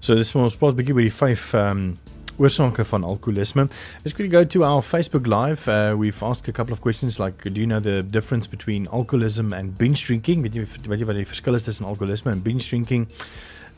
So 0.00 0.14
dis 0.14 0.34
ons 0.34 0.56
praat 0.56 0.72
'n 0.72 0.76
bietjie 0.76 0.94
oor 0.94 1.06
die 1.06 1.12
vyf 1.12 1.52
ehm 1.54 1.78
um, 1.78 1.96
oorsake 2.38 2.84
van 2.84 3.04
alkoholisme. 3.04 3.68
Let's 4.04 4.14
quickly 4.14 4.30
go 4.30 4.44
to 4.44 4.62
our 4.62 4.82
Facebook 4.82 5.26
live. 5.26 5.70
Uh, 5.70 5.94
we've 5.96 6.22
asked 6.22 6.48
a 6.48 6.52
couple 6.52 6.72
of 6.72 6.80
questions 6.80 7.18
like 7.18 7.42
do 7.42 7.60
you 7.60 7.66
know 7.66 7.80
the 7.80 8.04
difference 8.10 8.46
between 8.46 8.88
alcoholism 8.88 9.52
and 9.52 9.76
binge 9.76 10.06
drinking? 10.06 10.42
Weet 10.42 10.54
jy 10.54 10.66
weet 10.88 11.00
jy 11.00 11.06
wat 11.08 11.16
die 11.16 11.26
verskil 11.26 11.54
is 11.54 11.66
tussen 11.66 11.86
alkoholisme 11.86 12.30
en 12.30 12.42
binge 12.42 12.62
drinking? 12.62 13.08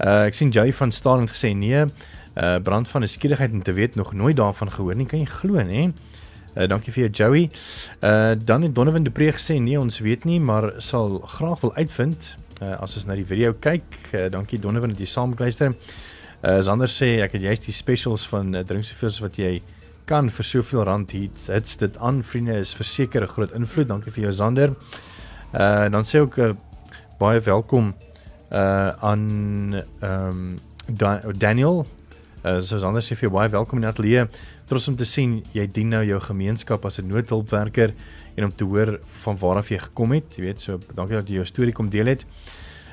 Uh, 0.00 0.26
ek 0.26 0.36
sien 0.36 0.52
Jay 0.52 0.72
van 0.72 0.92
Staan 0.92 1.28
gesê 1.28 1.54
nee. 1.56 1.84
Uh, 2.36 2.56
brand 2.62 2.88
van 2.88 3.02
'n 3.02 3.08
skieligheid 3.08 3.52
om 3.52 3.62
te 3.62 3.72
weet 3.72 3.94
nog 3.94 4.12
nooit 4.12 4.36
daarvan 4.36 4.70
gehoor 4.70 4.96
nie. 4.96 5.06
Kan 5.06 5.18
jy 5.18 5.26
glo, 5.26 5.62
nê? 5.62 5.92
Uh, 6.54 6.66
dankie 6.66 6.92
vir 6.92 7.06
jou 7.06 7.10
Joey. 7.10 7.50
Uh 8.02 8.34
dan 8.44 8.62
het 8.62 8.74
Donovan 8.74 9.06
Preek 9.12 9.38
gesê 9.38 9.60
nee, 9.62 9.78
ons 9.78 10.00
weet 10.02 10.24
nie, 10.24 10.40
maar 10.40 10.72
sal 10.82 11.20
graag 11.38 11.60
wil 11.60 11.74
uitvind 11.74 12.36
uh, 12.62 12.74
as 12.82 12.96
ons 12.98 13.06
na 13.06 13.14
die 13.14 13.26
video 13.26 13.52
kyk. 13.52 13.86
Uh, 14.10 14.26
dankie 14.32 14.58
Donovan 14.58 14.90
dat 14.94 14.98
jy 14.98 15.06
saam 15.06 15.34
luister. 15.38 15.76
Uh 16.42 16.58
Sander 16.64 16.90
sê 16.90 17.20
ek 17.22 17.36
het 17.38 17.46
juist 17.46 17.68
die 17.68 17.76
specials 17.76 18.26
van 18.28 18.54
uh, 18.54 18.64
drink 18.66 18.84
soveel 18.88 19.12
as 19.12 19.20
wat 19.22 19.38
jy 19.38 19.60
kan 20.10 20.30
vir 20.30 20.46
soveel 20.48 20.82
rand 20.88 21.14
hier. 21.14 21.30
Dit's 21.46 21.78
dit 21.78 21.98
aan 22.02 22.22
vriende 22.26 22.58
is 22.58 22.74
verseker 22.74 23.22
'n 23.22 23.30
groot 23.30 23.54
invloed. 23.54 23.88
Dankie 23.88 24.12
vir 24.12 24.24
jou 24.24 24.32
Sander. 24.32 24.74
Uh 25.54 25.88
dan 25.88 26.04
sê 26.04 26.18
ook 26.18 26.38
uh, 26.38 26.52
baie 27.18 27.40
welkom 27.40 27.94
uh 28.50 28.90
aan 29.00 29.74
ehm 30.00 30.28
um, 30.28 30.58
da 30.88 31.20
Daniel. 31.32 31.86
Uh 32.44 32.58
so 32.60 32.78
Sander 32.78 33.02
sê 33.02 33.14
vir 33.14 33.28
jou 33.28 33.32
baie 33.38 33.48
welkom 33.48 33.78
in 33.78 33.86
die 33.86 33.92
ateljee. 33.92 34.26
Trots 34.70 34.86
om 34.86 34.94
te 34.94 35.06
sien 35.08 35.40
jy 35.50 35.64
dien 35.66 35.88
nou 35.90 36.04
jou 36.06 36.20
gemeenskap 36.22 36.84
as 36.86 37.00
'n 37.00 37.08
noodhulpwerker 37.10 37.92
en 38.36 38.44
om 38.44 38.54
te 38.54 38.64
hoor 38.64 39.00
van 39.24 39.36
waar 39.36 39.56
af 39.56 39.68
jy 39.68 39.78
gekom 39.78 40.12
het. 40.12 40.36
Jy 40.36 40.42
weet, 40.44 40.60
so 40.60 40.78
dankie 40.94 41.16
dat 41.16 41.28
jy 41.28 41.34
jou 41.34 41.44
storie 41.44 41.72
kom 41.72 41.88
deel 41.90 42.06
het. 42.06 42.24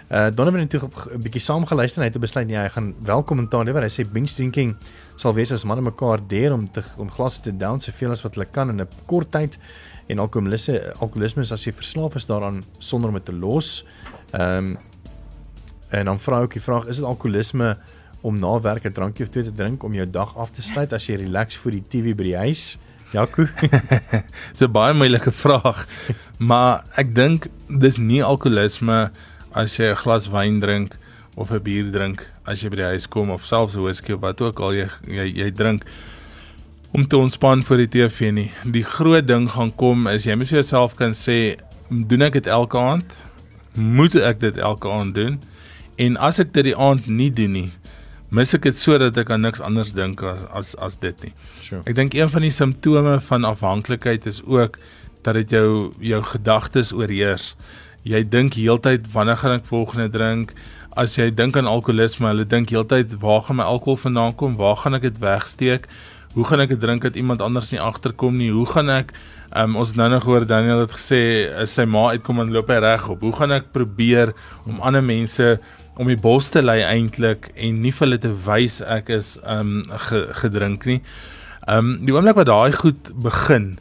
Uh 0.09 0.31
Donovan 0.31 0.59
het 0.59 0.69
toe 0.69 0.89
'n 0.89 1.21
bietjie 1.21 1.41
saamgeluister 1.41 2.01
en 2.01 2.07
hy 2.07 2.13
het 2.13 2.21
besluit 2.21 2.47
nee, 2.47 2.57
hy 2.57 2.69
gaan 2.69 2.95
wel 3.03 3.23
kommentaar 3.23 3.65
lewer. 3.65 3.83
Hy 3.83 3.89
sê 3.89 4.11
binge 4.11 4.33
drinking 4.33 4.75
sal 5.15 5.33
wees 5.33 5.51
as 5.51 5.65
manne 5.65 5.81
mekaar 5.83 6.19
deur 6.27 6.53
om 6.53 6.71
te 6.71 6.83
om 6.97 7.11
glasse 7.11 7.41
te 7.41 7.51
down 7.51 7.79
soveel 7.79 8.11
as 8.11 8.23
wat 8.23 8.33
hulle 8.33 8.47
kan 8.51 8.69
in 8.69 8.81
'n 8.81 8.87
kort 9.05 9.31
tyd 9.31 9.57
en 10.07 10.19
alkoholisme 10.19 10.93
alkoholisme 10.99 11.41
as 11.51 11.63
jy 11.65 11.73
verslaaf 11.73 12.15
is 12.15 12.25
daaraan 12.25 12.63
sonder 12.77 13.09
om 13.09 13.15
dit 13.15 13.25
te 13.25 13.33
los. 13.33 13.85
Ehm 14.31 14.65
um, 14.65 14.77
en 15.89 16.05
dan 16.05 16.19
vra 16.19 16.45
die 16.45 16.61
vraag, 16.61 16.87
is 16.87 16.97
dit 16.97 17.05
alkoholisme 17.05 17.77
om 18.21 18.39
na 18.39 18.59
werk 18.59 18.85
'n 18.85 18.93
drankie 18.93 19.25
of 19.25 19.29
twee 19.29 19.43
te 19.43 19.53
drink 19.53 19.83
om 19.83 19.93
jou 19.93 20.05
dag 20.09 20.37
af 20.37 20.51
te 20.51 20.61
sluit 20.61 20.93
as 20.93 21.05
jy 21.05 21.15
relax 21.15 21.57
voor 21.57 21.71
die 21.71 21.83
TV 21.89 22.15
by 22.15 22.23
die 22.23 22.37
huis? 22.37 22.77
Jaco. 23.11 23.47
Dis 24.51 24.61
'n 24.61 24.71
baie 24.71 24.93
moeilike 24.93 25.31
vraag. 25.31 25.87
Maar 26.39 26.83
ek 26.95 27.15
dink 27.15 27.47
dis 27.67 27.97
nie 27.97 28.23
alkoholisme 28.23 29.11
as 29.53 29.77
jy 29.77 29.91
'n 29.91 30.01
glas 30.03 30.27
wyn 30.27 30.59
drink 30.59 30.97
of 31.35 31.51
'n 31.51 31.63
bier 31.63 31.91
drink 31.91 32.27
as 32.45 32.61
jy 32.61 32.69
by 32.69 32.75
die 32.75 32.91
huis 32.93 33.07
kom 33.07 33.29
of 33.29 33.45
selfs 33.45 33.75
'n 33.75 33.83
whisky 33.83 34.13
of 34.13 34.21
wat 34.21 34.41
ook 34.41 34.59
al 34.59 34.73
jy 34.73 34.89
jy, 35.07 35.25
jy 35.43 35.51
drink 35.51 35.85
om 36.91 37.07
te 37.07 37.17
ontspan 37.17 37.63
voor 37.63 37.77
die 37.77 37.87
TV 37.87 38.31
nie. 38.31 38.51
Die 38.65 38.83
groot 38.83 39.27
ding 39.27 39.49
gaan 39.49 39.71
kom 39.75 40.07
is 40.07 40.25
jy 40.25 40.35
moet 40.35 40.47
vir 40.47 40.59
jouself 40.61 40.95
kan 40.95 41.13
sê, 41.13 41.55
doen 41.89 42.21
ek 42.21 42.33
dit 42.33 42.47
elke 42.47 42.77
aand? 42.77 43.13
Moet 43.75 44.15
ek 44.15 44.39
dit 44.39 44.57
elke 44.57 44.89
aand 44.89 45.15
doen? 45.15 45.39
En 45.97 46.17
as 46.17 46.39
ek 46.39 46.53
dit 46.53 46.63
die 46.63 46.75
aand 46.75 47.07
nie 47.07 47.29
doen 47.33 47.51
nie, 47.51 47.71
mis 48.29 48.53
ek 48.53 48.67
dit 48.67 48.77
sodat 48.77 49.17
ek 49.17 49.31
aan 49.31 49.45
niks 49.47 49.61
anders 49.63 49.93
dink 49.95 50.23
as 50.23 50.45
as 50.51 50.75
as 50.75 50.99
dit 50.99 51.23
nie. 51.23 51.33
Sure. 51.61 51.81
Ek 51.85 51.95
dink 51.95 52.15
een 52.17 52.29
van 52.29 52.43
die 52.43 52.53
simptome 52.53 53.19
van 53.29 53.47
afhanklikheid 53.47 54.25
is 54.25 54.41
ook 54.45 54.79
dat 55.23 55.35
dit 55.39 55.57
jou 55.57 55.91
jou 55.99 56.23
gedagtes 56.23 56.93
oorheers 56.93 57.53
jy 58.07 58.23
dink 58.23 58.57
heeltyd 58.57 59.07
wanneer 59.13 59.39
gaan 59.41 59.57
ek 59.59 59.69
volgende 59.69 60.09
drink? 60.11 60.53
As 60.97 61.15
jy 61.17 61.29
dink 61.33 61.57
aan 61.59 61.69
alkoholisme, 61.69 62.29
hulle 62.31 62.45
dink 62.47 62.71
heeltyd 62.73 63.17
waar 63.21 63.43
gaan 63.45 63.59
my 63.59 63.67
alkohol 63.67 63.99
vandaan 64.07 64.35
kom? 64.39 64.55
Waar 64.59 64.77
gaan 64.81 64.97
ek 64.97 65.09
dit 65.09 65.19
wegsteek? 65.21 65.87
Hoe 66.33 66.45
gaan 66.47 66.63
ek 66.63 66.75
dit 66.75 66.81
drink 66.81 67.05
dat 67.05 67.17
iemand 67.19 67.41
anders 67.41 67.71
nie 67.73 67.81
agterkom 67.81 68.37
nie? 68.39 68.49
Hoe 68.53 68.67
gaan 68.69 68.89
ek 68.93 69.13
um, 69.55 69.77
ons 69.79 69.93
nou 69.97 70.07
nog 70.11 70.25
hoor 70.27 70.45
Daniel 70.47 70.85
het 70.85 70.95
gesê 70.95 71.21
sy 71.69 71.85
ma 71.89 72.09
uitkom 72.15 72.41
en 72.43 72.53
loop 72.53 72.71
hy 72.71 72.79
reg 72.83 73.07
op. 73.11 73.23
Hoe 73.25 73.35
gaan 73.35 73.55
ek 73.57 73.71
probeer 73.75 74.33
om 74.67 74.81
ander 74.85 75.05
mense 75.05 75.57
om 75.97 76.07
die 76.07 76.19
bos 76.21 76.51
te 76.53 76.61
lei 76.61 76.79
eintlik 76.85 77.51
en 77.55 77.81
nie 77.81 77.91
vir 77.91 78.05
hulle 78.05 78.21
te 78.21 78.31
wys 78.45 78.81
ek 78.81 79.09
is 79.09 79.35
um 79.43 79.81
ge, 80.07 80.27
gedrink 80.43 80.85
nie. 80.85 81.01
Um 81.67 81.97
die 82.05 82.13
oomblik 82.15 82.37
wat 82.37 82.49
daai 82.49 82.71
goed 82.77 83.11
begin, 83.23 83.77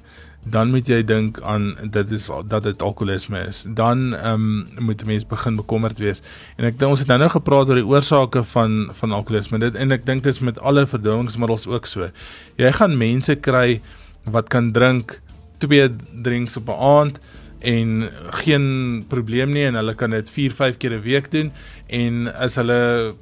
dan 0.46 0.70
moet 0.70 0.88
jy 0.88 1.00
dink 1.02 1.40
aan 1.42 1.72
dit 1.90 2.12
is 2.14 2.28
dat 2.46 2.62
dit 2.62 2.82
alkoholisme 2.82 3.40
is. 3.48 3.64
Dan 3.68 4.14
ehm 4.14 4.46
um, 4.46 4.84
moet 4.86 5.02
'n 5.02 5.06
mens 5.06 5.26
begin 5.26 5.56
bekommerd 5.56 5.98
wees. 5.98 6.22
En 6.56 6.64
ek 6.64 6.78
dink 6.78 6.90
ons 6.90 6.98
het 6.98 7.08
nou 7.08 7.18
nou 7.18 7.30
gepraat 7.30 7.68
oor 7.68 7.82
die 7.82 7.86
oorsake 7.86 8.44
van 8.44 8.90
van 8.92 9.12
alkoholisme. 9.12 9.58
Dit 9.58 9.74
en 9.74 9.92
ek 9.92 10.06
dink 10.06 10.22
dit 10.22 10.32
is 10.32 10.40
met 10.40 10.60
alle 10.60 10.86
verdowingsmiddels 10.86 11.66
ook 11.66 11.86
so. 11.86 12.08
Jy 12.56 12.72
gaan 12.72 12.96
mense 12.96 13.34
kry 13.34 13.80
wat 14.24 14.48
kan 14.48 14.72
drink 14.72 15.20
twee 15.58 15.90
drinks 16.22 16.56
op 16.56 16.68
'n 16.68 16.80
aand 16.80 17.18
en 17.60 18.10
geen 18.42 19.04
probleem 19.08 19.52
nie 19.52 19.64
en 19.64 19.74
hulle 19.74 19.94
kan 19.94 20.10
dit 20.10 20.30
4, 20.30 20.52
5 20.52 20.76
keer 20.76 20.92
'n 20.92 21.02
week 21.02 21.30
doen 21.30 21.52
en 21.86 22.34
as 22.34 22.54
hulle 22.54 23.14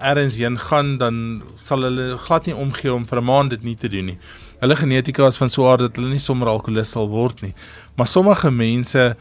ergens 0.00 0.36
heen 0.36 0.58
gaan 0.58 0.96
dan 0.98 1.42
sal 1.64 1.82
hulle 1.82 2.16
glad 2.16 2.46
nie 2.46 2.54
omgee 2.54 2.92
om 2.92 3.06
vir 3.06 3.18
'n 3.18 3.24
maand 3.24 3.50
dit 3.50 3.62
nie 3.62 3.76
te 3.76 3.88
doen 3.88 4.04
nie 4.04 4.18
hulle 4.60 4.76
genetika 4.76 5.26
is 5.30 5.38
van 5.38 5.50
so 5.50 5.64
'n 5.64 5.70
aard 5.70 5.80
dat 5.80 5.96
hulle 5.96 6.10
nie 6.10 6.18
sommer 6.22 6.48
alkoholist 6.48 6.92
sal 6.92 7.08
word 7.08 7.42
nie. 7.42 7.54
Maar 7.96 8.06
sommige 8.06 8.50
mense 8.50 9.16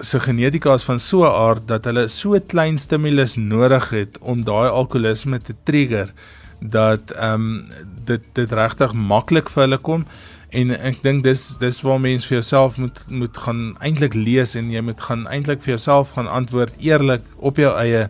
se 0.00 0.20
genetika 0.20 0.74
is 0.74 0.82
van 0.82 1.00
so 1.00 1.24
'n 1.24 1.34
aard 1.48 1.68
dat 1.68 1.84
hulle 1.84 2.08
so 2.08 2.40
klein 2.46 2.78
stimulus 2.78 3.36
nodig 3.36 3.90
het 3.90 4.18
om 4.20 4.44
daai 4.44 4.68
alkoholisme 4.68 5.38
te 5.38 5.54
trigger 5.64 6.12
dat 6.60 7.10
ehm 7.10 7.34
um, 7.34 7.68
dit 8.04 8.22
dit 8.32 8.52
regtig 8.52 8.92
maklik 8.92 9.48
vir 9.48 9.62
hulle 9.62 9.78
kom 9.78 10.06
en 10.52 10.70
ek 10.70 11.02
dink 11.02 11.24
dis 11.24 11.56
dis 11.60 11.82
waar 11.82 12.00
mense 12.00 12.28
vir 12.28 12.40
jouself 12.40 12.76
moet 12.76 13.04
moet 13.08 13.36
gaan 13.36 13.76
eintlik 13.80 14.14
lees 14.14 14.54
en 14.54 14.70
jy 14.70 14.80
moet 14.80 15.00
gaan 15.00 15.26
eintlik 15.26 15.62
vir 15.62 15.76
jouself 15.76 16.12
gaan 16.16 16.28
antwoord 16.28 16.76
eerlik 16.78 17.22
op 17.38 17.56
jou 17.56 17.72
eie 17.78 18.08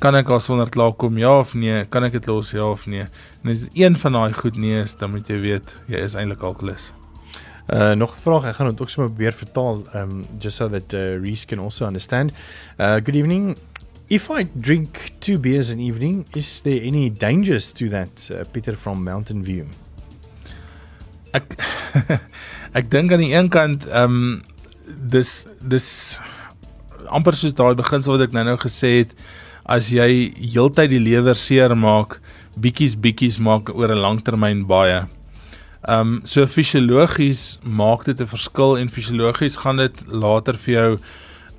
kan 0.00 0.14
ek 0.14 0.28
alsonder 0.28 0.68
klaar 0.68 0.92
kom 0.92 1.18
ja 1.18 1.38
of 1.38 1.54
nee 1.54 1.84
kan 1.84 2.04
ek 2.04 2.12
dit 2.12 2.26
los 2.26 2.52
ja 2.52 2.64
of 2.64 2.86
nee 2.86 3.06
En 3.46 3.52
as 3.52 3.66
een 3.72 3.96
van 3.98 4.12
daai 4.12 4.32
goed 4.32 4.56
nie 4.56 4.74
is, 4.74 4.96
dan 4.98 5.10
moet 5.10 5.28
jy 5.30 5.36
weet 5.38 5.68
jy 5.86 6.00
is 6.02 6.16
eintlik 6.18 6.42
alkoholist. 6.42 6.94
Uh 7.70 7.92
nog 7.94 8.16
'n 8.16 8.20
vraag, 8.20 8.44
ek 8.44 8.56
gaan 8.58 8.70
dit 8.70 8.80
ook 8.80 8.90
sommer 8.90 9.12
probeer 9.12 9.32
vertaal 9.32 9.82
um 9.94 10.24
just 10.38 10.56
so 10.56 10.68
that 10.68 10.92
uh, 10.92 11.14
Reese 11.22 11.46
can 11.46 11.58
also 11.58 11.86
understand. 11.86 12.32
Uh 12.78 12.98
good 12.98 13.14
evening. 13.14 13.56
If 14.08 14.30
I 14.30 14.48
drink 14.54 15.12
two 15.18 15.38
beers 15.38 15.70
an 15.70 15.78
evening, 15.78 16.26
is 16.34 16.60
there 16.60 16.80
any 16.82 17.10
dangers 17.10 17.72
to 17.72 17.88
that? 17.88 18.28
Uh, 18.30 18.44
Peter 18.52 18.76
from 18.76 19.04
Mountain 19.04 19.44
View. 19.44 19.66
Ek 21.32 21.56
ek 22.78 22.90
dink 22.90 23.12
aan 23.12 23.24
die 23.24 23.32
een 23.34 23.48
kant 23.50 23.86
um 23.90 24.42
dis 24.86 25.46
dis 25.60 25.88
amper 27.08 27.34
soos 27.34 27.54
daai 27.54 27.74
beginsel 27.78 28.16
wat 28.16 28.28
ek 28.28 28.34
nou-nou 28.36 28.56
gesê 28.62 28.92
het 29.00 29.14
as 29.66 29.90
jy 29.90 30.32
heeltyd 30.38 30.92
die 30.92 31.02
lewer 31.02 31.38
seer 31.38 31.74
maak 31.74 32.20
bietjies 32.62 32.96
bietjies 32.96 33.38
maak 33.42 33.70
oor 33.74 33.92
'n 33.92 34.02
langtermyn 34.02 34.66
baie. 34.66 35.06
Ehm 35.86 36.00
um, 36.00 36.22
so 36.24 36.46
fisiologies 36.46 37.58
maak 37.62 38.04
dit 38.04 38.20
'n 38.20 38.26
verskil 38.26 38.78
en 38.78 38.88
fisiologies 38.88 39.56
gaan 39.62 39.76
dit 39.76 40.02
later 40.08 40.54
vir 40.54 40.74
jou 40.74 40.98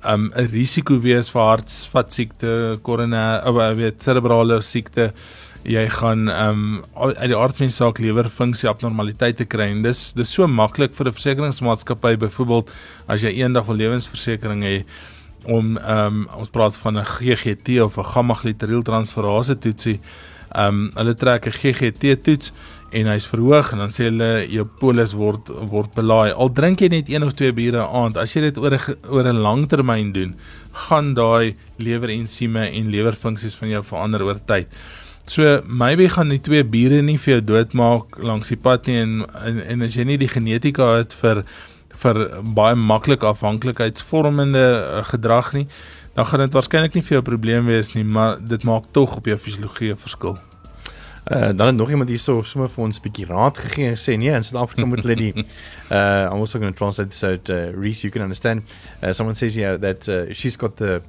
um 0.04 0.30
'n 0.36 0.48
risiko 0.52 0.98
wees 1.00 1.28
vir 1.28 1.42
hartvaskiekte, 1.42 2.78
koroner, 2.82 3.42
of 3.46 3.56
uh, 3.56 3.74
weet 3.74 4.02
cerebrale 4.02 4.60
siekte. 4.62 5.12
Jy 5.66 5.88
gaan 5.90 6.28
um 6.30 6.84
uit 6.94 7.30
die 7.32 7.36
aard 7.36 7.56
van 7.56 7.66
die 7.66 7.74
saak 7.74 7.98
lewerfunksie 7.98 8.68
abnormaliteite 8.70 9.44
kry 9.50 9.72
en 9.72 9.82
dis 9.82 10.12
dis 10.14 10.30
so 10.30 10.46
maklik 10.46 10.94
vir 10.94 11.08
'n 11.08 11.16
versekeringsmaatskappy 11.18 12.16
byvoorbeeld 12.16 12.70
as 13.08 13.22
jy 13.22 13.42
eendag 13.42 13.68
'n 13.68 13.76
lewensversekering 13.76 14.62
het 14.62 14.86
om 15.46 15.76
um 15.76 16.28
ons 16.36 16.48
praat 16.48 16.76
van 16.76 16.98
'n 16.98 17.04
GGT 17.04 17.80
of 17.82 17.98
'n 17.98 18.04
gamma 18.04 18.34
glutariel 18.34 18.82
transferase 18.82 19.58
toetsie. 19.58 20.00
Um 20.54 20.90
hulle 20.94 21.14
trek 21.14 21.46
'n 21.46 21.52
GGT 21.52 22.22
toets 22.22 22.52
en 22.92 23.06
hy's 23.06 23.26
verhoog 23.26 23.72
en 23.72 23.78
dan 23.78 23.90
sê 23.92 24.04
hulle 24.08 24.46
jou 24.48 24.64
polis 24.80 25.12
word 25.12 25.50
word 25.68 25.92
belaai. 25.94 26.32
Al 26.32 26.52
drink 26.52 26.80
jy 26.80 26.88
net 26.88 27.08
een 27.08 27.24
of 27.24 27.34
twee 27.34 27.52
biere 27.52 27.84
aand, 27.84 28.16
as 28.16 28.32
jy 28.32 28.40
dit 28.40 28.58
oor 28.58 28.74
'n 28.74 28.96
oor 29.10 29.26
'n 29.26 29.42
lang 29.42 29.68
termyn 29.68 30.12
doen, 30.12 30.34
gaan 30.72 31.14
daai 31.14 31.54
lewerensieme 31.78 32.70
en 32.70 32.90
lewerfunksies 32.90 33.54
van 33.54 33.68
jou 33.68 33.82
verander 33.82 34.22
oor 34.22 34.40
tyd. 34.46 34.68
So 35.28 35.60
maybe 35.66 36.08
gaan 36.08 36.30
die 36.32 36.40
twee 36.40 36.64
biere 36.64 37.02
nie 37.04 37.18
vir 37.20 37.34
jou 37.34 37.40
doodmaak 37.50 38.16
langs 38.24 38.48
die 38.48 38.56
pad 38.56 38.86
nie 38.88 38.96
en 39.02 39.26
en, 39.36 39.58
en 39.60 39.84
as 39.84 39.98
jy 39.98 40.06
nie 40.08 40.16
die 40.20 40.30
genetika 40.32 40.94
het 40.96 41.12
vir 41.20 41.42
vir 41.98 42.20
baie 42.56 42.78
maklik 42.78 43.24
afhanklikheidsvormende 43.26 44.64
uh, 44.64 45.02
gedrag 45.10 45.50
nie, 45.56 45.66
dan 46.14 46.28
gaan 46.30 46.44
dit 46.44 46.54
waarskynlik 46.54 46.94
nie 46.94 47.02
vir 47.02 47.18
jou 47.18 47.22
'n 47.22 47.30
probleem 47.30 47.66
wees 47.66 47.92
nie, 47.94 48.04
maar 48.04 48.38
dit 48.40 48.64
maak 48.64 48.86
tog 48.92 49.16
op 49.16 49.26
jou 49.26 49.36
fisiologie 49.36 49.92
'n 49.92 49.96
verskil. 49.96 50.38
Uh, 51.28 51.50
dan 51.52 51.66
het 51.66 51.76
nog 51.76 51.90
iemand 51.90 52.08
hierso 52.08 52.42
sommer 52.42 52.70
vir 52.70 52.84
ons 52.84 52.98
'n 52.98 53.02
bietjie 53.02 53.26
raad 53.26 53.58
gegee 53.58 53.88
en 53.88 53.96
sê 53.96 54.16
nee 54.16 54.32
in 54.32 54.44
Suid-Afrika 54.44 54.86
moet 54.86 55.02
hulle 55.02 55.16
die 55.16 55.34
uh 55.90 56.32
I'm 56.32 56.40
also 56.40 56.58
going 56.58 56.72
to 56.72 56.78
translate 56.78 57.10
this 57.10 57.22
out 57.22 57.50
uh, 57.50 57.68
Reese 57.76 58.02
you 58.02 58.10
can 58.10 58.22
understand 58.22 58.62
uh, 59.02 59.12
someone 59.12 59.34
says 59.34 59.54
yeah 59.54 59.76
that 59.76 60.08
uh, 60.08 60.32
she's 60.32 60.56
got 60.56 60.76
the 60.76 61.02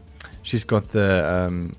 she's 0.44 0.66
got 0.66 0.92
the 0.92 1.24
um 1.24 1.72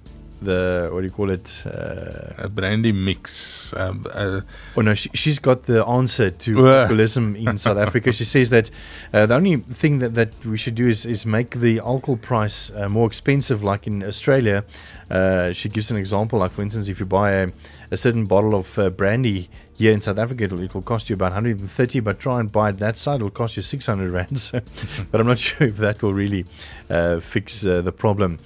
the 0.43 0.89
what 0.93 1.01
do 1.01 1.07
you 1.07 1.13
call 1.13 1.31
it 1.31 1.65
uh, 1.67 2.45
a 2.45 2.49
brandy 2.49 2.93
mix. 2.93 3.73
Um, 3.77 4.07
uh, 4.13 4.41
oh 4.77 4.81
no 4.81 4.95
she, 4.95 5.11
she's 5.15 5.39
got 5.39 5.65
the 5.65 5.85
answer 5.87 6.31
to 6.31 6.69
alcoholism 6.69 7.37
in 7.37 7.59
South 7.59 7.79
Africa. 7.87 8.13
She 8.13 8.25
says 8.25 8.51
that 8.51 8.71
uh, 9.13 9.27
the 9.27 9.35
only 9.35 9.57
thing 9.57 9.99
that 9.99 10.15
that 10.15 10.45
we 10.45 10.57
should 10.57 10.75
do 10.75 10.89
is 10.89 11.07
is 11.07 11.27
make 11.27 11.61
the 11.61 11.81
alcohol 11.81 12.17
price 12.17 12.71
uh, 12.71 12.89
more 12.89 13.07
expensive. 13.07 13.63
Like 13.63 13.87
in 13.87 14.03
Australia 14.03 14.65
uh, 15.11 15.53
she 15.53 15.69
gives 15.69 15.91
an 15.91 15.97
example. 15.97 16.39
Like 16.39 16.53
for 16.53 16.63
instance 16.63 16.89
if 16.89 17.01
you 17.01 17.07
buy 17.07 17.33
a 17.33 17.49
a 17.91 17.97
certain 17.97 18.25
bottle 18.25 18.55
of 18.55 18.79
uh, 18.79 18.91
brandy 18.91 19.49
here 19.81 19.93
in 19.93 20.01
South 20.01 20.19
Africa, 20.19 20.45
it'll, 20.45 20.61
it'll 20.61 20.83
cost 20.83 21.09
you 21.09 21.15
about 21.15 21.33
130, 21.33 22.01
but 22.01 22.21
try 22.21 22.39
and 22.39 22.53
buy 22.53 22.69
it 22.69 22.79
that 22.79 22.99
side, 22.99 23.17
it'll 23.17 23.31
cost 23.31 23.57
you 23.57 23.63
600 23.63 24.11
rand. 24.11 24.51
But 25.11 25.21
I'm 25.21 25.27
not 25.27 25.39
sure 25.39 25.67
if 25.67 25.79
that 25.79 26.03
will 26.03 26.13
really 26.13 26.45
uh, 26.91 27.21
fix 27.21 27.65
uh, 27.65 27.81
the 27.81 27.93
problem. 27.93 28.39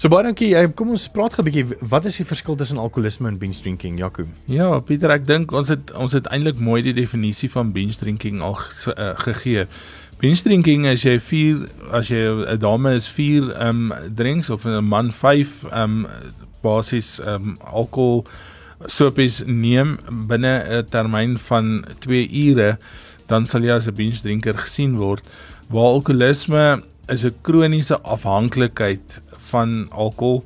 So 0.00 0.08
baie 0.08 0.24
dankie. 0.24 0.54
Uh, 0.56 0.70
kom 0.72 0.94
ons 0.94 1.02
praat 1.12 1.34
gou 1.36 1.42
'n 1.44 1.46
bietjie 1.50 1.76
wat 1.92 2.06
is 2.08 2.14
die 2.16 2.24
verskil 2.24 2.56
tussen 2.56 2.78
alkoholisme 2.80 3.28
en 3.28 3.36
binge 3.36 3.60
drinking, 3.60 3.98
Jaco? 3.98 4.24
Ja, 4.48 4.80
Pieter, 4.80 5.10
ek 5.12 5.26
dink 5.28 5.52
ons 5.52 5.68
het 5.68 5.92
ons 5.92 6.14
het 6.16 6.24
eintlik 6.32 6.56
mooi 6.56 6.80
die 6.80 6.94
definisie 6.96 7.50
van 7.52 7.68
binge 7.72 7.98
drinking 8.00 8.40
al 8.40 8.56
uh, 8.56 9.10
gegee. 9.20 9.66
Binge 10.22 10.40
drinking 10.40 10.86
as 10.88 11.04
jy 11.04 11.18
4 11.20 11.68
as 11.92 12.08
jy 12.08 12.16
'n 12.32 12.58
dame 12.58 12.94
is 12.96 13.10
4 13.12 13.52
um 13.60 13.92
drinks 14.16 14.48
of 14.48 14.64
'n 14.64 14.80
man 14.88 15.12
5 15.12 15.68
um 15.68 16.06
basies 16.62 17.20
ehm 17.20 17.34
um, 17.34 17.58
alkohol 17.60 18.24
sopies 18.86 19.44
neem 19.44 19.98
binne 20.08 20.64
'n 20.64 20.88
termyn 20.88 21.36
van 21.36 21.84
2 22.00 22.24
ure, 22.48 22.78
dan 23.28 23.46
sal 23.46 23.60
jy 23.60 23.76
as 23.76 23.86
'n 23.86 23.94
binge 23.94 24.22
drinker 24.22 24.54
gesien 24.54 24.96
word. 24.96 25.20
Waar 25.68 26.00
alkoholisme 26.00 26.82
is 27.10 27.22
'n 27.24 27.36
kroniese 27.42 28.00
afhanklikheid 28.00 29.28
van 29.52 29.88
alkohol 29.90 30.44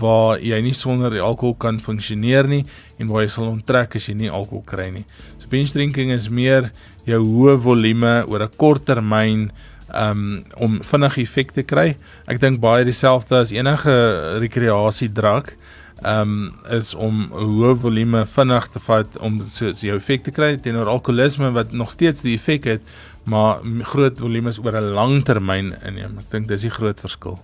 waar 0.00 0.40
jy 0.40 0.60
nie 0.64 0.74
sonder 0.74 1.12
die 1.12 1.22
alkohol 1.22 1.54
kan 1.60 1.80
funksioneer 1.80 2.48
nie 2.48 2.64
en 2.98 3.10
waar 3.10 3.24
jy 3.24 3.32
sal 3.34 3.50
onttrek 3.50 3.96
as 3.98 4.08
jy 4.08 4.16
nie 4.16 4.30
alkohol 4.30 4.64
kry 4.66 4.90
nie. 4.94 5.04
So 5.38 5.50
binge 5.52 5.72
drinking 5.74 6.12
is 6.14 6.30
meer 6.30 6.70
jou 7.08 7.20
hoë 7.20 7.58
volume 7.60 8.24
oor 8.28 8.42
'n 8.42 8.56
kort 8.56 8.86
termyn 8.86 9.50
um 9.94 10.44
om 10.56 10.80
vinnig 10.82 11.18
effek 11.18 11.52
te 11.52 11.62
kry. 11.62 11.96
Ek 12.26 12.40
dink 12.40 12.60
baie 12.60 12.84
dieselfde 12.84 13.36
as 13.36 13.52
enige 13.52 14.38
rekreasiedrank 14.40 15.54
um 16.02 16.52
is 16.70 16.94
om 16.94 17.28
hoë 17.30 17.76
volume 17.80 18.24
vinnig 18.26 18.68
te 18.72 18.80
vat 18.80 19.16
om 19.20 19.42
so 19.48 19.70
jou 19.70 19.96
effek 19.96 20.24
te 20.24 20.30
kry 20.30 20.56
teenoor 20.56 20.90
alkoholisme 20.90 21.52
wat 21.52 21.72
nog 21.72 21.90
steeds 21.90 22.22
die 22.22 22.34
effek 22.34 22.64
het, 22.64 22.82
maar 23.26 23.60
groot 23.82 24.18
volumes 24.18 24.58
oor 24.58 24.76
'n 24.76 24.94
lang 24.94 25.24
termyn 25.24 25.74
inneem. 25.84 26.18
Ek 26.18 26.30
dink 26.30 26.48
dis 26.48 26.62
die 26.62 26.70
groot 26.70 27.00
verskil. 27.00 27.38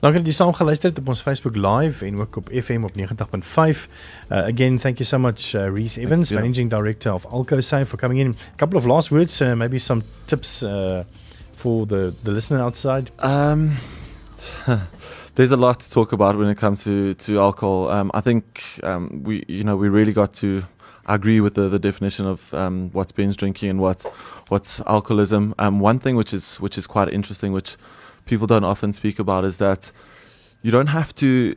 Dankie 0.00 0.22
dat 0.22 0.30
jy 0.30 0.32
saam 0.32 0.52
geluister 0.56 0.88
het 0.88 0.98
op 0.98 1.08
ons 1.12 1.20
Facebook 1.20 1.56
Live 1.56 2.06
en 2.06 2.20
ook 2.20 2.36
op 2.36 2.48
FM 2.48 2.84
op 2.84 2.96
90.5. 2.96 3.02
Uh, 4.30 4.38
again, 4.48 4.78
thank 4.78 4.96
you 4.98 5.04
so 5.04 5.18
much 5.18 5.54
uh, 5.54 5.68
Reese 5.68 6.00
Evans, 6.00 6.30
managing 6.30 6.70
director 6.70 7.12
of 7.12 7.26
AlcoSafe 7.26 7.86
for 7.86 7.98
coming 7.98 8.20
in. 8.20 8.28
A 8.52 8.56
couple 8.56 8.78
of 8.78 8.84
last 8.84 9.10
words, 9.10 9.40
uh, 9.40 9.52
maybe 9.54 9.78
some 9.78 10.02
tips 10.24 10.62
uh 10.62 11.02
for 11.60 11.86
the 11.86 12.14
the 12.24 12.30
listener 12.30 12.62
outside? 12.62 13.10
Um, 13.18 13.76
there's 15.34 15.50
a 15.50 15.56
lot 15.56 15.80
to 15.80 15.90
talk 15.90 16.12
about 16.12 16.36
when 16.36 16.48
it 16.48 16.56
comes 16.56 16.84
to 16.84 17.14
to 17.14 17.38
alcohol. 17.38 17.90
Um, 17.90 18.10
I 18.14 18.22
think 18.22 18.80
um, 18.82 19.22
we 19.22 19.44
you 19.48 19.64
know 19.64 19.76
we 19.76 19.88
really 19.88 20.12
got 20.12 20.32
to 20.40 20.62
agree 21.06 21.40
with 21.40 21.54
the, 21.54 21.68
the 21.68 21.78
definition 21.78 22.26
of 22.26 22.54
um, 22.54 22.90
what's 22.92 23.12
binge 23.12 23.36
drinking 23.36 23.70
and 23.70 23.80
what's 23.80 24.06
what's 24.48 24.80
alcoholism. 24.86 25.54
Um, 25.58 25.80
one 25.80 25.98
thing 25.98 26.16
which 26.16 26.32
is 26.32 26.56
which 26.60 26.78
is 26.78 26.86
quite 26.86 27.12
interesting, 27.12 27.52
which 27.52 27.76
people 28.24 28.46
don't 28.46 28.64
often 28.64 28.92
speak 28.92 29.18
about, 29.18 29.44
is 29.44 29.58
that 29.58 29.92
you 30.62 30.70
don't 30.70 30.88
have 30.88 31.14
to 31.16 31.56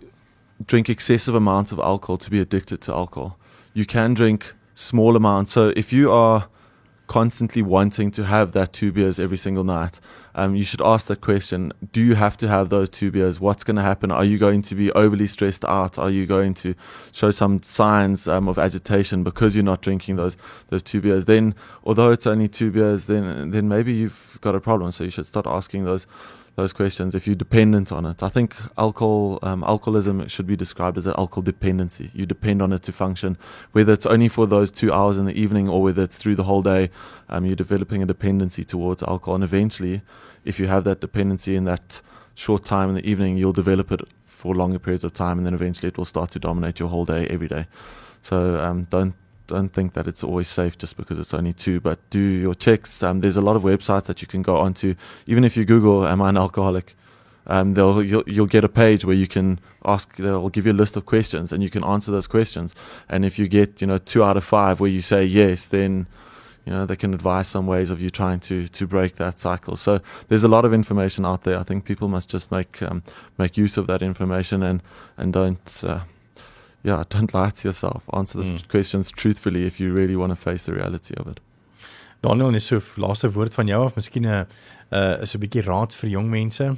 drink 0.66 0.90
excessive 0.90 1.36
amounts 1.36 1.72
of 1.72 1.80
alcohol 1.80 2.18
to 2.18 2.30
be 2.30 2.40
addicted 2.40 2.82
to 2.82 2.94
alcohol. 2.94 3.38
You 3.74 3.86
can 3.86 4.14
drink 4.14 4.54
small 4.76 5.16
amounts. 5.16 5.52
So 5.52 5.74
if 5.76 5.92
you 5.92 6.12
are 6.12 6.48
constantly 7.08 7.62
wanting 7.62 8.10
to 8.10 8.24
have 8.24 8.54
that 8.54 8.72
two 8.72 8.92
beers 8.92 9.20
every 9.20 9.38
single 9.38 9.64
night, 9.64 10.00
um, 10.36 10.56
you 10.56 10.64
should 10.64 10.82
ask 10.82 11.08
that 11.08 11.22
question 11.22 11.72
Do 11.92 12.02
you 12.02 12.16
have 12.16 12.38
to 12.38 12.48
have 12.48 12.70
those 12.70 12.90
two 12.90 13.12
beers? 13.12 13.40
What's 13.40 13.64
going 13.64 13.76
to 13.76 13.82
happen? 13.82 14.12
Are 14.12 14.24
you 14.24 14.38
going 14.38 14.62
to 14.64 14.76
be 14.76 14.92
overly 14.94 15.28
stressed 15.28 15.66
out? 15.66 15.98
Are 15.98 16.10
you 16.10 16.26
going 16.26 16.54
to 16.56 16.74
show 17.12 17.32
some 17.32 17.62
signs 17.62 18.28
um, 18.28 18.48
of 18.48 18.58
agitation 18.58 19.24
because 19.24 19.56
you're 19.56 19.64
not 19.64 19.82
drinking 19.82 20.16
those, 20.16 20.38
those 20.70 20.82
two 20.82 21.02
beers? 21.02 21.26
Then, 21.26 21.56
although 21.84 22.12
it's 22.12 22.26
only 22.26 22.48
two 22.48 22.72
beers, 22.72 23.08
then, 23.08 23.52
then 23.52 23.68
maybe 23.68 23.94
you've 23.94 24.38
got 24.42 24.56
a 24.56 24.60
problem. 24.60 24.92
So 24.92 25.04
you 25.04 25.10
should 25.10 25.26
start 25.26 25.46
asking 25.46 25.86
those 25.86 26.08
those 26.56 26.72
questions 26.72 27.16
if 27.16 27.26
you're 27.26 27.36
dependent 27.36 27.92
on 27.92 28.06
it. 28.06 28.22
I 28.22 28.30
think 28.30 28.56
alcohol 28.78 29.40
um, 29.42 29.64
alcoholism 29.64 30.28
should 30.28 30.46
be 30.46 30.56
described 30.56 30.98
as 30.98 31.06
an 31.06 31.16
alcohol 31.18 31.42
dependency. 31.44 32.12
You 32.14 32.26
depend 32.26 32.62
on 32.62 32.72
it 32.72 32.84
to 32.84 32.92
function, 32.92 33.38
whether 33.72 33.94
it's 33.94 34.06
only 34.06 34.28
for 34.28 34.46
those 34.46 34.72
two 34.72 34.94
hours 34.94 35.18
in 35.18 35.26
the 35.26 35.34
evening 35.34 35.68
or 35.68 35.82
whether 35.82 36.04
it's 36.04 36.16
through 36.16 36.36
the 36.36 36.44
whole 36.44 36.62
day. 36.62 36.92
Um, 37.30 37.46
you're 37.46 37.56
developing 37.56 38.04
a 38.04 38.06
dependency 38.06 38.64
towards 38.64 39.02
alcohol, 39.04 39.36
and 39.36 39.44
eventually, 39.44 40.02
if 40.46 40.60
you 40.60 40.68
have 40.68 40.84
that 40.84 41.02
dependency 41.02 41.56
in 41.56 41.64
that 41.66 42.02
short 42.36 42.64
time 42.64 42.90
in 42.90 42.96
the 42.96 43.10
evening, 43.10 43.38
you'll 43.38 43.54
develop 43.54 43.92
it 43.92 44.02
for 44.26 44.54
longer 44.54 44.80
periods 44.80 45.04
of 45.04 45.14
time, 45.14 45.38
and 45.38 45.48
then 45.48 45.54
eventually 45.54 45.88
it 45.88 45.98
will 45.98 46.06
start 46.06 46.30
to 46.32 46.40
dominate 46.40 46.80
your 46.80 46.90
whole 46.90 47.06
day 47.06 47.26
every 47.28 47.48
day. 47.48 47.66
So 48.22 48.60
um, 48.60 48.88
don't 48.90 49.16
don't 49.48 49.70
think 49.70 49.94
that 49.94 50.08
it's 50.08 50.24
always 50.24 50.48
safe 50.48 50.78
just 50.78 50.98
because 50.98 51.20
it's 51.20 51.34
only 51.34 51.54
two, 51.54 51.80
but 51.80 52.00
do 52.10 52.20
your 52.20 52.56
checks. 52.56 53.04
Um, 53.04 53.22
there's 53.22 53.38
a 53.38 53.42
lot 53.42 53.56
of 53.56 53.64
websites 53.64 54.06
that 54.06 54.22
you 54.22 54.28
can 54.28 54.42
go 54.42 54.58
onto. 54.58 54.96
Even 55.28 55.44
if 55.44 55.58
you 55.58 55.66
Google, 55.66 56.08
"Am 56.08 56.22
I 56.22 56.30
an 56.30 56.38
alcoholic?" 56.38 56.96
Um, 57.48 57.74
they'll 57.74 58.02
you'll, 58.02 58.24
you'll 58.26 58.46
get 58.46 58.64
a 58.64 58.70
page 58.70 59.04
where 59.06 59.16
you 59.16 59.28
can 59.28 59.60
ask. 59.86 60.16
They'll 60.16 60.50
give 60.50 60.66
you 60.66 60.72
a 60.72 60.82
list 60.82 60.96
of 60.96 61.06
questions, 61.06 61.52
and 61.52 61.62
you 61.62 61.70
can 61.70 61.84
answer 61.84 62.12
those 62.12 62.28
questions. 62.28 62.74
And 63.10 63.26
if 63.26 63.38
you 63.38 63.48
get 63.48 63.82
you 63.82 63.88
know 63.88 63.98
two 63.98 64.24
out 64.24 64.38
of 64.38 64.44
five 64.44 64.80
where 64.80 64.90
you 64.90 65.02
say 65.02 65.26
yes, 65.26 65.66
then 65.66 66.08
you 66.66 66.72
know 66.72 66.86
they 66.86 66.96
can 66.96 67.14
advise 67.14 67.48
some 67.50 67.68
ways 67.68 67.92
of 67.92 68.02
you 68.02 68.10
trying 68.10 68.40
to 68.42 68.68
to 68.70 68.88
break 68.88 69.18
that 69.18 69.40
cycle. 69.40 69.76
So 69.76 70.00
there's 70.30 70.44
a 70.44 70.48
lot 70.48 70.64
of 70.64 70.74
information 70.74 71.26
out 71.26 71.44
there. 71.44 71.58
I 71.58 71.64
think 71.64 71.84
people 71.84 72.08
must 72.08 72.30
just 72.30 72.52
make 72.52 72.82
um, 72.82 73.04
make 73.38 73.58
use 73.58 73.76
of 73.78 73.88
that 73.88 74.02
information 74.02 74.64
and 74.64 74.82
and 75.18 75.34
don't. 75.34 75.84
Uh, 75.84 76.02
yeah, 76.84 77.04
don't 77.10 77.34
lie 77.34 77.50
to 77.50 77.68
yourself. 77.68 78.04
Answer 78.14 78.44
the 78.44 78.52
mm. 78.52 78.68
questions 78.68 79.12
truthfully 79.12 79.66
if 79.66 79.80
you 79.80 79.92
really 79.94 80.16
want 80.16 80.32
to 80.32 80.36
face 80.36 80.66
the 80.66 80.74
reality 80.74 81.16
of 81.16 81.28
it. 81.28 81.40
Daniel, 82.22 82.52
net 82.52 82.64
so 82.64 82.80
laaste 82.96 83.28
woord 83.36 83.54
van 83.54 83.68
jou 83.68 83.84
of 83.84 83.96
miskien 83.96 84.26
'n 84.26 84.46
uh, 84.92 85.22
is 85.22 85.36
'n 85.36 85.40
bietjie 85.40 85.64
raad 85.64 85.96
vir 85.96 86.10
jong 86.10 86.30
mense. 86.30 86.76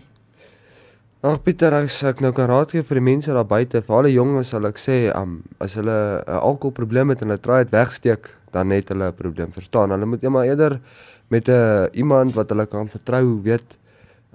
Ag 1.22 1.44
Pieter, 1.44 1.74
as 1.74 2.04
ek 2.04 2.20
nou 2.22 2.32
kan 2.32 2.50
raad 2.50 2.72
gee 2.72 2.84
vir 2.84 3.00
die 3.00 3.06
mense 3.06 3.34
daar 3.34 3.46
buite, 3.46 3.82
vir 3.82 3.96
al 3.96 4.04
die 4.04 4.14
jonges 4.14 4.50
sal 4.50 4.66
ek 4.66 4.78
sê, 4.78 4.98
um, 5.16 5.44
as 5.60 5.76
hulle 5.76 5.92
'n 5.92 6.24
uh, 6.28 6.42
alkoholprobleem 6.42 7.10
het 7.10 7.22
en 7.22 7.30
hulle 7.30 7.42
try 7.42 7.64
dit 7.64 7.72
wegsteek, 7.72 8.30
dan 8.52 8.70
het 8.72 8.90
hulle 8.90 9.10
'n 9.10 9.14
probleem. 9.14 9.52
Verstaan? 9.52 9.90
Hulle 9.90 10.06
moet 10.06 10.24
eendag 10.24 10.46
eerder 10.46 10.80
met 11.30 11.48
'n 11.48 11.52
uh, 11.52 11.88
iemand 11.94 12.34
wat 12.34 12.50
hulle 12.50 12.66
kan 12.66 12.88
vertrou, 12.88 13.42
weet, 13.42 13.78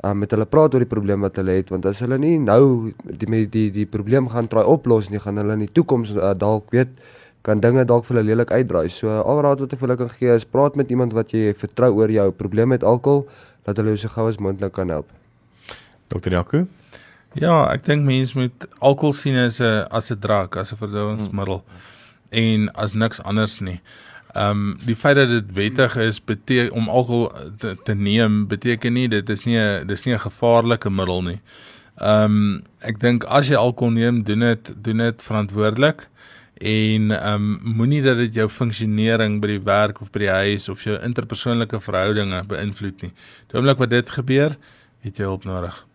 um, 0.03 0.19
met 0.19 0.33
hulle 0.35 0.47
praat 0.49 0.75
oor 0.75 0.85
die 0.85 0.91
probleem 0.91 1.25
wat 1.27 1.39
hulle 1.41 1.57
het 1.59 1.71
want 1.73 1.87
as 1.87 2.01
hulle 2.05 2.19
nie 2.21 2.37
nou 2.43 2.93
die 3.05 3.27
die 3.27 3.47
die, 3.47 3.69
die 3.81 3.87
probleem 3.87 4.29
gaan 4.33 4.49
try 4.49 4.65
oplos 4.65 5.11
nie 5.11 5.21
gaan 5.23 5.41
hulle 5.41 5.57
in 5.59 5.67
die 5.67 5.73
toekoms 5.79 6.13
uh, 6.17 6.35
dalk 6.35 6.71
weet 6.77 6.93
kan 7.47 7.61
dinge 7.61 7.87
dalk 7.89 8.05
vir 8.05 8.19
hulle 8.19 8.35
lelik 8.35 8.51
uitdraai. 8.53 8.91
So 8.93 9.09
al 9.09 9.41
raad 9.41 9.63
wat 9.65 9.73
ek 9.73 9.81
vir 9.81 9.89
hulle 9.89 10.01
kan 10.03 10.11
gee 10.13 10.35
is 10.35 10.45
praat 10.45 10.77
met 10.77 10.91
iemand 10.93 11.15
wat 11.17 11.33
jy 11.33 11.55
vertrou 11.57 11.95
oor 12.03 12.13
jou 12.13 12.27
probleem 12.37 12.69
met 12.75 12.85
alkohol 12.85 13.25
dat 13.65 13.81
hulle 13.81 13.95
jou 13.95 14.03
so 14.03 14.13
gou 14.13 14.27
as 14.29 14.37
moontlik 14.37 14.75
kan 14.77 14.93
help. 14.93 15.09
Dr. 16.13 16.35
Jaco? 16.37 16.67
Ja, 17.39 17.63
ek 17.71 17.87
dink 17.87 18.05
mense 18.05 18.37
moet 18.37 18.67
alkohol 18.81 19.17
sien 19.17 19.39
as 19.41 19.61
'n 19.61 19.87
as 19.91 20.11
'n 20.13 20.21
drank, 20.21 20.57
as 20.57 20.73
'n 20.73 20.77
verdouingsmiddel 20.77 21.63
en 22.31 22.69
as 22.75 22.95
niks 22.95 23.23
anders 23.25 23.61
nie. 23.61 23.81
Ehm 23.81 24.10
um, 24.35 24.79
die 24.87 24.97
feit 24.97 25.17
dat 25.17 25.29
dit 25.29 25.53
wettig 25.53 25.97
is 25.97 26.21
beteken 26.25 26.73
om 26.73 26.89
alkohol 26.89 27.33
te, 27.59 27.77
te 27.85 27.95
neem 27.95 28.47
beteken 28.49 28.93
nie 28.93 29.09
dit 29.09 29.31
is 29.31 29.45
nie 29.45 29.59
'n 29.59 29.87
dis 29.87 30.05
nie 30.05 30.15
'n 30.15 30.27
gevaarlike 30.27 30.91
middel 30.91 31.23
nie. 31.23 31.41
Ehm 31.99 32.25
um, 32.25 32.63
ek 32.81 33.01
dink 33.01 33.25
as 33.25 33.49
jy 33.49 33.57
alkohol 33.57 33.93
neem, 33.93 34.23
doen 34.23 34.41
dit 34.41 34.75
doen 34.85 34.97
dit 34.97 35.23
verantwoordelik 35.23 36.07
en 36.61 37.11
ehm 37.11 37.35
um, 37.35 37.61
moenie 37.77 38.03
dat 38.03 38.17
dit 38.17 38.35
jou 38.35 38.49
funksionering 38.49 39.41
by 39.41 39.47
die 39.47 39.65
werk 39.65 40.01
of 40.01 40.11
by 40.11 40.19
die 40.19 40.31
huis 40.31 40.69
of 40.69 40.83
jou 40.83 40.99
interpersoonlike 41.03 41.81
verhoudinge 41.81 42.45
beïnvloed 42.47 43.03
nie. 43.03 43.13
Die 43.49 43.59
oomblik 43.59 43.79
wat 43.79 43.91
dit 43.91 44.09
gebeur, 44.09 44.57
het 45.01 45.17
jy 45.17 45.25
hulp 45.25 45.45
nodig. 45.45 45.87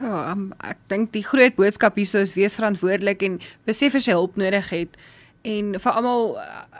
Ja, 0.00 0.32
um, 0.32 0.52
ek 0.60 0.78
dink 0.88 1.12
die 1.12 1.24
groot 1.24 1.54
boodskap 1.56 1.96
hierso 1.96 2.18
is 2.18 2.34
wees 2.34 2.56
verantwoordelik 2.58 3.22
en 3.22 3.40
besef 3.64 3.94
as 3.94 4.08
jy 4.08 4.16
hulp 4.16 4.36
nodig 4.36 4.68
het 4.70 4.96
en 5.44 5.74
vir 5.80 5.92
almal 5.92 6.38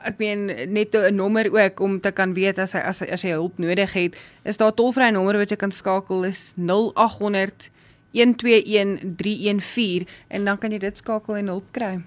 ek 0.08 0.18
meen 0.18 0.46
net 0.72 0.94
'n 0.94 1.14
nommer 1.14 1.52
ook 1.52 1.80
om 1.80 2.00
te 2.00 2.10
kan 2.10 2.34
weet 2.34 2.58
as 2.58 2.72
hy 2.72 2.80
as 2.80 3.00
hy, 3.00 3.06
as 3.06 3.22
jy 3.22 3.30
hulp 3.30 3.58
nodig 3.58 3.92
het, 3.92 4.16
is 4.44 4.56
daar 4.56 4.72
'n 4.72 4.74
tolvrye 4.74 5.12
nommer 5.12 5.36
wat 5.36 5.50
jy 5.50 5.56
kan 5.56 5.72
skakel 5.72 6.24
is 6.24 6.52
0800 6.56 7.70
121 8.12 9.16
314 9.16 10.06
en 10.28 10.44
dan 10.44 10.58
kan 10.58 10.70
jy 10.70 10.78
dit 10.78 10.96
skakel 10.96 11.36
en 11.36 11.46
hulp 11.46 11.72
kry. 11.72 12.00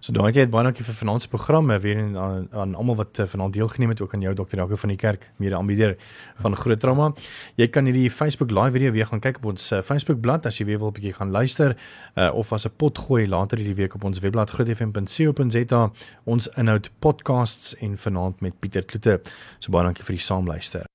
So 0.00 0.12
daai 0.12 0.32
het 0.32 0.50
baie 0.50 0.64
dankie 0.64 0.84
vir 0.84 0.94
vanaand 0.94 1.22
se 1.22 1.28
programme 1.28 1.78
weer 1.78 1.98
en 1.98 2.16
aan, 2.16 2.48
aan 2.52 2.74
almal 2.74 2.96
wat 2.96 3.18
uh, 3.18 3.26
vanaand 3.26 3.52
deelgeneem 3.52 3.88
het 3.94 4.00
ook 4.00 4.14
aan 4.14 4.20
jou 4.20 4.34
Dr. 4.34 4.56
Jaco 4.56 4.76
van 4.76 4.88
die 4.88 4.98
kerk 4.98 5.30
mede 5.36 5.56
aanbieder 5.56 5.96
van 6.42 6.56
Groot 6.56 6.80
Trauma. 6.80 7.12
Jy 7.56 7.68
kan 7.68 7.84
hierdie 7.84 8.10
Facebook 8.10 8.50
live 8.50 8.72
video 8.72 8.92
weer 8.92 9.06
gaan 9.06 9.20
kyk 9.20 9.40
op 9.42 9.50
ons 9.54 9.70
uh, 9.72 9.82
Facebook 9.82 10.20
bladsy 10.20 10.48
as 10.48 10.58
jy 10.58 10.66
weer 10.66 10.78
wil 10.78 10.90
'n 10.90 10.98
bietjie 10.98 11.14
gaan 11.14 11.30
luister 11.30 11.76
uh, 12.16 12.30
of 12.34 12.52
as 12.52 12.66
'n 12.66 12.76
pot 12.76 12.98
gooi 12.98 13.28
later 13.28 13.58
hierdie 13.58 13.74
week 13.74 13.94
op 13.94 14.04
ons 14.04 14.18
webblad 14.18 14.50
grootfm.co.za 14.50 15.90
ons 16.24 16.48
inhoud 16.56 16.90
podcasts 16.98 17.76
en 17.76 17.98
vanaand 17.98 18.40
met 18.40 18.58
Pieter 18.60 18.84
Kloete. 18.84 19.20
So 19.58 19.72
baie 19.72 19.84
dankie 19.84 20.04
vir 20.04 20.16
die 20.16 20.24
saamluister. 20.24 20.87